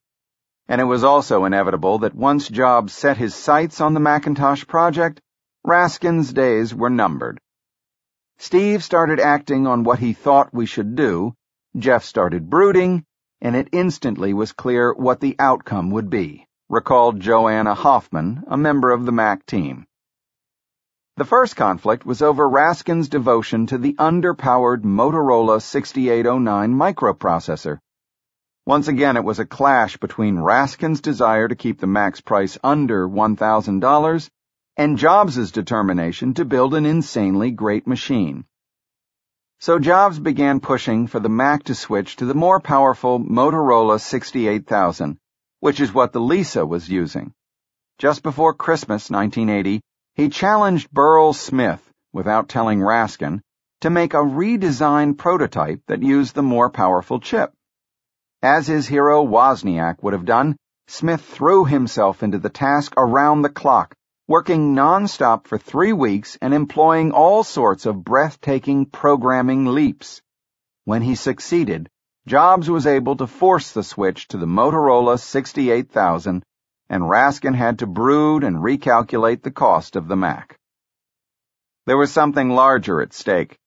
And 0.68 0.80
it 0.80 0.84
was 0.84 1.04
also 1.04 1.44
inevitable 1.44 1.98
that 1.98 2.14
once 2.14 2.48
Jobs 2.48 2.92
set 2.92 3.16
his 3.16 3.34
sights 3.34 3.80
on 3.80 3.94
the 3.94 4.00
Macintosh 4.00 4.66
project, 4.66 5.20
Raskin's 5.66 6.32
days 6.32 6.74
were 6.74 6.90
numbered. 6.90 7.40
Steve 8.38 8.82
started 8.82 9.20
acting 9.20 9.66
on 9.66 9.84
what 9.84 9.98
he 9.98 10.12
thought 10.12 10.52
we 10.52 10.66
should 10.66 10.96
do, 10.96 11.34
Jeff 11.76 12.04
started 12.04 12.50
brooding, 12.50 13.04
and 13.40 13.54
it 13.54 13.68
instantly 13.72 14.32
was 14.32 14.52
clear 14.52 14.92
what 14.94 15.20
the 15.20 15.36
outcome 15.38 15.90
would 15.90 16.08
be, 16.08 16.46
recalled 16.68 17.20
Joanna 17.20 17.74
Hoffman, 17.74 18.44
a 18.46 18.56
member 18.56 18.90
of 18.90 19.04
the 19.04 19.12
Mac 19.12 19.44
team. 19.44 19.86
The 21.16 21.24
first 21.24 21.54
conflict 21.54 22.04
was 22.04 22.22
over 22.22 22.48
Raskin's 22.48 23.08
devotion 23.08 23.66
to 23.66 23.78
the 23.78 23.94
underpowered 23.94 24.82
Motorola 24.82 25.62
6809 25.62 26.74
microprocessor. 26.74 27.78
Once 28.66 28.88
again, 28.88 29.18
it 29.18 29.24
was 29.24 29.38
a 29.38 29.44
clash 29.44 29.98
between 29.98 30.36
Raskin's 30.36 31.02
desire 31.02 31.48
to 31.48 31.54
keep 31.54 31.80
the 31.80 31.86
Mac's 31.86 32.22
price 32.22 32.56
under 32.64 33.06
$1,000 33.06 34.30
and 34.78 34.96
Jobs' 34.96 35.52
determination 35.52 36.32
to 36.32 36.46
build 36.46 36.74
an 36.74 36.86
insanely 36.86 37.50
great 37.50 37.86
machine. 37.86 38.46
So 39.60 39.78
Jobs 39.78 40.18
began 40.18 40.60
pushing 40.60 41.06
for 41.06 41.20
the 41.20 41.28
Mac 41.28 41.64
to 41.64 41.74
switch 41.74 42.16
to 42.16 42.24
the 42.24 42.34
more 42.34 42.58
powerful 42.58 43.18
Motorola 43.20 44.00
68000, 44.00 45.18
which 45.60 45.78
is 45.78 45.92
what 45.92 46.12
the 46.14 46.20
Lisa 46.20 46.64
was 46.64 46.88
using. 46.88 47.34
Just 47.98 48.22
before 48.22 48.54
Christmas 48.54 49.10
1980, 49.10 49.82
he 50.14 50.30
challenged 50.30 50.90
Burrell 50.90 51.34
Smith, 51.34 51.82
without 52.14 52.48
telling 52.48 52.80
Raskin, 52.80 53.42
to 53.82 53.90
make 53.90 54.14
a 54.14 54.24
redesigned 54.24 55.18
prototype 55.18 55.82
that 55.86 56.02
used 56.02 56.34
the 56.34 56.42
more 56.42 56.70
powerful 56.70 57.20
chip. 57.20 57.52
As 58.44 58.66
his 58.66 58.86
hero 58.86 59.24
Wozniak 59.24 60.02
would 60.02 60.12
have 60.12 60.26
done, 60.26 60.58
Smith 60.86 61.22
threw 61.24 61.64
himself 61.64 62.22
into 62.22 62.38
the 62.38 62.50
task 62.50 62.92
around 62.94 63.40
the 63.40 63.48
clock, 63.48 63.94
working 64.28 64.74
nonstop 64.74 65.46
for 65.46 65.56
three 65.56 65.94
weeks 65.94 66.36
and 66.42 66.52
employing 66.52 67.10
all 67.10 67.42
sorts 67.42 67.86
of 67.86 68.04
breathtaking 68.04 68.84
programming 68.84 69.64
leaps. 69.64 70.20
When 70.84 71.00
he 71.00 71.14
succeeded, 71.14 71.88
Jobs 72.26 72.68
was 72.68 72.86
able 72.86 73.16
to 73.16 73.26
force 73.26 73.72
the 73.72 73.82
switch 73.82 74.28
to 74.28 74.36
the 74.36 74.46
Motorola 74.46 75.18
68000, 75.18 76.44
and 76.90 77.08
Raskin 77.08 77.54
had 77.54 77.78
to 77.78 77.86
brood 77.86 78.44
and 78.44 78.58
recalculate 78.58 79.42
the 79.42 79.52
cost 79.52 79.96
of 79.96 80.06
the 80.06 80.16
Mac. 80.16 80.58
There 81.86 81.96
was 81.96 82.12
something 82.12 82.50
larger 82.50 83.00
at 83.00 83.14
stake. 83.14 83.58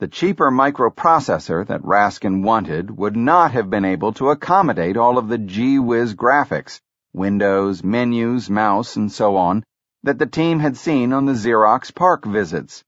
The 0.00 0.08
cheaper 0.08 0.50
microprocessor 0.50 1.66
that 1.66 1.84
Raskin 1.84 2.42
wanted 2.42 2.96
would 2.96 3.16
not 3.16 3.52
have 3.52 3.68
been 3.68 3.84
able 3.84 4.14
to 4.14 4.30
accommodate 4.30 4.96
all 4.96 5.18
of 5.18 5.28
the 5.28 5.36
gee 5.36 5.78
whiz 5.78 6.14
graphics, 6.14 6.80
windows, 7.12 7.84
menus, 7.84 8.48
mouse, 8.48 8.96
and 8.96 9.12
so 9.12 9.36
on, 9.36 9.62
that 10.02 10.18
the 10.18 10.24
team 10.24 10.60
had 10.60 10.78
seen 10.78 11.12
on 11.12 11.26
the 11.26 11.34
Xerox 11.34 11.94
PARC 11.94 12.24
visits. 12.24 12.82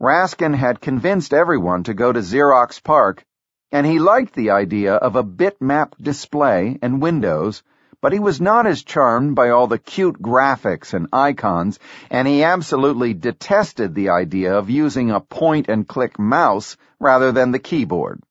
Raskin 0.00 0.54
had 0.54 0.80
convinced 0.80 1.34
everyone 1.34 1.82
to 1.82 1.92
go 1.92 2.10
to 2.10 2.20
Xerox 2.20 2.82
PARC, 2.82 3.22
and 3.70 3.86
he 3.86 3.98
liked 3.98 4.32
the 4.32 4.48
idea 4.48 4.94
of 4.94 5.16
a 5.16 5.22
bitmap 5.22 5.92
display 6.00 6.78
and 6.80 7.02
windows, 7.02 7.62
but 8.04 8.12
he 8.12 8.18
was 8.18 8.38
not 8.38 8.66
as 8.66 8.82
charmed 8.82 9.34
by 9.34 9.48
all 9.48 9.66
the 9.66 9.78
cute 9.78 10.20
graphics 10.20 10.92
and 10.92 11.06
icons, 11.10 11.78
and 12.10 12.28
he 12.28 12.42
absolutely 12.42 13.14
detested 13.14 13.94
the 13.94 14.10
idea 14.10 14.52
of 14.52 14.68
using 14.68 15.10
a 15.10 15.20
point-and-click 15.20 16.18
mouse 16.18 16.76
rather 17.00 17.32
than 17.32 17.50
the 17.50 17.58
keyboard. 17.58 18.22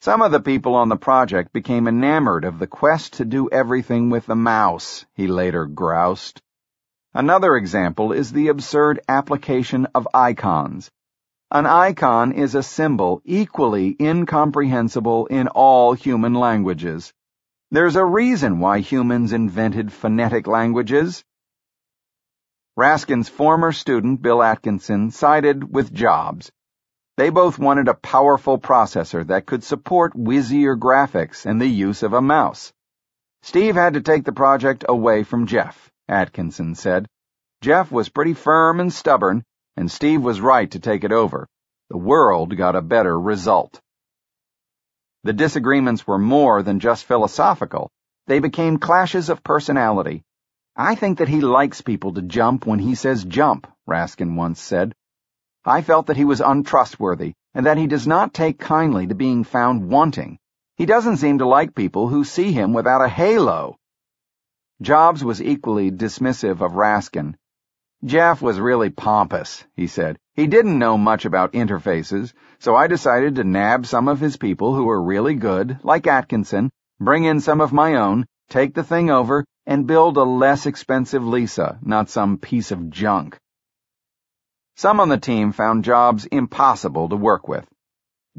Some 0.00 0.22
of 0.22 0.30
the 0.30 0.38
people 0.38 0.76
on 0.76 0.88
the 0.88 0.96
project 0.96 1.52
became 1.52 1.88
enamored 1.88 2.44
of 2.44 2.60
the 2.60 2.68
quest 2.68 3.14
to 3.14 3.24
do 3.24 3.48
everything 3.50 4.10
with 4.10 4.26
the 4.26 4.36
mouse, 4.36 5.04
he 5.14 5.26
later 5.26 5.66
groused. 5.66 6.40
Another 7.12 7.56
example 7.56 8.12
is 8.12 8.30
the 8.30 8.46
absurd 8.46 9.00
application 9.08 9.88
of 9.92 10.06
icons. 10.14 10.88
An 11.50 11.66
icon 11.66 12.30
is 12.30 12.54
a 12.54 12.62
symbol 12.62 13.22
equally 13.24 13.96
incomprehensible 13.98 15.26
in 15.26 15.48
all 15.48 15.94
human 15.94 16.34
languages. 16.34 17.12
There's 17.74 17.96
a 17.96 18.04
reason 18.04 18.60
why 18.60 18.78
humans 18.78 19.32
invented 19.32 19.92
phonetic 19.92 20.46
languages. 20.46 21.24
Raskin's 22.78 23.28
former 23.28 23.72
student, 23.72 24.22
Bill 24.22 24.44
Atkinson, 24.44 25.10
sided 25.10 25.74
with 25.74 25.92
Jobs. 25.92 26.52
They 27.16 27.30
both 27.30 27.58
wanted 27.58 27.88
a 27.88 27.94
powerful 27.94 28.60
processor 28.60 29.26
that 29.26 29.46
could 29.46 29.64
support 29.64 30.14
whizzier 30.14 30.76
graphics 30.76 31.46
and 31.46 31.60
the 31.60 31.66
use 31.66 32.04
of 32.04 32.12
a 32.12 32.22
mouse. 32.22 32.72
Steve 33.42 33.74
had 33.74 33.94
to 33.94 34.02
take 34.02 34.22
the 34.22 34.30
project 34.30 34.84
away 34.88 35.24
from 35.24 35.48
Jeff. 35.48 35.90
Atkinson 36.08 36.76
said. 36.76 37.08
Jeff 37.60 37.90
was 37.90 38.08
pretty 38.08 38.34
firm 38.34 38.78
and 38.78 38.92
stubborn, 38.92 39.42
and 39.76 39.90
Steve 39.90 40.22
was 40.22 40.40
right 40.40 40.70
to 40.70 40.78
take 40.78 41.02
it 41.02 41.10
over. 41.10 41.48
The 41.90 41.98
world 41.98 42.56
got 42.56 42.76
a 42.76 42.82
better 42.82 43.18
result. 43.18 43.80
The 45.24 45.32
disagreements 45.32 46.06
were 46.06 46.18
more 46.18 46.62
than 46.62 46.80
just 46.80 47.06
philosophical. 47.06 47.90
They 48.26 48.40
became 48.40 48.78
clashes 48.78 49.30
of 49.30 49.42
personality. 49.42 50.22
I 50.76 50.94
think 50.96 51.16
that 51.18 51.28
he 51.28 51.40
likes 51.40 51.80
people 51.80 52.12
to 52.12 52.20
jump 52.20 52.66
when 52.66 52.78
he 52.78 52.94
says 52.94 53.24
jump, 53.24 53.66
Raskin 53.88 54.36
once 54.36 54.60
said. 54.60 54.94
I 55.64 55.80
felt 55.80 56.08
that 56.08 56.18
he 56.18 56.26
was 56.26 56.42
untrustworthy, 56.42 57.32
and 57.54 57.64
that 57.64 57.78
he 57.78 57.86
does 57.86 58.06
not 58.06 58.34
take 58.34 58.58
kindly 58.58 59.06
to 59.06 59.14
being 59.14 59.44
found 59.44 59.88
wanting. 59.88 60.38
He 60.76 60.84
doesn't 60.84 61.16
seem 61.16 61.38
to 61.38 61.46
like 61.46 61.74
people 61.74 62.08
who 62.08 62.24
see 62.24 62.52
him 62.52 62.74
without 62.74 63.00
a 63.00 63.08
halo. 63.08 63.76
Jobs 64.82 65.24
was 65.24 65.40
equally 65.40 65.90
dismissive 65.90 66.60
of 66.60 66.72
Raskin. 66.72 67.36
Jeff 68.04 68.42
was 68.42 68.60
really 68.60 68.90
pompous, 68.90 69.64
he 69.74 69.86
said. 69.86 70.18
He 70.34 70.48
didn't 70.48 70.80
know 70.80 70.98
much 70.98 71.24
about 71.24 71.52
interfaces, 71.52 72.32
so 72.58 72.74
I 72.74 72.88
decided 72.88 73.36
to 73.36 73.44
nab 73.44 73.86
some 73.86 74.08
of 74.08 74.18
his 74.18 74.36
people 74.36 74.74
who 74.74 74.84
were 74.84 75.00
really 75.00 75.34
good, 75.34 75.78
like 75.84 76.08
Atkinson, 76.08 76.70
bring 76.98 77.22
in 77.22 77.38
some 77.40 77.60
of 77.60 77.72
my 77.72 77.94
own, 77.94 78.26
take 78.48 78.74
the 78.74 78.82
thing 78.82 79.10
over, 79.10 79.44
and 79.64 79.86
build 79.86 80.16
a 80.16 80.24
less 80.24 80.66
expensive 80.66 81.24
Lisa, 81.24 81.78
not 81.82 82.10
some 82.10 82.38
piece 82.38 82.72
of 82.72 82.90
junk. 82.90 83.38
Some 84.74 84.98
on 84.98 85.08
the 85.08 85.18
team 85.18 85.52
found 85.52 85.84
Jobs 85.84 86.26
impossible 86.26 87.08
to 87.10 87.16
work 87.16 87.46
with. 87.46 87.66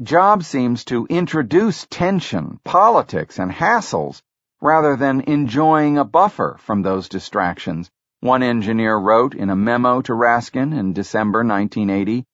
Jobs 0.02 0.46
seems 0.46 0.84
to 0.84 1.06
introduce 1.06 1.86
tension, 1.86 2.60
politics, 2.62 3.38
and 3.38 3.50
hassles 3.50 4.20
rather 4.60 4.96
than 4.96 5.22
enjoying 5.22 5.96
a 5.96 6.04
buffer 6.04 6.56
from 6.58 6.82
those 6.82 7.08
distractions, 7.08 7.90
one 8.26 8.42
engineer 8.42 8.96
wrote 8.96 9.34
in 9.34 9.50
a 9.50 9.56
memo 9.56 10.02
to 10.02 10.12
Raskin 10.12 10.76
in 10.76 10.92
December 10.92 11.44
1980. 11.44 12.24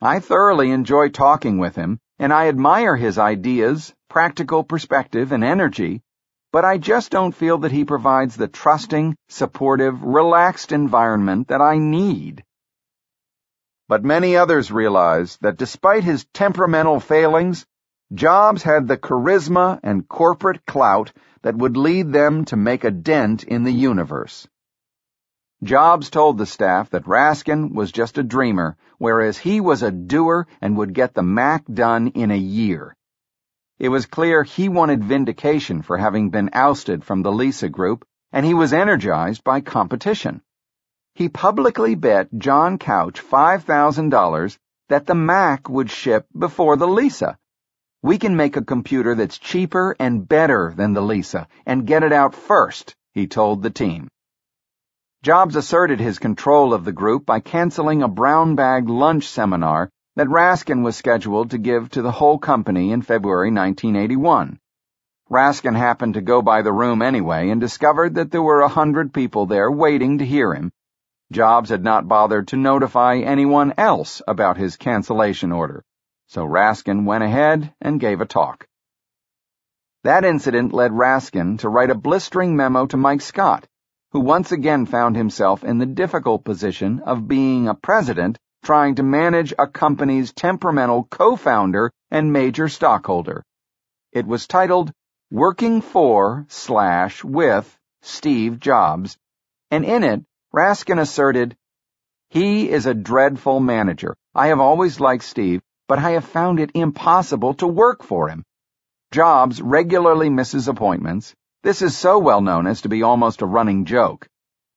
I 0.00 0.20
thoroughly 0.20 0.70
enjoy 0.70 1.08
talking 1.08 1.58
with 1.58 1.74
him, 1.74 1.98
and 2.18 2.32
I 2.32 2.48
admire 2.48 2.94
his 2.94 3.18
ideas, 3.18 3.94
practical 4.10 4.62
perspective, 4.62 5.32
and 5.32 5.42
energy, 5.42 6.02
but 6.52 6.66
I 6.66 6.76
just 6.76 7.10
don't 7.10 7.34
feel 7.34 7.58
that 7.58 7.72
he 7.72 7.86
provides 7.86 8.36
the 8.36 8.48
trusting, 8.48 9.16
supportive, 9.28 10.04
relaxed 10.04 10.72
environment 10.72 11.48
that 11.48 11.62
I 11.62 11.78
need. 11.78 12.44
But 13.88 14.04
many 14.04 14.36
others 14.36 14.70
realized 14.70 15.40
that 15.40 15.56
despite 15.56 16.04
his 16.04 16.26
temperamental 16.34 17.00
failings, 17.00 17.66
Jobs 18.12 18.62
had 18.62 18.86
the 18.86 18.98
charisma 18.98 19.80
and 19.82 20.06
corporate 20.06 20.66
clout 20.66 21.12
that 21.42 21.56
would 21.56 21.76
lead 21.76 22.12
them 22.12 22.44
to 22.44 22.56
make 22.56 22.84
a 22.84 22.90
dent 22.90 23.42
in 23.42 23.64
the 23.64 23.72
universe. 23.72 24.46
Jobs 25.64 26.10
told 26.10 26.36
the 26.36 26.44
staff 26.44 26.90
that 26.90 27.06
Raskin 27.06 27.72
was 27.72 27.90
just 27.90 28.18
a 28.18 28.22
dreamer, 28.22 28.76
whereas 28.98 29.38
he 29.38 29.62
was 29.62 29.82
a 29.82 29.90
doer 29.90 30.46
and 30.60 30.76
would 30.76 30.92
get 30.92 31.14
the 31.14 31.22
Mac 31.22 31.64
done 31.72 32.08
in 32.08 32.30
a 32.30 32.36
year. 32.36 32.94
It 33.78 33.88
was 33.88 34.04
clear 34.04 34.42
he 34.42 34.68
wanted 34.68 35.02
vindication 35.02 35.80
for 35.80 35.96
having 35.96 36.28
been 36.28 36.50
ousted 36.52 37.02
from 37.02 37.22
the 37.22 37.32
Lisa 37.32 37.70
group, 37.70 38.04
and 38.30 38.44
he 38.44 38.52
was 38.52 38.74
energized 38.74 39.42
by 39.42 39.62
competition. 39.62 40.42
He 41.14 41.30
publicly 41.30 41.94
bet 41.94 42.28
John 42.36 42.76
Couch 42.76 43.22
$5,000 43.22 44.58
that 44.90 45.06
the 45.06 45.14
Mac 45.14 45.70
would 45.70 45.90
ship 45.90 46.26
before 46.38 46.76
the 46.76 46.88
Lisa. 46.88 47.38
We 48.02 48.18
can 48.18 48.36
make 48.36 48.58
a 48.58 48.64
computer 48.64 49.14
that's 49.14 49.38
cheaper 49.38 49.96
and 49.98 50.28
better 50.28 50.74
than 50.76 50.92
the 50.92 51.00
Lisa 51.00 51.48
and 51.64 51.86
get 51.86 52.02
it 52.02 52.12
out 52.12 52.34
first, 52.34 52.94
he 53.12 53.26
told 53.26 53.62
the 53.62 53.70
team. 53.70 54.08
Jobs 55.24 55.56
asserted 55.56 56.00
his 56.00 56.18
control 56.18 56.74
of 56.74 56.84
the 56.84 56.92
group 56.92 57.24
by 57.24 57.40
canceling 57.40 58.02
a 58.02 58.08
brown 58.08 58.56
bag 58.56 58.90
lunch 58.90 59.26
seminar 59.26 59.88
that 60.16 60.28
Raskin 60.28 60.82
was 60.82 60.96
scheduled 60.96 61.52
to 61.52 61.56
give 61.56 61.88
to 61.92 62.02
the 62.02 62.10
whole 62.10 62.38
company 62.38 62.92
in 62.92 63.00
February 63.00 63.50
1981. 63.50 64.58
Raskin 65.30 65.76
happened 65.76 66.12
to 66.12 66.20
go 66.20 66.42
by 66.42 66.60
the 66.60 66.74
room 66.74 67.00
anyway 67.00 67.48
and 67.48 67.58
discovered 67.58 68.16
that 68.16 68.32
there 68.32 68.42
were 68.42 68.60
a 68.60 68.68
hundred 68.68 69.14
people 69.14 69.46
there 69.46 69.70
waiting 69.70 70.18
to 70.18 70.26
hear 70.26 70.52
him. 70.52 70.70
Jobs 71.32 71.70
had 71.70 71.82
not 71.82 72.06
bothered 72.06 72.48
to 72.48 72.58
notify 72.58 73.16
anyone 73.16 73.72
else 73.78 74.20
about 74.28 74.58
his 74.58 74.76
cancellation 74.76 75.52
order, 75.52 75.82
so 76.26 76.44
Raskin 76.44 77.06
went 77.06 77.24
ahead 77.24 77.72
and 77.80 77.98
gave 77.98 78.20
a 78.20 78.26
talk. 78.26 78.66
That 80.02 80.26
incident 80.26 80.74
led 80.74 80.92
Raskin 80.92 81.56
to 81.60 81.70
write 81.70 81.88
a 81.88 81.94
blistering 81.94 82.56
memo 82.56 82.84
to 82.84 82.98
Mike 82.98 83.22
Scott, 83.22 83.66
who 84.14 84.20
once 84.20 84.52
again 84.52 84.86
found 84.86 85.16
himself 85.16 85.64
in 85.64 85.78
the 85.78 85.86
difficult 85.86 86.44
position 86.44 87.00
of 87.00 87.26
being 87.26 87.66
a 87.66 87.74
president 87.74 88.38
trying 88.62 88.94
to 88.94 89.02
manage 89.02 89.52
a 89.58 89.66
company's 89.66 90.32
temperamental 90.32 91.02
co-founder 91.10 91.90
and 92.12 92.32
major 92.32 92.68
stockholder. 92.68 93.42
It 94.12 94.24
was 94.24 94.46
titled 94.46 94.92
Working 95.32 95.80
for 95.80 96.46
slash 96.48 97.24
with 97.24 97.76
Steve 98.02 98.60
Jobs, 98.60 99.16
and 99.72 99.84
in 99.84 100.04
it, 100.04 100.22
Raskin 100.54 101.00
asserted, 101.00 101.56
He 102.28 102.70
is 102.70 102.86
a 102.86 102.94
dreadful 102.94 103.58
manager. 103.58 104.14
I 104.32 104.46
have 104.46 104.60
always 104.60 105.00
liked 105.00 105.24
Steve, 105.24 105.60
but 105.88 105.98
I 105.98 106.10
have 106.12 106.24
found 106.24 106.60
it 106.60 106.70
impossible 106.74 107.54
to 107.54 107.66
work 107.66 108.04
for 108.04 108.28
him. 108.28 108.44
Jobs 109.10 109.60
regularly 109.60 110.30
misses 110.30 110.68
appointments, 110.68 111.34
this 111.64 111.80
is 111.80 111.96
so 111.96 112.18
well 112.18 112.42
known 112.42 112.66
as 112.66 112.82
to 112.82 112.90
be 112.90 113.02
almost 113.02 113.40
a 113.40 113.46
running 113.46 113.86
joke. 113.86 114.28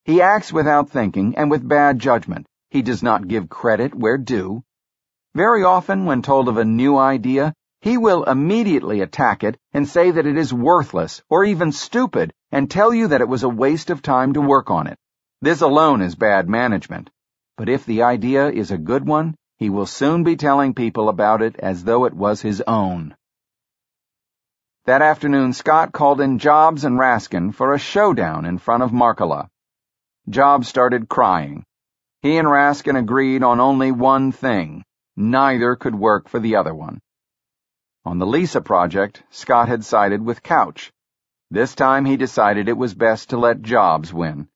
He 0.06 0.22
acts 0.22 0.54
without 0.54 0.90
thinking 0.90 1.36
and 1.36 1.52
with 1.52 1.68
bad 1.68 2.00
judgment. 2.00 2.48
He 2.70 2.82
does 2.82 3.04
not 3.04 3.28
give 3.28 3.50
credit 3.50 3.94
where 3.94 4.18
due. 4.18 4.64
Very 5.36 5.66
often, 5.66 6.06
when 6.06 6.22
told 6.22 6.48
of 6.48 6.58
a 6.58 6.64
new 6.64 6.96
idea, 6.96 7.54
he 7.82 7.98
will 7.98 8.24
immediately 8.24 9.02
attack 9.02 9.44
it 9.44 9.58
and 9.74 9.86
say 9.86 10.12
that 10.12 10.26
it 10.26 10.38
is 10.38 10.54
worthless 10.54 11.22
or 11.30 11.44
even 11.44 11.74
stupid 11.74 12.32
and 12.54 12.72
tell 12.72 12.94
you 12.94 13.08
that 13.08 13.20
it 13.20 13.28
was 13.28 13.44
a 13.44 13.50
waste 13.50 13.90
of 13.90 14.02
time 14.02 14.32
to 14.32 14.40
work 14.40 14.72
on 14.72 14.88
it. 14.88 14.98
This 15.42 15.60
alone 15.60 16.02
is 16.02 16.16
bad 16.16 16.48
management. 16.48 17.10
But 17.58 17.68
if 17.68 17.86
the 17.86 18.04
idea 18.04 18.50
is 18.50 18.72
a 18.72 18.78
good 18.78 19.06
one, 19.06 19.36
he 19.58 19.70
will 19.70 19.88
soon 19.88 20.24
be 20.24 20.38
telling 20.38 20.74
people 20.74 21.10
about 21.10 21.42
it 21.42 21.58
as 21.60 21.84
though 21.84 22.06
it 22.06 22.14
was 22.14 22.42
his 22.42 22.64
own. 22.66 23.14
That 24.88 25.02
afternoon, 25.02 25.52
Scott 25.52 25.92
called 25.92 26.22
in 26.22 26.40
Jobs 26.40 26.86
and 26.86 26.98
Raskin 26.98 27.54
for 27.54 27.74
a 27.74 27.78
showdown 27.78 28.46
in 28.46 28.58
front 28.58 28.84
of 28.84 28.94
Markkula. 28.94 29.50
Jobs 30.30 30.70
started 30.70 31.10
crying. 31.10 31.66
He 32.22 32.38
and 32.38 32.48
Raskin 32.48 32.96
agreed 32.98 33.44
on 33.44 33.60
only 33.60 33.92
one 33.92 34.32
thing. 34.32 34.86
Neither 35.18 35.76
could 35.76 35.94
work 35.94 36.30
for 36.30 36.40
the 36.40 36.56
other 36.56 36.74
one. 36.74 37.02
On 38.06 38.18
the 38.18 38.26
Lisa 38.26 38.62
project, 38.62 39.24
Scott 39.30 39.68
had 39.68 39.84
sided 39.84 40.24
with 40.24 40.42
Couch. 40.42 40.94
This 41.52 41.76
time 41.76 42.06
he 42.06 42.16
decided 42.16 42.70
it 42.70 42.78
was 42.78 42.96
best 42.96 43.32
to 43.32 43.38
let 43.38 43.62
Jobs 43.62 44.14
win. 44.14 44.48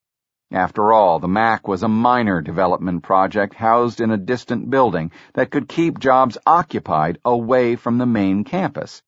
After 0.50 0.94
all, 0.94 1.18
the 1.18 1.28
Mac 1.28 1.68
was 1.68 1.82
a 1.82 1.88
minor 1.88 2.40
development 2.40 3.02
project 3.02 3.52
housed 3.52 4.00
in 4.00 4.10
a 4.10 4.16
distant 4.16 4.70
building 4.70 5.12
that 5.34 5.50
could 5.50 5.68
keep 5.68 5.98
Jobs 5.98 6.38
occupied 6.46 7.18
away 7.22 7.76
from 7.76 7.98
the 7.98 8.06
main 8.06 8.44
campus. 8.44 9.02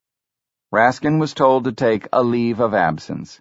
Raskin 0.75 1.20
was 1.20 1.35
told 1.35 1.62
to 1.62 1.72
take 1.72 2.09
a 2.12 2.25
leave 2.25 2.59
of 2.59 2.75
absence. 2.75 3.41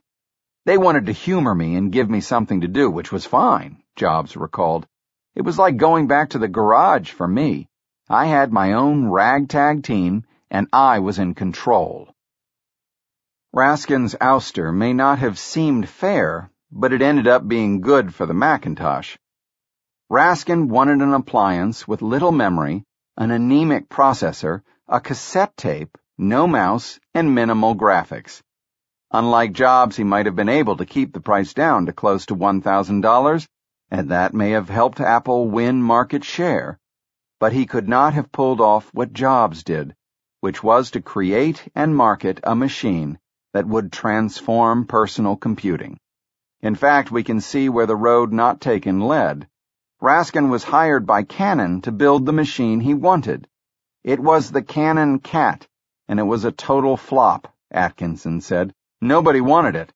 They 0.65 0.77
wanted 0.77 1.07
to 1.07 1.13
humor 1.13 1.55
me 1.55 1.75
and 1.75 1.91
give 1.91 2.07
me 2.07 2.21
something 2.21 2.61
to 2.61 2.67
do, 2.67 2.91
which 2.91 3.11
was 3.11 3.25
fine, 3.25 3.81
Jobs 3.95 4.37
recalled. 4.37 4.85
It 5.33 5.41
was 5.41 5.57
like 5.57 5.77
going 5.77 6.05
back 6.05 6.29
to 6.29 6.37
the 6.37 6.47
garage 6.47 7.09
for 7.09 7.27
me. 7.27 7.69
I 8.07 8.27
had 8.27 8.53
my 8.53 8.73
own 8.73 9.07
ragtag 9.07 9.81
team, 9.81 10.25
and 10.51 10.67
I 10.71 10.99
was 10.99 11.17
in 11.17 11.33
control. 11.33 12.13
Raskin's 13.51 14.13
ouster 14.21 14.71
may 14.71 14.93
not 14.93 15.17
have 15.17 15.39
seemed 15.39 15.89
fair, 15.89 16.51
but 16.71 16.93
it 16.93 17.01
ended 17.01 17.27
up 17.27 17.47
being 17.47 17.81
good 17.81 18.13
for 18.13 18.27
the 18.27 18.35
Macintosh. 18.35 19.17
Raskin 20.07 20.69
wanted 20.69 21.01
an 21.01 21.15
appliance 21.15 21.87
with 21.87 22.03
little 22.03 22.31
memory, 22.31 22.83
an 23.17 23.31
anemic 23.31 23.89
processor, 23.89 24.61
a 24.87 25.01
cassette 25.01 25.57
tape, 25.57 25.97
no 26.17 26.47
mouse, 26.47 26.99
and 27.13 27.33
minimal 27.33 27.75
graphics. 27.75 28.41
Unlike 29.11 29.53
Jobs, 29.53 29.95
he 29.95 30.03
might 30.03 30.25
have 30.25 30.35
been 30.35 30.49
able 30.49 30.77
to 30.77 30.85
keep 30.85 31.13
the 31.13 31.21
price 31.21 31.53
down 31.53 31.85
to 31.85 31.93
close 31.93 32.25
to 32.27 32.35
$1,000, 32.35 33.47
and 33.91 34.09
that 34.09 34.33
may 34.33 34.51
have 34.51 34.69
helped 34.69 34.99
Apple 34.99 35.49
win 35.49 35.81
market 35.81 36.23
share. 36.23 36.79
But 37.39 37.53
he 37.53 37.65
could 37.65 37.87
not 37.87 38.13
have 38.13 38.31
pulled 38.31 38.61
off 38.61 38.89
what 38.93 39.13
Jobs 39.13 39.63
did, 39.63 39.95
which 40.39 40.63
was 40.63 40.91
to 40.91 41.01
create 41.01 41.67
and 41.75 41.95
market 41.95 42.39
a 42.43 42.55
machine 42.55 43.19
that 43.53 43.67
would 43.67 43.91
transform 43.91 44.85
personal 44.85 45.35
computing. 45.35 45.99
In 46.61 46.75
fact, 46.75 47.11
we 47.11 47.23
can 47.23 47.41
see 47.41 47.69
where 47.69 47.85
the 47.85 47.95
road 47.95 48.31
not 48.33 48.61
taken 48.61 48.99
led. 48.99 49.47
Raskin 50.01 50.49
was 50.49 50.63
hired 50.63 51.05
by 51.05 51.23
Canon 51.23 51.81
to 51.81 51.91
build 51.91 52.25
the 52.25 52.33
machine 52.33 52.79
he 52.79 52.93
wanted. 52.93 53.47
It 54.03 54.19
was 54.19 54.51
the 54.51 54.61
Canon 54.61 55.19
Cat, 55.19 55.67
and 56.07 56.19
it 56.19 56.23
was 56.23 56.45
a 56.45 56.51
total 56.51 56.97
flop, 56.97 57.53
Atkinson 57.71 58.41
said. 58.41 58.73
Nobody 59.01 59.41
wanted 59.41 59.75
it. 59.75 59.91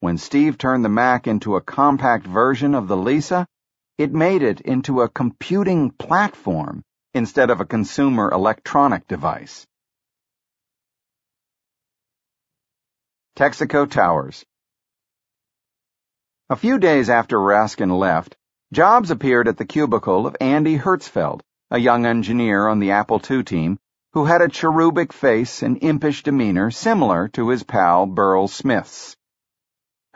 When 0.00 0.18
Steve 0.18 0.58
turned 0.58 0.84
the 0.84 0.88
Mac 0.88 1.26
into 1.26 1.56
a 1.56 1.60
compact 1.60 2.26
version 2.26 2.74
of 2.74 2.88
the 2.88 2.96
Lisa, 2.96 3.46
it 3.98 4.12
made 4.12 4.42
it 4.42 4.60
into 4.60 5.00
a 5.00 5.08
computing 5.08 5.90
platform 5.90 6.82
instead 7.14 7.50
of 7.50 7.60
a 7.60 7.66
consumer 7.66 8.30
electronic 8.30 9.06
device. 9.08 9.66
Texaco 13.36 13.88
Towers 13.88 14.44
A 16.50 16.56
few 16.56 16.78
days 16.78 17.08
after 17.08 17.38
Raskin 17.38 17.98
left, 17.98 18.36
Jobs 18.72 19.10
appeared 19.10 19.48
at 19.48 19.56
the 19.56 19.64
cubicle 19.64 20.26
of 20.26 20.36
Andy 20.40 20.76
Hertzfeld, 20.76 21.40
a 21.70 21.78
young 21.78 22.04
engineer 22.04 22.66
on 22.66 22.80
the 22.80 22.90
Apple 22.90 23.22
II 23.30 23.44
team 23.44 23.78
who 24.16 24.24
had 24.24 24.40
a 24.40 24.48
cherubic 24.48 25.12
face 25.12 25.62
and 25.62 25.82
impish 25.82 26.22
demeanor 26.22 26.70
similar 26.70 27.28
to 27.28 27.50
his 27.50 27.62
pal 27.62 28.06
Burrell 28.06 28.48
Smith's. 28.48 29.14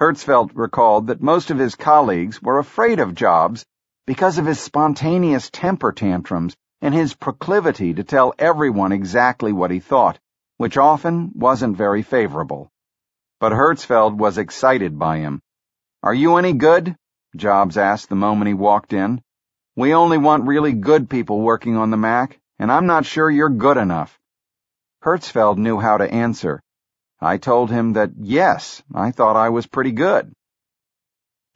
Hertzfeld 0.01 0.53
recalled 0.55 1.09
that 1.09 1.21
most 1.21 1.51
of 1.51 1.59
his 1.59 1.75
colleagues 1.75 2.41
were 2.41 2.59
afraid 2.59 2.99
of 2.99 3.15
Jobs 3.15 3.67
because 4.07 4.39
of 4.39 4.47
his 4.47 4.59
spontaneous 4.59 5.51
temper 5.51 5.93
tantrums 5.93 6.57
and 6.81 6.95
his 6.95 7.13
proclivity 7.13 7.93
to 7.93 8.03
tell 8.03 8.33
everyone 8.39 8.93
exactly 8.93 9.53
what 9.53 9.71
he 9.71 9.81
thought, 9.81 10.19
which 10.57 10.79
often 10.79 11.33
wasn't 11.35 11.77
very 11.77 12.01
favorable. 12.01 12.71
But 13.39 13.53
Hertzfeld 13.53 14.17
was 14.17 14.39
excited 14.39 14.99
by 14.99 15.19
him. 15.19 15.43
Are 16.03 16.15
you 16.15 16.37
any 16.37 16.55
good? 16.55 16.97
Jobs 17.37 17.77
asked 17.77 18.09
the 18.09 18.17
moment 18.17 18.49
he 18.49 18.55
walked 18.55 18.95
in. 18.95 19.21
We 19.77 19.93
only 19.93 20.17
want 20.17 20.47
really 20.47 20.73
good 20.73 21.11
people 21.11 21.43
working 21.43 21.77
on 21.77 21.91
the 21.91 21.99
Mac 21.99 22.40
and 22.61 22.71
I'm 22.71 22.85
not 22.85 23.07
sure 23.07 23.31
you're 23.31 23.49
good 23.49 23.79
enough. 23.79 24.19
Hertzfeld 25.03 25.57
knew 25.57 25.81
how 25.81 25.97
to 25.97 26.13
answer. 26.13 26.61
I 27.19 27.39
told 27.39 27.71
him 27.71 27.95
that, 27.95 28.11
yes, 28.19 28.83
I 28.95 29.13
thought 29.13 29.35
I 29.35 29.49
was 29.49 29.67
pretty 29.67 29.93
good. 29.93 30.35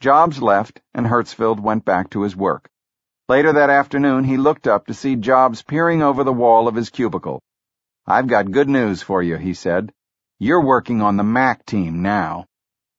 Jobs 0.00 0.40
left, 0.40 0.80
and 0.94 1.06
Hertzfeld 1.06 1.60
went 1.60 1.84
back 1.84 2.08
to 2.10 2.22
his 2.22 2.34
work. 2.34 2.70
Later 3.28 3.52
that 3.52 3.68
afternoon, 3.68 4.24
he 4.24 4.38
looked 4.38 4.66
up 4.66 4.86
to 4.86 4.94
see 4.94 5.14
Jobs 5.16 5.62
peering 5.62 6.02
over 6.02 6.24
the 6.24 6.32
wall 6.32 6.68
of 6.68 6.74
his 6.74 6.88
cubicle. 6.88 7.42
I've 8.06 8.26
got 8.26 8.50
good 8.50 8.70
news 8.70 9.02
for 9.02 9.22
you, 9.22 9.36
he 9.36 9.52
said. 9.52 9.92
You're 10.38 10.64
working 10.64 11.02
on 11.02 11.18
the 11.18 11.22
Mac 11.22 11.66
team 11.66 12.00
now. 12.00 12.46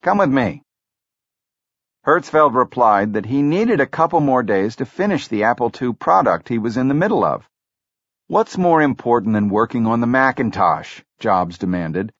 Come 0.03 0.19
with 0.19 0.29
me. 0.29 0.61
Hertzfeld 2.05 2.53
replied 2.53 3.13
that 3.13 3.25
he 3.25 3.41
needed 3.41 3.79
a 3.79 3.87
couple 3.87 4.19
more 4.19 4.43
days 4.43 4.75
to 4.75 4.85
finish 4.85 5.27
the 5.27 5.45
Apple 5.45 5.71
II 5.81 5.93
product 5.93 6.49
he 6.49 6.59
was 6.59 6.77
in 6.77 6.87
the 6.87 6.93
middle 6.93 7.23
of. 7.23 7.49
What's 8.27 8.57
more 8.57 8.81
important 8.81 9.33
than 9.33 9.49
working 9.49 9.85
on 9.85 10.01
the 10.01 10.07
Macintosh? 10.07 11.03
Jobs 11.19 11.59
demanded. 11.59 12.11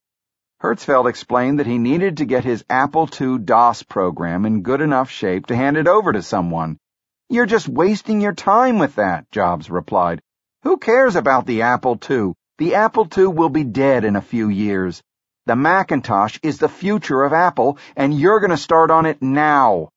Hertzfeld 0.62 1.10
explained 1.10 1.58
that 1.58 1.66
he 1.66 1.80
needed 1.80 2.18
to 2.18 2.26
get 2.26 2.44
his 2.44 2.64
Apple 2.70 3.10
II 3.20 3.40
DOS 3.40 3.82
program 3.82 4.46
in 4.46 4.62
good 4.62 4.82
enough 4.82 5.10
shape 5.10 5.48
to 5.48 5.56
hand 5.56 5.78
it 5.78 5.88
over 5.88 6.14
to 6.14 6.22
someone. 6.22 6.78
You're 7.28 7.48
just 7.48 7.68
wasting 7.68 8.22
your 8.22 8.34
time 8.34 8.78
with 8.78 8.94
that, 8.98 9.32
Jobs 9.32 9.72
replied. 9.72 10.22
Who 10.62 10.78
cares 10.78 11.16
about 11.16 11.48
the 11.48 11.64
Apple 11.64 12.00
II? 12.08 12.34
The 12.60 12.76
Apple 12.76 13.08
II 13.18 13.26
will 13.26 13.50
be 13.50 13.64
dead 13.64 14.06
in 14.06 14.16
a 14.16 14.22
few 14.22 14.48
years. 14.50 15.02
The 15.48 15.56
Macintosh 15.56 16.38
is 16.44 16.60
the 16.60 16.70
future 16.70 17.24
of 17.24 17.34
Apple, 17.34 17.80
and 17.96 18.14
you're 18.14 18.42
going 18.42 18.52
to 18.52 18.58
start 18.58 18.92
on 18.92 19.08
it 19.08 19.24
now. 19.24 19.90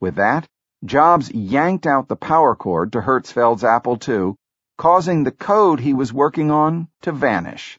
With 0.00 0.14
that, 0.14 0.48
Jobs 0.82 1.30
yanked 1.30 1.86
out 1.86 2.08
the 2.08 2.16
power 2.16 2.56
cord 2.56 2.92
to 2.92 3.02
Hertzfeld's 3.02 3.64
Apple 3.64 3.98
II, 4.08 4.34
causing 4.82 5.22
the 5.22 5.30
code 5.30 5.78
he 5.78 5.94
was 5.94 6.12
working 6.12 6.50
on 6.50 6.88
to 7.00 7.12
vanish. 7.12 7.78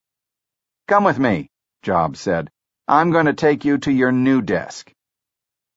Come 0.87 1.03
with 1.03 1.19
me, 1.19 1.49
Jobs 1.81 2.21
said. 2.21 2.49
I'm 2.87 3.11
going 3.11 3.25
to 3.25 3.33
take 3.33 3.65
you 3.65 3.77
to 3.79 3.91
your 3.91 4.13
new 4.13 4.41
desk. 4.41 4.89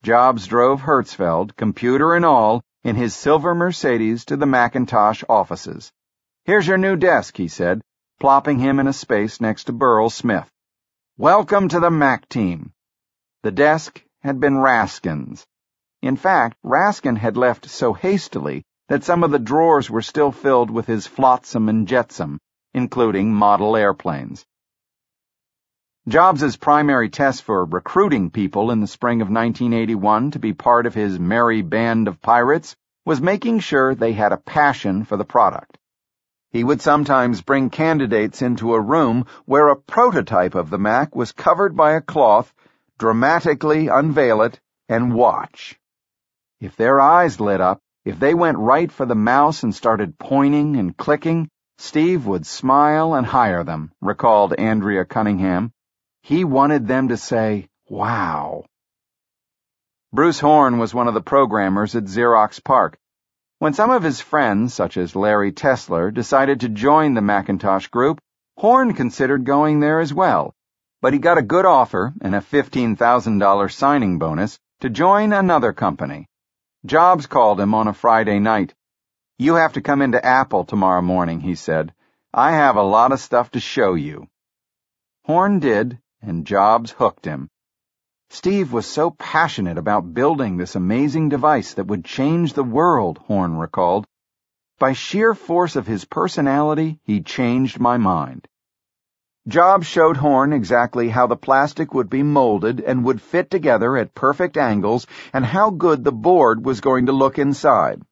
Jobs 0.05 0.47
drove 0.47 0.83
Hertzfeld, 0.83 1.57
computer 1.57 2.15
and 2.15 2.25
all, 2.25 2.63
in 2.85 2.95
his 2.95 3.13
silver 3.13 3.57
Mercedes 3.57 4.25
to 4.27 4.37
the 4.37 4.47
Macintosh 4.47 5.25
offices. 5.29 5.91
Here's 6.45 6.69
your 6.69 6.79
new 6.79 6.95
desk, 6.95 7.37
he 7.37 7.49
said, 7.49 7.83
plopping 8.21 8.61
him 8.61 8.79
in 8.79 8.87
a 8.87 8.93
space 8.93 9.41
next 9.41 9.65
to 9.65 9.73
Burrell 9.73 10.11
Smith. 10.11 10.49
Welcome 11.19 11.67
to 11.71 11.81
the 11.81 11.91
Mac 11.91 12.29
team. 12.29 12.73
The 13.43 13.51
desk 13.51 14.01
had 14.23 14.39
been 14.39 14.55
Raskin's. 14.55 15.45
In 16.03 16.15
fact, 16.15 16.57
Raskin 16.65 17.17
had 17.17 17.37
left 17.37 17.69
so 17.69 17.95
hastily 17.95 18.65
that 18.89 19.05
some 19.05 19.25
of 19.25 19.31
the 19.31 19.39
drawers 19.39 19.91
were 19.91 20.03
still 20.03 20.31
filled 20.31 20.71
with 20.71 20.87
his 20.87 21.07
flotsam 21.07 21.69
and 21.69 21.89
jetsam, 21.89 22.39
including 22.73 23.35
model 23.35 23.77
airplanes. 23.77 24.45
Jobs's 26.09 26.57
primary 26.57 27.09
test 27.09 27.43
for 27.43 27.65
recruiting 27.65 28.31
people 28.31 28.71
in 28.71 28.81
the 28.81 28.87
spring 28.87 29.23
of 29.23 29.29
1981 29.29 30.31
to 30.31 30.39
be 30.39 30.53
part 30.53 30.87
of 30.87 30.95
his 30.95 31.19
merry 31.19 31.63
band 31.63 32.07
of 32.07 32.23
pirates 32.23 32.77
was 33.05 33.21
making 33.21 33.59
sure 33.59 33.95
they 33.95 34.13
had 34.13 34.33
a 34.33 34.37
passion 34.37 35.05
for 35.05 35.17
the 35.17 35.25
product. 35.25 35.79
He 36.51 36.63
would 36.63 36.81
sometimes 36.81 37.43
bring 37.43 37.71
candidates 37.71 38.41
into 38.41 38.75
a 38.75 38.81
room 38.81 39.27
where 39.47 39.69
a 39.69 39.77
prototype 39.77 40.55
of 40.55 40.71
the 40.71 40.79
Mac 40.79 41.15
was 41.17 41.33
covered 41.33 41.75
by 41.75 41.95
a 41.95 42.01
cloth, 42.01 42.55
dramatically 42.99 43.89
unveil 43.89 44.43
it, 44.43 44.61
and 44.89 45.13
watch. 45.13 45.79
If 46.61 46.77
their 46.77 47.01
eyes 47.01 47.41
lit 47.41 47.61
up, 47.61 47.81
if 48.07 48.21
they 48.21 48.35
went 48.35 48.57
right 48.57 48.93
for 48.93 49.05
the 49.05 49.17
mouse 49.17 49.65
and 49.65 49.75
started 49.75 50.17
pointing 50.17 50.77
and 50.77 50.97
clicking, 50.97 51.49
Steve 51.79 52.25
would 52.25 52.47
smile 52.47 53.15
and 53.15 53.27
hire 53.27 53.65
them, 53.65 53.91
recalled 54.01 54.55
Andrea 54.55 55.05
Cunningham. 55.05 55.73
He 56.23 56.45
wanted 56.45 56.87
them 56.87 57.09
to 57.09 57.17
say, 57.17 57.67
wow. 57.89 58.65
Bruce 60.13 60.39
Horn 60.39 60.79
was 60.79 60.95
one 60.95 61.09
of 61.09 61.15
the 61.15 61.21
programmers 61.21 61.97
at 61.97 62.05
Xerox 62.05 62.63
PARC. 62.63 62.97
When 63.59 63.75
some 63.75 63.91
of 63.91 64.05
his 64.05 64.21
friends, 64.21 64.73
such 64.73 64.97
as 64.97 65.17
Larry 65.17 65.51
Tesler, 65.51 66.15
decided 66.15 66.61
to 66.61 66.69
join 66.69 67.15
the 67.15 67.23
Macintosh 67.23 67.89
group, 67.89 68.21
Horn 68.57 68.95
considered 68.95 69.45
going 69.45 69.81
there 69.81 69.99
as 69.99 70.15
well, 70.15 70.55
but 71.03 71.13
he 71.13 71.19
got 71.19 71.39
a 71.39 71.43
good 71.43 71.67
offer 71.67 72.15
and 72.21 72.37
a 72.37 72.41
$15,000 72.41 73.73
signing 73.73 74.21
bonus 74.21 74.61
to 74.83 74.91
join 74.91 75.33
another 75.33 75.73
company. 75.73 76.29
Jobs 76.87 77.27
called 77.27 77.61
him 77.61 77.75
on 77.75 77.89
a 77.89 77.93
Friday 77.93 78.39
night. 78.39 78.73
You 79.39 79.57
have 79.57 79.73
to 79.73 79.81
come 79.81 80.03
into 80.03 80.25
Apple 80.25 80.65
tomorrow 80.65 81.03
morning, 81.03 81.41
he 81.41 81.57
said. 81.57 81.93
I 82.33 82.53
have 82.53 82.77
a 82.77 82.83
lot 82.83 83.11
of 83.11 83.19
stuff 83.19 83.51
to 83.51 83.61
show 83.61 83.95
you. 83.95 84.29
Horn 85.25 85.59
did, 85.59 85.99
and 86.23 86.47
Jobs 86.47 86.93
hooked 86.93 87.25
him. 87.25 87.51
Steve 88.31 88.73
was 88.73 88.87
so 88.87 89.11
passionate 89.11 89.79
about 89.79 90.15
building 90.15 90.57
this 90.57 90.77
amazing 90.77 91.29
device 91.29 91.75
that 91.75 91.89
would 91.89 92.05
change 92.05 92.53
the 92.53 92.65
world, 92.65 93.19
Horn 93.19 93.57
recalled. 93.57 94.07
By 94.79 94.93
sheer 94.93 95.35
force 95.35 95.75
of 95.75 95.89
his 95.89 96.05
personality, 96.05 97.01
he 97.03 97.21
changed 97.21 97.81
my 97.81 97.97
mind. 97.97 98.47
Jobs 99.49 99.87
showed 99.87 100.17
Horn 100.17 100.53
exactly 100.53 101.09
how 101.09 101.29
the 101.29 101.37
plastic 101.37 101.95
would 101.95 102.11
be 102.11 102.25
molded 102.25 102.81
and 102.81 103.05
would 103.05 103.23
fit 103.23 103.49
together 103.49 103.97
at 103.97 104.13
perfect 104.13 104.57
angles 104.57 105.07
and 105.33 105.45
how 105.45 105.71
good 105.71 106.03
the 106.03 106.11
board 106.11 106.65
was 106.65 106.81
going 106.81 107.07
to 107.07 107.13
look 107.13 107.39
inside. 107.39 108.03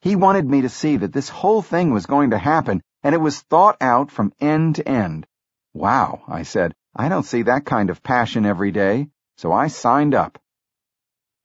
He 0.00 0.14
wanted 0.14 0.48
me 0.48 0.60
to 0.60 0.68
see 0.68 0.96
that 0.98 1.12
this 1.12 1.28
whole 1.28 1.60
thing 1.60 1.92
was 1.92 2.06
going 2.06 2.30
to 2.30 2.38
happen 2.38 2.82
and 3.02 3.16
it 3.16 3.20
was 3.20 3.40
thought 3.40 3.78
out 3.80 4.12
from 4.12 4.32
end 4.40 4.76
to 4.76 4.88
end. 4.88 5.26
Wow, 5.74 6.22
I 6.28 6.44
said. 6.44 6.74
I 6.94 7.08
don't 7.08 7.24
see 7.24 7.42
that 7.42 7.64
kind 7.64 7.90
of 7.90 8.02
passion 8.02 8.46
every 8.46 8.70
day, 8.70 9.08
so 9.38 9.52
I 9.52 9.66
signed 9.66 10.14
up. 10.14 10.38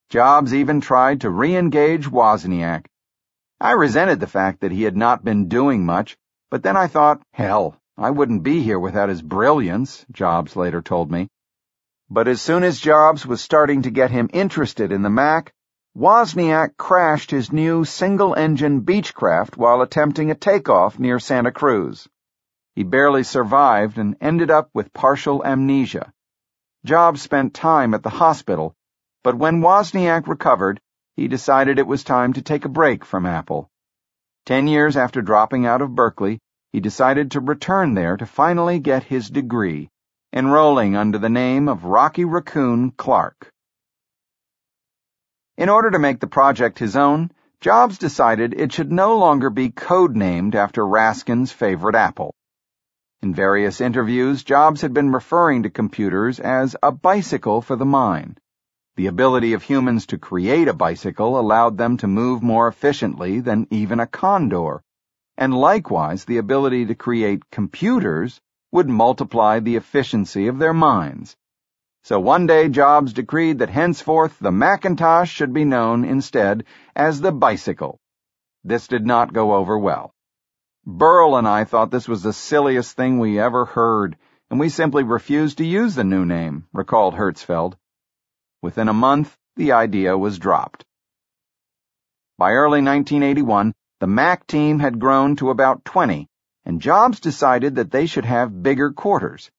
Jobs 0.09 0.53
even 0.53 0.81
tried 0.81 1.21
to 1.21 1.31
re-engage 1.31 2.07
Wozniak. 2.07 2.85
I 3.59 3.71
resented 3.71 4.19
the 4.19 4.27
fact 4.27 4.59
that 4.59 4.71
he 4.71 4.83
had 4.83 4.95
not 4.95 5.23
been 5.23 5.47
doing 5.47 5.83
much, 5.83 6.15
but 6.51 6.61
then 6.61 6.77
I 6.77 6.87
thought, 6.87 7.21
hell, 7.31 7.79
I 7.97 8.11
wouldn't 8.11 8.43
be 8.43 8.61
here 8.61 8.79
without 8.79 9.07
his 9.07 9.21
brilliance, 9.21 10.05
Jobs 10.11 10.55
later 10.55 10.81
told 10.81 11.09
me. 11.09 11.29
But 12.09 12.27
as 12.27 12.41
soon 12.41 12.63
as 12.63 12.79
Jobs 12.79 13.25
was 13.25 13.41
starting 13.41 13.83
to 13.83 13.89
get 13.89 14.11
him 14.11 14.29
interested 14.33 14.91
in 14.91 15.01
the 15.01 15.09
Mac, 15.09 15.53
Wozniak 15.95 16.75
crashed 16.75 17.31
his 17.31 17.53
new 17.53 17.85
single-engine 17.85 18.81
Beechcraft 18.81 19.55
while 19.55 19.81
attempting 19.81 20.29
a 20.29 20.35
takeoff 20.35 20.99
near 20.99 21.19
Santa 21.19 21.53
Cruz. 21.53 22.05
He 22.73 22.83
barely 22.83 23.23
survived 23.23 23.97
and 23.97 24.17
ended 24.19 24.51
up 24.51 24.69
with 24.73 24.91
partial 24.91 25.45
amnesia. 25.45 26.11
Jobs 26.83 27.21
spent 27.21 27.53
time 27.53 27.93
at 27.93 28.03
the 28.03 28.09
hospital, 28.09 28.75
but 29.23 29.37
when 29.37 29.61
Wozniak 29.61 30.27
recovered, 30.27 30.81
he 31.15 31.29
decided 31.29 31.79
it 31.79 31.87
was 31.87 32.03
time 32.03 32.33
to 32.33 32.41
take 32.41 32.65
a 32.65 32.69
break 32.69 33.05
from 33.05 33.25
Apple. 33.25 33.69
Ten 34.45 34.67
years 34.67 34.97
after 34.97 35.21
dropping 35.21 35.65
out 35.65 35.81
of 35.81 35.95
Berkeley, 35.95 36.41
he 36.75 36.81
decided 36.81 37.31
to 37.31 37.39
return 37.39 37.93
there 37.93 38.17
to 38.17 38.25
finally 38.25 38.79
get 38.79 39.01
his 39.01 39.29
degree, 39.29 39.89
enrolling 40.33 40.93
under 40.93 41.17
the 41.17 41.29
name 41.29 41.69
of 41.69 41.85
Rocky 41.85 42.25
Raccoon 42.25 42.91
Clark. 42.91 43.49
In 45.55 45.69
order 45.69 45.89
to 45.91 45.99
make 45.99 46.19
the 46.19 46.27
project 46.27 46.77
his 46.77 46.97
own, 46.97 47.31
Jobs 47.61 47.97
decided 47.97 48.53
it 48.53 48.73
should 48.73 48.91
no 48.91 49.17
longer 49.17 49.49
be 49.49 49.69
codenamed 49.69 50.53
after 50.53 50.85
Raskin's 50.85 51.49
favorite 51.49 51.95
apple. 51.95 52.35
In 53.21 53.33
various 53.33 53.79
interviews, 53.79 54.43
Jobs 54.43 54.81
had 54.81 54.93
been 54.93 55.13
referring 55.13 55.63
to 55.63 55.69
computers 55.69 56.41
as 56.41 56.75
a 56.83 56.91
bicycle 56.91 57.61
for 57.61 57.77
the 57.77 57.85
mind. 57.85 58.37
The 58.97 59.07
ability 59.07 59.53
of 59.53 59.63
humans 59.63 60.07
to 60.07 60.17
create 60.17 60.67
a 60.67 60.73
bicycle 60.73 61.39
allowed 61.39 61.77
them 61.77 61.95
to 61.99 62.07
move 62.07 62.43
more 62.43 62.67
efficiently 62.67 63.39
than 63.39 63.65
even 63.69 64.01
a 64.01 64.07
condor, 64.07 64.81
and 65.37 65.53
likewise 65.53 66.25
the 66.25 66.37
ability 66.37 66.85
to 66.85 66.95
create 66.95 67.49
computers 67.51 68.41
would 68.71 68.89
multiply 68.89 69.59
the 69.59 69.75
efficiency 69.75 70.47
of 70.47 70.59
their 70.59 70.73
minds. 70.73 71.35
So 72.03 72.19
one 72.19 72.45
day 72.45 72.69
Jobs 72.69 73.13
decreed 73.13 73.59
that 73.59 73.69
henceforth 73.69 74.37
the 74.39 74.51
Macintosh 74.51 75.31
should 75.31 75.53
be 75.53 75.65
known 75.65 76.05
instead 76.05 76.65
as 76.95 77.19
the 77.19 77.31
bicycle. 77.31 77.99
This 78.63 78.87
did 78.87 79.05
not 79.05 79.33
go 79.33 79.55
over 79.55 79.77
well. 79.77 80.13
Burrell 80.85 81.35
and 81.35 81.47
I 81.47 81.63
thought 81.63 81.89
this 81.89 82.07
was 82.07 82.21
the 82.21 82.33
silliest 82.33 82.95
thing 82.95 83.17
we 83.17 83.39
ever 83.39 83.65
heard, 83.65 84.17
and 84.51 84.59
we 84.59 84.69
simply 84.69 85.03
refused 85.03 85.57
to 85.57 85.65
use 85.65 85.95
the 85.95 86.03
new 86.03 86.25
name, 86.25 86.67
recalled 86.73 87.15
Hertzfeld. 87.15 87.75
Within 88.61 88.87
a 88.87 88.93
month, 88.93 89.35
the 89.55 89.71
idea 89.71 90.15
was 90.15 90.37
dropped. 90.37 90.85
By 92.37 92.51
early 92.51 92.83
1981, 92.83 93.73
the 93.99 94.07
Mac 94.07 94.45
team 94.45 94.79
had 94.79 94.99
grown 94.99 95.35
to 95.37 95.49
about 95.49 95.85
20, 95.85 96.27
and 96.65 96.81
Jobs 96.81 97.19
decided 97.19 97.75
that 97.75 97.91
they 97.91 98.05
should 98.05 98.25
have 98.25 98.61
bigger 98.61 98.91
quarters. 98.91 99.49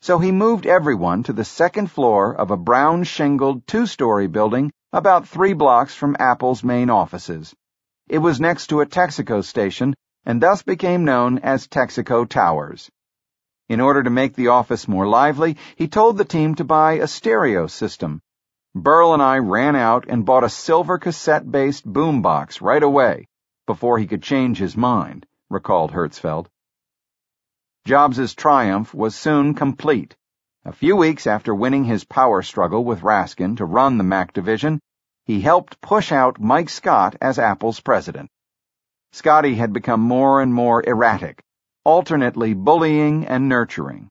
So 0.00 0.18
he 0.18 0.32
moved 0.32 0.66
everyone 0.66 1.22
to 1.24 1.32
the 1.32 1.44
second 1.44 1.90
floor 1.90 2.34
of 2.34 2.50
a 2.50 2.56
brown 2.56 3.04
shingled 3.04 3.66
two-story 3.66 4.26
building 4.26 4.72
about 4.92 5.28
three 5.28 5.52
blocks 5.52 5.94
from 5.94 6.16
Apple's 6.18 6.64
main 6.64 6.90
offices. 6.90 7.54
It 8.08 8.18
was 8.18 8.40
next 8.40 8.66
to 8.68 8.80
a 8.80 8.86
Texaco 8.86 9.44
station 9.44 9.94
and 10.26 10.40
thus 10.40 10.62
became 10.62 11.04
known 11.04 11.38
as 11.38 11.68
Texaco 11.68 12.28
Towers. 12.28 12.90
In 13.68 13.80
order 13.80 14.02
to 14.02 14.10
make 14.10 14.34
the 14.34 14.48
office 14.48 14.88
more 14.88 15.06
lively, 15.06 15.56
he 15.76 15.88
told 15.88 16.18
the 16.18 16.24
team 16.24 16.54
to 16.56 16.64
buy 16.64 16.94
a 16.94 17.06
stereo 17.06 17.66
system. 17.66 18.20
Burrell 18.74 19.14
and 19.14 19.22
I 19.22 19.38
ran 19.38 19.76
out 19.76 20.06
and 20.08 20.24
bought 20.24 20.44
a 20.44 20.48
silver 20.48 20.98
cassette-based 20.98 21.86
boombox 21.86 22.60
right 22.60 22.82
away, 22.82 23.26
before 23.66 23.98
he 23.98 24.06
could 24.06 24.22
change 24.22 24.58
his 24.58 24.76
mind, 24.76 25.26
recalled 25.48 25.92
Hertzfeld. 25.92 26.48
Jobs's 27.86 28.34
triumph 28.34 28.92
was 28.92 29.14
soon 29.14 29.54
complete. 29.54 30.16
A 30.64 30.72
few 30.72 30.96
weeks 30.96 31.26
after 31.26 31.54
winning 31.54 31.84
his 31.84 32.04
power 32.04 32.42
struggle 32.42 32.84
with 32.84 33.02
Raskin 33.02 33.56
to 33.56 33.64
run 33.64 33.98
the 33.98 34.04
Mac 34.04 34.32
division, 34.32 34.80
he 35.24 35.40
helped 35.40 35.80
push 35.80 36.12
out 36.12 36.40
Mike 36.40 36.68
Scott 36.68 37.16
as 37.20 37.38
Apple's 37.38 37.80
president. 37.80 38.30
Scotty 39.12 39.54
had 39.54 39.72
become 39.72 40.00
more 40.00 40.40
and 40.40 40.52
more 40.52 40.82
erratic, 40.86 41.42
alternately 41.84 42.52
bullying 42.52 43.26
and 43.26 43.48
nurturing. 43.48 44.08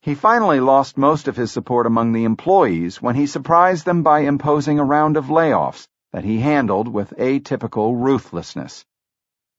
He 0.00 0.14
finally 0.14 0.60
lost 0.60 0.98
most 0.98 1.28
of 1.28 1.36
his 1.36 1.50
support 1.50 1.86
among 1.86 2.12
the 2.12 2.24
employees 2.24 3.00
when 3.00 3.14
he 3.14 3.26
surprised 3.26 3.84
them 3.84 4.02
by 4.02 4.20
imposing 4.20 4.78
a 4.78 4.84
round 4.84 5.16
of 5.16 5.26
layoffs 5.26 5.88
that 6.12 6.24
he 6.24 6.40
handled 6.40 6.88
with 6.88 7.14
atypical 7.18 7.94
ruthlessness. 7.96 8.84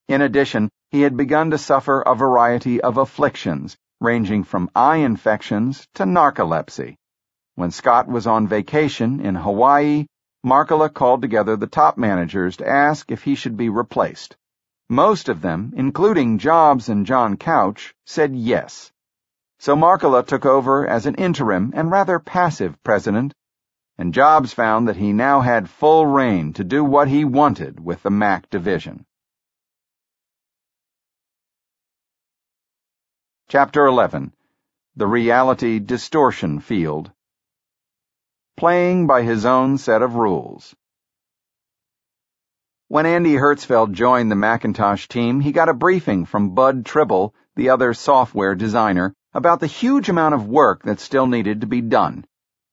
In 0.08 0.22
addition, 0.22 0.70
he 0.92 1.02
had 1.02 1.18
begun 1.18 1.50
to 1.50 1.58
suffer 1.58 2.02
a 2.02 2.14
variety 2.14 2.80
of 2.80 2.98
afflictions, 2.98 3.76
ranging 4.00 4.44
from 4.44 4.70
eye 4.76 4.98
infections 4.98 5.88
to 5.96 6.04
narcolepsy. 6.04 6.96
When 7.56 7.72
Scott 7.72 8.08
was 8.08 8.28
on 8.28 8.48
vacation 8.48 9.20
in 9.20 9.34
Hawaii, 9.34 10.06
Markkula 10.46 10.94
called 10.94 11.24
together 11.24 11.56
the 11.56 11.66
top 11.66 11.98
managers 11.98 12.58
to 12.58 12.70
ask 12.70 13.10
if 13.10 13.24
he 13.24 13.34
should 13.34 13.58
be 13.58 13.70
replaced. 13.70 14.38
Most 14.90 15.28
of 15.28 15.42
them, 15.42 15.74
including 15.76 16.38
Jobs 16.38 16.88
and 16.88 17.08
John 17.08 17.36
Couch, 17.36 17.96
said 18.06 18.36
yes. 18.36 18.92
So 19.58 19.76
Markkula 19.76 20.24
took 20.24 20.46
over 20.46 20.86
as 20.86 21.08
an 21.08 21.16
interim 21.16 21.72
and 21.74 21.90
rather 21.90 22.20
passive 22.20 22.78
president, 22.84 23.34
and 23.98 24.14
Jobs 24.14 24.54
found 24.54 24.88
that 24.88 24.98
he 24.98 25.14
now 25.14 25.42
had 25.42 25.68
full 25.68 26.06
rein 26.06 26.54
to 26.54 26.64
do 26.64 26.84
what 26.84 27.08
he 27.08 27.26
wanted 27.26 27.80
with 27.84 28.04
the 28.04 28.12
Mac 28.12 28.52
division. 28.52 29.04
Chapter 33.48 33.86
11 33.86 34.34
The 34.96 35.06
Reality 35.06 35.78
Distortion 35.78 36.60
Field 36.60 37.12
Playing 38.58 39.06
by 39.06 39.22
his 39.22 39.46
own 39.46 39.78
set 39.78 40.02
of 40.02 40.16
rules. 40.16 40.74
When 42.88 43.06
Andy 43.06 43.36
Hertzfeld 43.36 43.92
joined 43.92 44.32
the 44.32 44.36
Macintosh 44.36 45.08
team, 45.08 45.42
he 45.42 45.52
got 45.52 45.70
a 45.70 45.76
briefing 45.76 46.26
from 46.26 46.56
Bud 46.56 46.88
Tribble, 46.88 47.36
the 47.56 47.70
other 47.70 47.94
software 47.94 48.56
designer, 48.56 49.14
about 49.32 49.60
the 49.60 49.68
huge 49.68 50.10
amount 50.10 50.34
of 50.34 50.48
work 50.48 50.82
that 50.82 51.00
still 51.00 51.28
needed 51.28 51.62
to 51.62 51.68
be 51.68 51.82
done. 51.82 52.26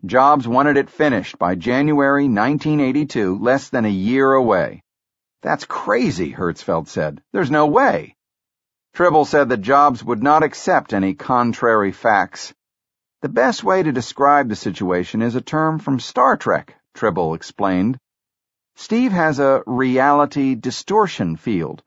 Jobs 0.06 0.48
wanted 0.48 0.78
it 0.78 0.88
finished 0.88 1.38
by 1.38 1.54
January 1.54 2.24
1982, 2.24 3.38
less 3.38 3.68
than 3.68 3.84
a 3.84 3.90
year 3.90 4.32
away. 4.32 4.82
That's 5.42 5.66
crazy, 5.66 6.32
Hertzfeld 6.32 6.88
said. 6.88 7.22
There's 7.30 7.50
no 7.50 7.66
way. 7.66 8.16
Tribble 8.94 9.24
said 9.24 9.48
that 9.48 9.62
Jobs 9.62 10.04
would 10.04 10.22
not 10.22 10.42
accept 10.42 10.92
any 10.92 11.14
contrary 11.14 11.92
facts. 11.92 12.52
The 13.22 13.30
best 13.30 13.64
way 13.64 13.82
to 13.82 13.90
describe 13.90 14.50
the 14.50 14.56
situation 14.56 15.22
is 15.22 15.34
a 15.34 15.40
term 15.40 15.78
from 15.78 15.98
Star 15.98 16.36
Trek, 16.36 16.76
Tribble 16.92 17.32
explained. 17.32 17.98
Steve 18.76 19.12
has 19.12 19.38
a 19.38 19.62
reality 19.66 20.54
distortion 20.56 21.36
field. 21.36 21.82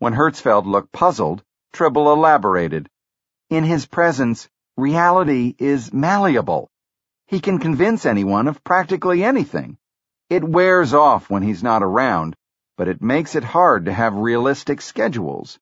When 0.00 0.12
Hertzfeld 0.12 0.66
looked 0.66 0.92
puzzled, 0.92 1.42
Tribble 1.72 2.12
elaborated. 2.12 2.90
In 3.48 3.64
his 3.64 3.86
presence, 3.86 4.46
reality 4.76 5.54
is 5.58 5.94
malleable. 5.94 6.68
He 7.26 7.40
can 7.40 7.58
convince 7.58 8.04
anyone 8.04 8.48
of 8.48 8.62
practically 8.62 9.24
anything. 9.24 9.78
It 10.28 10.44
wears 10.44 10.92
off 10.92 11.30
when 11.30 11.42
he's 11.42 11.62
not 11.62 11.82
around, 11.82 12.36
but 12.76 12.88
it 12.88 13.00
makes 13.00 13.34
it 13.34 13.44
hard 13.44 13.86
to 13.86 13.94
have 13.94 14.14
realistic 14.14 14.82
schedules. 14.82 15.58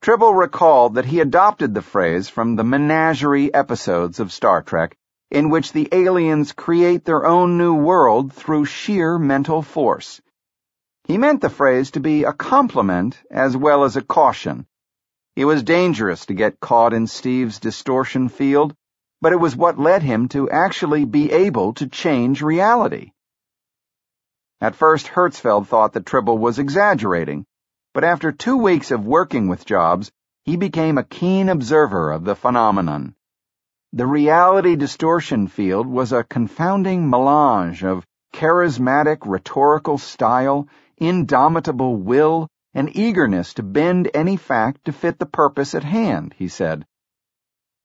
Tribble 0.00 0.32
recalled 0.32 0.94
that 0.94 1.06
he 1.06 1.18
adopted 1.18 1.74
the 1.74 1.82
phrase 1.82 2.28
from 2.28 2.54
the 2.54 2.62
menagerie 2.62 3.52
episodes 3.52 4.20
of 4.20 4.32
Star 4.32 4.62
Trek, 4.62 4.96
in 5.30 5.50
which 5.50 5.72
the 5.72 5.88
aliens 5.90 6.52
create 6.52 7.04
their 7.04 7.26
own 7.26 7.58
new 7.58 7.74
world 7.74 8.32
through 8.32 8.64
sheer 8.64 9.18
mental 9.18 9.60
force. 9.60 10.20
He 11.04 11.18
meant 11.18 11.40
the 11.40 11.50
phrase 11.50 11.90
to 11.92 12.00
be 12.00 12.24
a 12.24 12.32
compliment 12.32 13.20
as 13.30 13.56
well 13.56 13.82
as 13.82 13.96
a 13.96 14.02
caution. 14.02 14.66
It 15.34 15.46
was 15.46 15.62
dangerous 15.64 16.26
to 16.26 16.34
get 16.34 16.60
caught 16.60 16.94
in 16.94 17.06
Steve's 17.06 17.58
distortion 17.58 18.28
field, 18.28 18.74
but 19.20 19.32
it 19.32 19.40
was 19.40 19.56
what 19.56 19.80
led 19.80 20.02
him 20.02 20.28
to 20.28 20.48
actually 20.48 21.06
be 21.06 21.32
able 21.32 21.74
to 21.74 21.88
change 21.88 22.40
reality. 22.40 23.10
At 24.60 24.76
first, 24.76 25.08
Hertzfeld 25.08 25.66
thought 25.66 25.94
that 25.94 26.06
Tribble 26.06 26.38
was 26.38 26.58
exaggerating, 26.58 27.46
but 27.98 28.04
after 28.04 28.30
two 28.30 28.56
weeks 28.56 28.92
of 28.92 29.04
working 29.04 29.48
with 29.48 29.66
Jobs, 29.66 30.12
he 30.44 30.56
became 30.56 30.98
a 30.98 31.02
keen 31.02 31.48
observer 31.48 32.12
of 32.12 32.22
the 32.22 32.36
phenomenon. 32.36 33.12
The 33.92 34.06
reality 34.06 34.76
distortion 34.76 35.48
field 35.48 35.84
was 35.88 36.12
a 36.12 36.22
confounding 36.22 37.10
melange 37.10 37.82
of 37.82 38.06
charismatic 38.32 39.26
rhetorical 39.26 39.98
style, 39.98 40.68
indomitable 40.96 41.96
will, 41.96 42.46
and 42.72 42.96
eagerness 42.96 43.54
to 43.54 43.64
bend 43.64 44.08
any 44.14 44.36
fact 44.36 44.84
to 44.84 44.92
fit 44.92 45.18
the 45.18 45.26
purpose 45.26 45.74
at 45.74 45.82
hand, 45.82 46.36
he 46.38 46.46
said. 46.46 46.86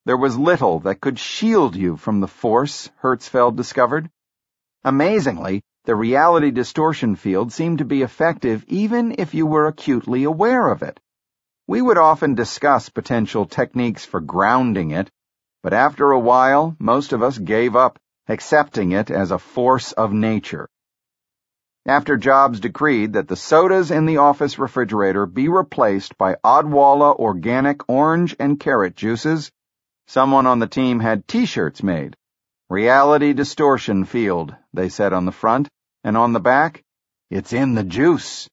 There 0.05 0.15
was 0.15 0.37
little 0.37 0.81
that 0.81 1.01
could 1.01 1.17
shield 1.17 1.75
you 1.75 1.97
from 1.97 2.19
the 2.19 2.27
force, 2.27 2.91
Hertzfeld 3.01 3.55
discovered. 3.55 4.11
Amazingly, 4.83 5.63
the 5.85 5.95
reality 5.95 6.51
distortion 6.51 7.15
field 7.15 7.51
seemed 7.53 7.77
to 7.77 7.85
be 7.85 8.01
effective 8.01 8.63
even 8.67 9.15
if 9.17 9.33
you 9.33 9.45
were 9.45 9.67
acutely 9.67 10.23
aware 10.23 10.69
of 10.69 10.81
it. 10.83 10.99
We 11.67 11.81
would 11.81 11.97
often 11.97 12.35
discuss 12.35 12.89
potential 12.89 13.45
techniques 13.45 14.05
for 14.05 14.21
grounding 14.21 14.91
it, 14.91 15.09
but 15.61 15.73
after 15.73 16.11
a 16.11 16.19
while, 16.19 16.75
most 16.79 17.13
of 17.13 17.23
us 17.23 17.37
gave 17.37 17.75
up, 17.75 17.99
accepting 18.27 18.91
it 18.91 19.11
as 19.11 19.31
a 19.31 19.39
force 19.39 19.91
of 19.91 20.13
nature 20.13 20.69
after 21.85 22.15
Jobs 22.15 22.61
decreed 22.61 23.11
that 23.13 23.27
the 23.27 23.35
sodas 23.35 23.91
in 23.91 24.05
the 24.05 24.15
office 24.15 24.57
refrigerator 24.57 25.25
be 25.25 25.49
replaced 25.49 26.17
by 26.17 26.37
Odwalla 26.41 27.13
organic 27.19 27.89
orange 27.89 28.33
and 28.39 28.57
carrot 28.57 28.95
juices, 28.95 29.51
someone 30.07 30.47
on 30.47 30.59
the 30.59 30.67
team 30.67 31.01
had 31.01 31.27
t-shirts 31.27 31.83
made. 31.83 32.15
Reality 32.73 33.33
distortion 33.33 34.03
field, 34.03 34.55
they 34.73 34.89
said 34.89 35.13
on 35.13 35.25
the 35.25 35.31
front, 35.31 35.69
and 36.03 36.17
on 36.17 36.33
the 36.33 36.39
back, 36.39 36.81
it's 37.29 37.53
in 37.53 37.75
the 37.75 37.83
juice. 37.83 38.49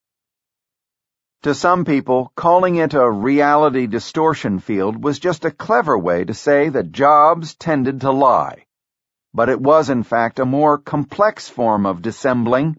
To 1.45 1.55
some 1.55 1.87
people, 1.87 2.31
calling 2.37 2.77
it 2.77 2.93
a 2.93 3.11
reality 3.11 3.87
distortion 3.87 4.59
field 4.59 5.03
was 5.03 5.19
just 5.19 5.47
a 5.47 5.51
clever 5.51 5.99
way 5.99 6.25
to 6.25 6.35
say 6.35 6.69
that 6.69 6.93
Jobs 6.93 7.55
tended 7.55 8.03
to 8.03 8.11
lie. 8.11 8.67
But 9.33 9.49
it 9.49 9.59
was 9.59 9.89
in 9.89 10.03
fact 10.03 10.39
a 10.39 10.45
more 10.45 10.77
complex 10.77 11.49
form 11.49 11.87
of 11.87 12.03
dissembling 12.03 12.77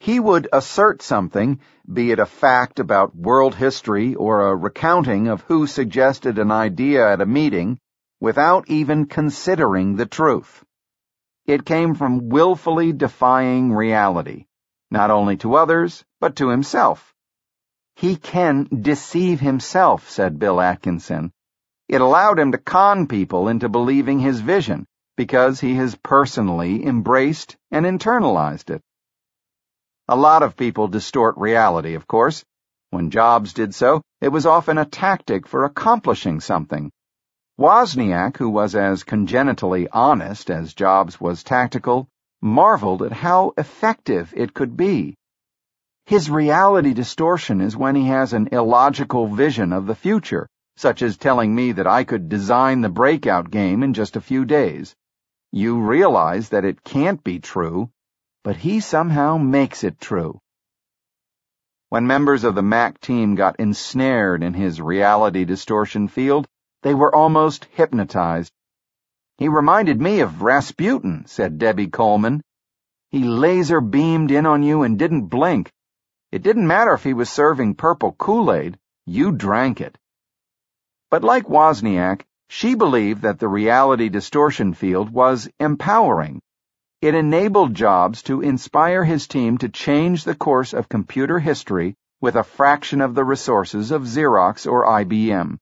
he 0.00 0.18
would 0.18 0.48
assert 0.52 1.00
something, 1.00 1.60
be 1.86 2.10
it 2.10 2.18
a 2.18 2.26
fact 2.26 2.80
about 2.80 3.14
world 3.14 3.54
history 3.54 4.16
or 4.16 4.48
a 4.48 4.56
recounting 4.56 5.28
of 5.28 5.42
who 5.42 5.68
suggested 5.68 6.40
an 6.40 6.50
idea 6.50 7.08
at 7.08 7.20
a 7.20 7.26
meeting, 7.40 7.78
without 8.20 8.68
even 8.68 9.06
considering 9.06 9.94
the 9.94 10.06
truth. 10.06 10.64
It 11.46 11.64
came 11.64 11.94
from 11.94 12.28
willfully 12.28 12.92
defying 12.92 13.72
reality, 13.72 14.46
not 14.90 15.10
only 15.10 15.36
to 15.38 15.56
others, 15.56 16.04
but 16.20 16.36
to 16.36 16.48
himself. 16.48 17.12
He 17.96 18.16
can 18.16 18.68
deceive 18.82 19.40
himself, 19.40 20.08
said 20.08 20.38
Bill 20.38 20.60
Atkinson. 20.60 21.32
It 21.88 22.00
allowed 22.00 22.38
him 22.38 22.52
to 22.52 22.58
con 22.58 23.06
people 23.06 23.48
into 23.48 23.68
believing 23.68 24.20
his 24.20 24.40
vision 24.40 24.86
because 25.16 25.60
he 25.60 25.74
has 25.74 25.96
personally 25.96 26.86
embraced 26.86 27.56
and 27.70 27.84
internalized 27.84 28.70
it. 28.70 28.80
A 30.08 30.16
lot 30.16 30.42
of 30.42 30.56
people 30.56 30.88
distort 30.88 31.36
reality, 31.36 31.94
of 31.94 32.06
course. 32.06 32.44
When 32.90 33.10
Jobs 33.10 33.52
did 33.52 33.74
so, 33.74 34.02
it 34.20 34.28
was 34.28 34.46
often 34.46 34.78
a 34.78 34.84
tactic 34.84 35.46
for 35.46 35.64
accomplishing 35.64 36.40
something. 36.40 36.90
Wozniak, 37.62 38.36
who 38.38 38.50
was 38.50 38.74
as 38.74 39.04
congenitally 39.04 39.86
honest 39.88 40.50
as 40.50 40.74
Jobs 40.74 41.20
was 41.20 41.44
tactical, 41.44 42.08
marveled 42.40 43.02
at 43.02 43.12
how 43.12 43.52
effective 43.56 44.34
it 44.36 44.52
could 44.52 44.76
be. 44.76 45.14
His 46.06 46.28
reality 46.28 46.92
distortion 46.92 47.60
is 47.60 47.76
when 47.76 47.94
he 47.94 48.06
has 48.06 48.32
an 48.32 48.48
illogical 48.50 49.28
vision 49.28 49.72
of 49.72 49.86
the 49.86 49.94
future, 49.94 50.48
such 50.76 51.02
as 51.02 51.16
telling 51.16 51.54
me 51.54 51.70
that 51.72 51.86
I 51.86 52.02
could 52.02 52.28
design 52.28 52.80
the 52.80 52.88
breakout 52.88 53.50
game 53.50 53.82
in 53.84 53.94
just 53.94 54.16
a 54.16 54.20
few 54.20 54.44
days. 54.44 54.96
You 55.52 55.80
realize 55.80 56.48
that 56.48 56.64
it 56.64 56.82
can't 56.82 57.22
be 57.22 57.38
true 57.38 57.90
but 58.44 58.56
he 58.56 58.80
somehow 58.80 59.38
makes 59.38 59.84
it 59.84 60.00
true. 60.00 60.40
When 61.90 62.06
members 62.06 62.42
of 62.42 62.54
the 62.54 62.62
Mac 62.62 63.00
team 63.00 63.36
got 63.36 63.60
ensnared 63.60 64.42
in 64.42 64.54
his 64.54 64.80
reality 64.80 65.44
distortion 65.44 66.08
field, 66.08 66.48
they 66.82 66.94
were 66.94 67.14
almost 67.14 67.64
hypnotized. 67.72 68.52
He 69.38 69.48
reminded 69.48 70.00
me 70.00 70.20
of 70.20 70.42
Rasputin, 70.42 71.24
said 71.26 71.58
Debbie 71.58 71.88
Coleman. 71.88 72.42
He 73.10 73.24
laser 73.24 73.80
beamed 73.80 74.30
in 74.30 74.46
on 74.46 74.62
you 74.62 74.82
and 74.82 74.98
didn't 74.98 75.26
blink. 75.26 75.72
It 76.30 76.42
didn't 76.42 76.66
matter 76.66 76.92
if 76.92 77.02
he 77.02 77.14
was 77.14 77.30
serving 77.30 77.74
purple 77.74 78.12
Kool-Aid, 78.12 78.78
you 79.06 79.32
drank 79.32 79.80
it. 79.80 79.98
But 81.10 81.24
like 81.24 81.48
Wozniak, 81.48 82.24
she 82.48 82.74
believed 82.74 83.22
that 83.22 83.38
the 83.38 83.48
reality 83.48 84.08
distortion 84.08 84.74
field 84.74 85.10
was 85.10 85.48
empowering 85.58 86.40
it 87.02 87.16
enabled 87.16 87.74
Jobs 87.74 88.22
to 88.22 88.42
inspire 88.42 89.02
his 89.02 89.26
team 89.26 89.58
to 89.58 89.68
change 89.68 90.22
the 90.22 90.36
course 90.36 90.72
of 90.72 90.88
computer 90.88 91.40
history 91.40 91.96
with 92.20 92.36
a 92.36 92.44
fraction 92.44 93.00
of 93.00 93.16
the 93.16 93.24
resources 93.24 93.90
of 93.90 94.02
Xerox 94.02 94.70
or 94.70 94.86
IBM. 94.86 95.58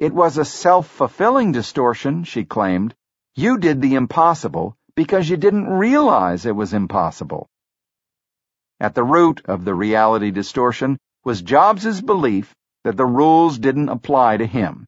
It 0.00 0.14
was 0.14 0.38
a 0.38 0.46
self-fulfilling 0.46 1.52
distortion, 1.52 2.24
she 2.24 2.46
claimed. 2.46 2.94
You 3.34 3.58
did 3.58 3.82
the 3.82 3.96
impossible 3.96 4.74
because 4.96 5.28
you 5.28 5.36
didn't 5.36 5.68
realize 5.68 6.46
it 6.46 6.56
was 6.56 6.72
impossible. 6.72 7.50
At 8.80 8.94
the 8.94 9.04
root 9.04 9.42
of 9.44 9.66
the 9.66 9.74
reality 9.74 10.30
distortion 10.30 10.96
was 11.22 11.42
Jobs's 11.42 12.00
belief 12.00 12.54
that 12.82 12.96
the 12.96 13.04
rules 13.04 13.58
didn't 13.58 13.90
apply 13.90 14.38
to 14.38 14.46
him. 14.46 14.86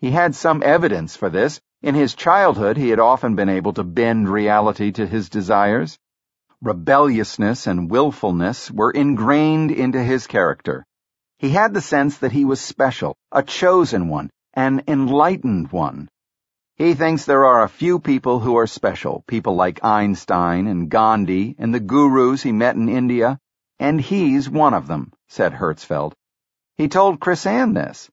He 0.00 0.10
had 0.10 0.34
some 0.34 0.60
evidence 0.64 1.14
for 1.14 1.30
this. 1.30 1.60
In 1.80 1.94
his 1.94 2.16
childhood, 2.16 2.76
he 2.76 2.88
had 2.88 2.98
often 2.98 3.36
been 3.36 3.48
able 3.48 3.74
to 3.74 3.84
bend 3.84 4.28
reality 4.28 4.90
to 4.90 5.06
his 5.06 5.28
desires. 5.28 5.96
Rebelliousness 6.60 7.68
and 7.68 7.88
willfulness 7.88 8.72
were 8.72 8.90
ingrained 8.90 9.70
into 9.70 10.02
his 10.02 10.26
character. 10.26 10.84
He 11.42 11.50
had 11.50 11.74
the 11.74 11.80
sense 11.80 12.18
that 12.18 12.30
he 12.30 12.44
was 12.44 12.60
special, 12.60 13.16
a 13.32 13.42
chosen 13.42 14.08
one, 14.08 14.30
an 14.54 14.84
enlightened 14.86 15.72
one. 15.72 16.08
He 16.76 16.94
thinks 16.94 17.24
there 17.24 17.44
are 17.44 17.64
a 17.64 17.68
few 17.68 17.98
people 17.98 18.38
who 18.38 18.56
are 18.58 18.68
special, 18.68 19.24
people 19.26 19.56
like 19.56 19.82
Einstein 19.82 20.68
and 20.68 20.88
Gandhi 20.88 21.56
and 21.58 21.74
the 21.74 21.80
gurus 21.80 22.44
he 22.44 22.52
met 22.52 22.76
in 22.76 22.88
India, 22.88 23.40
and 23.80 24.00
he's 24.00 24.48
one 24.48 24.72
of 24.72 24.86
them, 24.86 25.10
said 25.28 25.52
Hertzfeld. 25.52 26.12
He 26.76 26.86
told 26.86 27.18
Chrisann 27.18 27.74
this. 27.74 28.08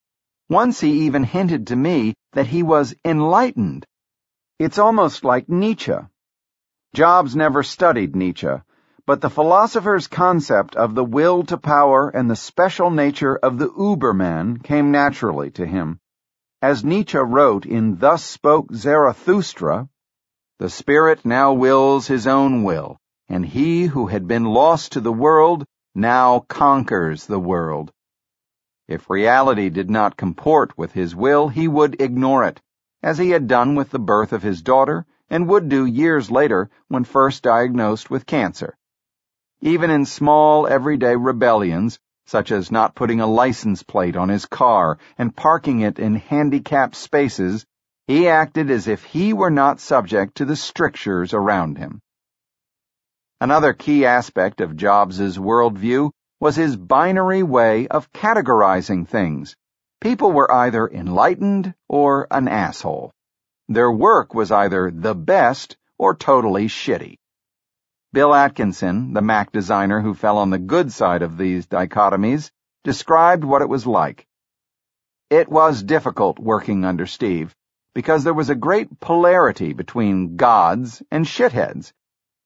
Once 0.49 0.79
he 0.79 1.05
even 1.05 1.23
hinted 1.23 1.67
to 1.67 1.75
me 1.75 2.15
that 2.33 2.47
he 2.47 2.63
was 2.63 2.95
enlightened. 3.05 3.85
It's 4.57 4.79
almost 4.79 5.23
like 5.23 5.47
Nietzsche. 5.47 5.99
Jobs 6.95 7.35
never 7.35 7.61
studied 7.61 8.15
Nietzsche, 8.15 8.55
but 9.09 9.21
the 9.21 9.29
philosopher's 9.31 10.05
concept 10.05 10.75
of 10.75 10.93
the 10.93 11.03
will 11.03 11.41
to 11.41 11.57
power 11.57 12.09
and 12.09 12.29
the 12.29 12.35
special 12.35 12.91
nature 12.91 13.35
of 13.37 13.57
the 13.57 13.67
Uberman 13.69 14.63
came 14.63 14.91
naturally 14.91 15.49
to 15.49 15.65
him. 15.65 15.99
As 16.61 16.83
Nietzsche 16.83 17.17
wrote 17.17 17.65
in 17.65 17.97
Thus 17.97 18.23
Spoke 18.23 18.71
Zarathustra, 18.71 19.89
the 20.59 20.69
spirit 20.69 21.25
now 21.25 21.53
wills 21.53 22.05
his 22.05 22.27
own 22.27 22.61
will, 22.61 22.99
and 23.27 23.43
he 23.43 23.85
who 23.85 24.05
had 24.05 24.27
been 24.27 24.43
lost 24.43 24.91
to 24.91 25.01
the 25.01 25.11
world 25.11 25.65
now 25.95 26.45
conquers 26.47 27.25
the 27.25 27.39
world. 27.39 27.91
If 28.87 29.09
reality 29.09 29.71
did 29.71 29.89
not 29.89 30.17
comport 30.17 30.77
with 30.77 30.91
his 30.91 31.15
will, 31.15 31.47
he 31.47 31.67
would 31.67 31.99
ignore 31.99 32.43
it, 32.43 32.61
as 33.01 33.17
he 33.17 33.31
had 33.31 33.47
done 33.47 33.73
with 33.73 33.89
the 33.89 33.97
birth 33.97 34.33
of 34.33 34.43
his 34.43 34.61
daughter 34.61 35.07
and 35.31 35.47
would 35.47 35.67
do 35.67 35.83
years 35.83 36.29
later 36.29 36.69
when 36.89 37.03
first 37.05 37.41
diagnosed 37.41 38.11
with 38.11 38.27
cancer. 38.27 38.75
Even 39.61 39.89
in 39.89 40.05
small 40.05 40.67
everyday 40.67 41.17
rebellions, 41.17 41.99
such 42.25 42.49
as 42.51 42.71
not 42.71 42.95
putting 42.95 43.19
a 43.19 43.27
license 43.27 43.83
plate 43.83 44.15
on 44.15 44.29
his 44.29 44.45
car 44.45 44.97
and 45.17 45.35
parking 45.35 45.81
it 45.81 45.99
in 45.99 46.15
handicapped 46.15 46.95
spaces, 46.95 47.65
he 48.07 48.29
acted 48.29 48.71
as 48.71 48.87
if 48.87 49.03
he 49.03 49.33
were 49.33 49.49
not 49.49 49.81
subject 49.81 50.35
to 50.35 50.45
the 50.45 50.55
strictures 50.55 51.33
around 51.33 51.77
him. 51.77 51.99
Another 53.41 53.73
key 53.73 54.05
aspect 54.05 54.61
of 54.61 54.77
Jobs's 54.77 55.37
worldview 55.37 56.11
was 56.39 56.55
his 56.55 56.77
binary 56.77 57.43
way 57.43 57.87
of 57.89 58.11
categorizing 58.13 59.07
things. 59.07 59.55
People 59.99 60.31
were 60.31 60.51
either 60.51 60.87
enlightened 60.87 61.73
or 61.89 62.27
an 62.31 62.47
asshole. 62.47 63.11
Their 63.67 63.91
work 63.91 64.33
was 64.33 64.51
either 64.51 64.89
the 64.89 65.15
best 65.15 65.75
or 65.97 66.15
totally 66.15 66.67
shitty. 66.67 67.17
Bill 68.11 68.33
Atkinson, 68.33 69.13
the 69.13 69.21
Mac 69.21 69.51
designer 69.51 70.01
who 70.01 70.15
fell 70.15 70.39
on 70.39 70.49
the 70.49 70.57
good 70.57 70.91
side 70.91 71.21
of 71.21 71.37
these 71.37 71.67
dichotomies, 71.67 72.49
described 72.83 73.43
what 73.43 73.61
it 73.61 73.69
was 73.69 73.85
like. 73.85 74.25
It 75.29 75.47
was 75.47 75.83
difficult 75.83 76.39
working 76.39 76.85
under 76.85 77.05
Steve, 77.05 77.55
because 77.93 78.23
there 78.23 78.33
was 78.33 78.49
a 78.49 78.55
great 78.55 78.99
polarity 78.99 79.73
between 79.73 80.37
gods 80.37 81.03
and 81.11 81.23
shitheads. 81.23 81.93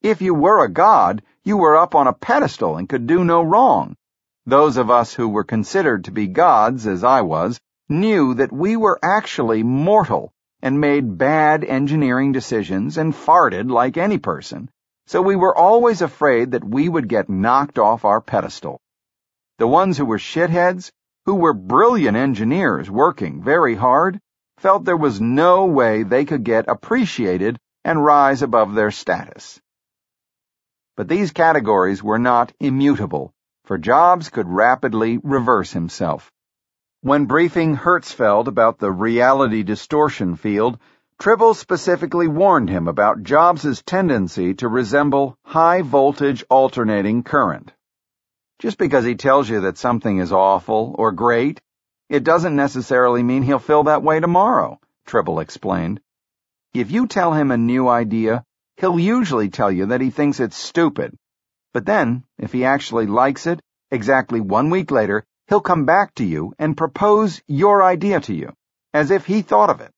If 0.02 0.20
you 0.20 0.34
were 0.34 0.62
a 0.62 0.70
god, 0.70 1.22
you 1.44 1.56
were 1.56 1.76
up 1.76 1.94
on 1.94 2.08
a 2.08 2.12
pedestal 2.12 2.76
and 2.76 2.86
could 2.86 3.06
do 3.06 3.24
no 3.24 3.42
wrong. 3.42 3.96
Those 4.44 4.76
of 4.76 4.90
us 4.90 5.14
who 5.14 5.30
were 5.30 5.44
considered 5.44 6.04
to 6.04 6.12
be 6.12 6.26
gods, 6.26 6.86
as 6.86 7.02
I 7.02 7.22
was, 7.22 7.58
knew 7.88 8.34
that 8.34 8.52
we 8.52 8.76
were 8.76 8.98
actually 9.02 9.62
mortal 9.62 10.30
and 10.60 10.78
made 10.78 11.16
bad 11.16 11.64
engineering 11.64 12.32
decisions 12.32 12.98
and 12.98 13.14
farted 13.14 13.70
like 13.70 13.96
any 13.96 14.18
person 14.18 14.68
so 15.06 15.20
we 15.20 15.36
were 15.36 15.56
always 15.56 16.02
afraid 16.02 16.52
that 16.52 16.64
we 16.64 16.88
would 16.88 17.08
get 17.08 17.28
knocked 17.28 17.78
off 17.78 18.04
our 18.04 18.20
pedestal. 18.20 18.80
The 19.58 19.66
ones 19.66 19.98
who 19.98 20.04
were 20.04 20.18
shitheads, 20.18 20.90
who 21.26 21.34
were 21.36 21.54
brilliant 21.54 22.16
engineers 22.16 22.90
working 22.90 23.42
very 23.42 23.74
hard, 23.74 24.20
felt 24.58 24.84
there 24.84 24.96
was 24.96 25.20
no 25.20 25.66
way 25.66 26.02
they 26.02 26.24
could 26.24 26.44
get 26.44 26.68
appreciated 26.68 27.58
and 27.84 28.04
rise 28.04 28.42
above 28.42 28.74
their 28.74 28.90
status. 28.90 29.60
But 30.96 31.08
these 31.08 31.32
categories 31.32 32.02
were 32.02 32.18
not 32.18 32.52
immutable, 32.60 33.32
for 33.64 33.78
Jobs 33.78 34.30
could 34.30 34.48
rapidly 34.48 35.18
reverse 35.22 35.72
himself. 35.72 36.30
When 37.00 37.26
briefing 37.26 37.76
Hertzfeld 37.76 38.46
about 38.46 38.78
the 38.78 38.90
reality 38.90 39.62
distortion 39.62 40.36
field, 40.36 40.78
Tribble 41.20 41.54
specifically 41.54 42.26
warned 42.26 42.68
him 42.68 42.88
about 42.88 43.22
Jobs' 43.22 43.82
tendency 43.82 44.54
to 44.54 44.68
resemble 44.68 45.38
high 45.44 45.80
voltage 45.80 46.44
alternating 46.50 47.22
current. 47.22 47.72
Just 48.58 48.78
because 48.78 49.04
he 49.04 49.14
tells 49.14 49.48
you 49.48 49.60
that 49.62 49.78
something 49.78 50.18
is 50.18 50.32
awful 50.32 50.94
or 50.98 51.12
great, 51.12 51.60
it 52.08 52.24
doesn't 52.24 52.56
necessarily 52.56 53.22
mean 53.22 53.42
he'll 53.42 53.58
feel 53.58 53.84
that 53.84 54.02
way 54.02 54.20
tomorrow, 54.20 54.78
Tribble 55.06 55.40
explained. 55.40 56.00
If 56.74 56.90
you 56.90 57.06
tell 57.06 57.32
him 57.32 57.50
a 57.50 57.56
new 57.56 57.88
idea, 57.88 58.44
he'll 58.76 58.98
usually 58.98 59.48
tell 59.48 59.70
you 59.70 59.86
that 59.86 60.00
he 60.00 60.10
thinks 60.10 60.40
it's 60.40 60.56
stupid. 60.56 61.16
But 61.72 61.86
then, 61.86 62.24
if 62.38 62.52
he 62.52 62.64
actually 62.64 63.06
likes 63.06 63.46
it, 63.46 63.60
exactly 63.90 64.40
one 64.40 64.68
week 64.68 64.90
later, 64.90 65.24
he'll 65.48 65.60
come 65.60 65.84
back 65.84 66.14
to 66.16 66.24
you 66.24 66.54
and 66.58 66.76
propose 66.76 67.40
your 67.46 67.82
idea 67.82 68.20
to 68.20 68.34
you, 68.34 68.52
as 68.92 69.10
if 69.10 69.24
he 69.26 69.42
thought 69.42 69.70
of 69.70 69.80
it. 69.80 69.93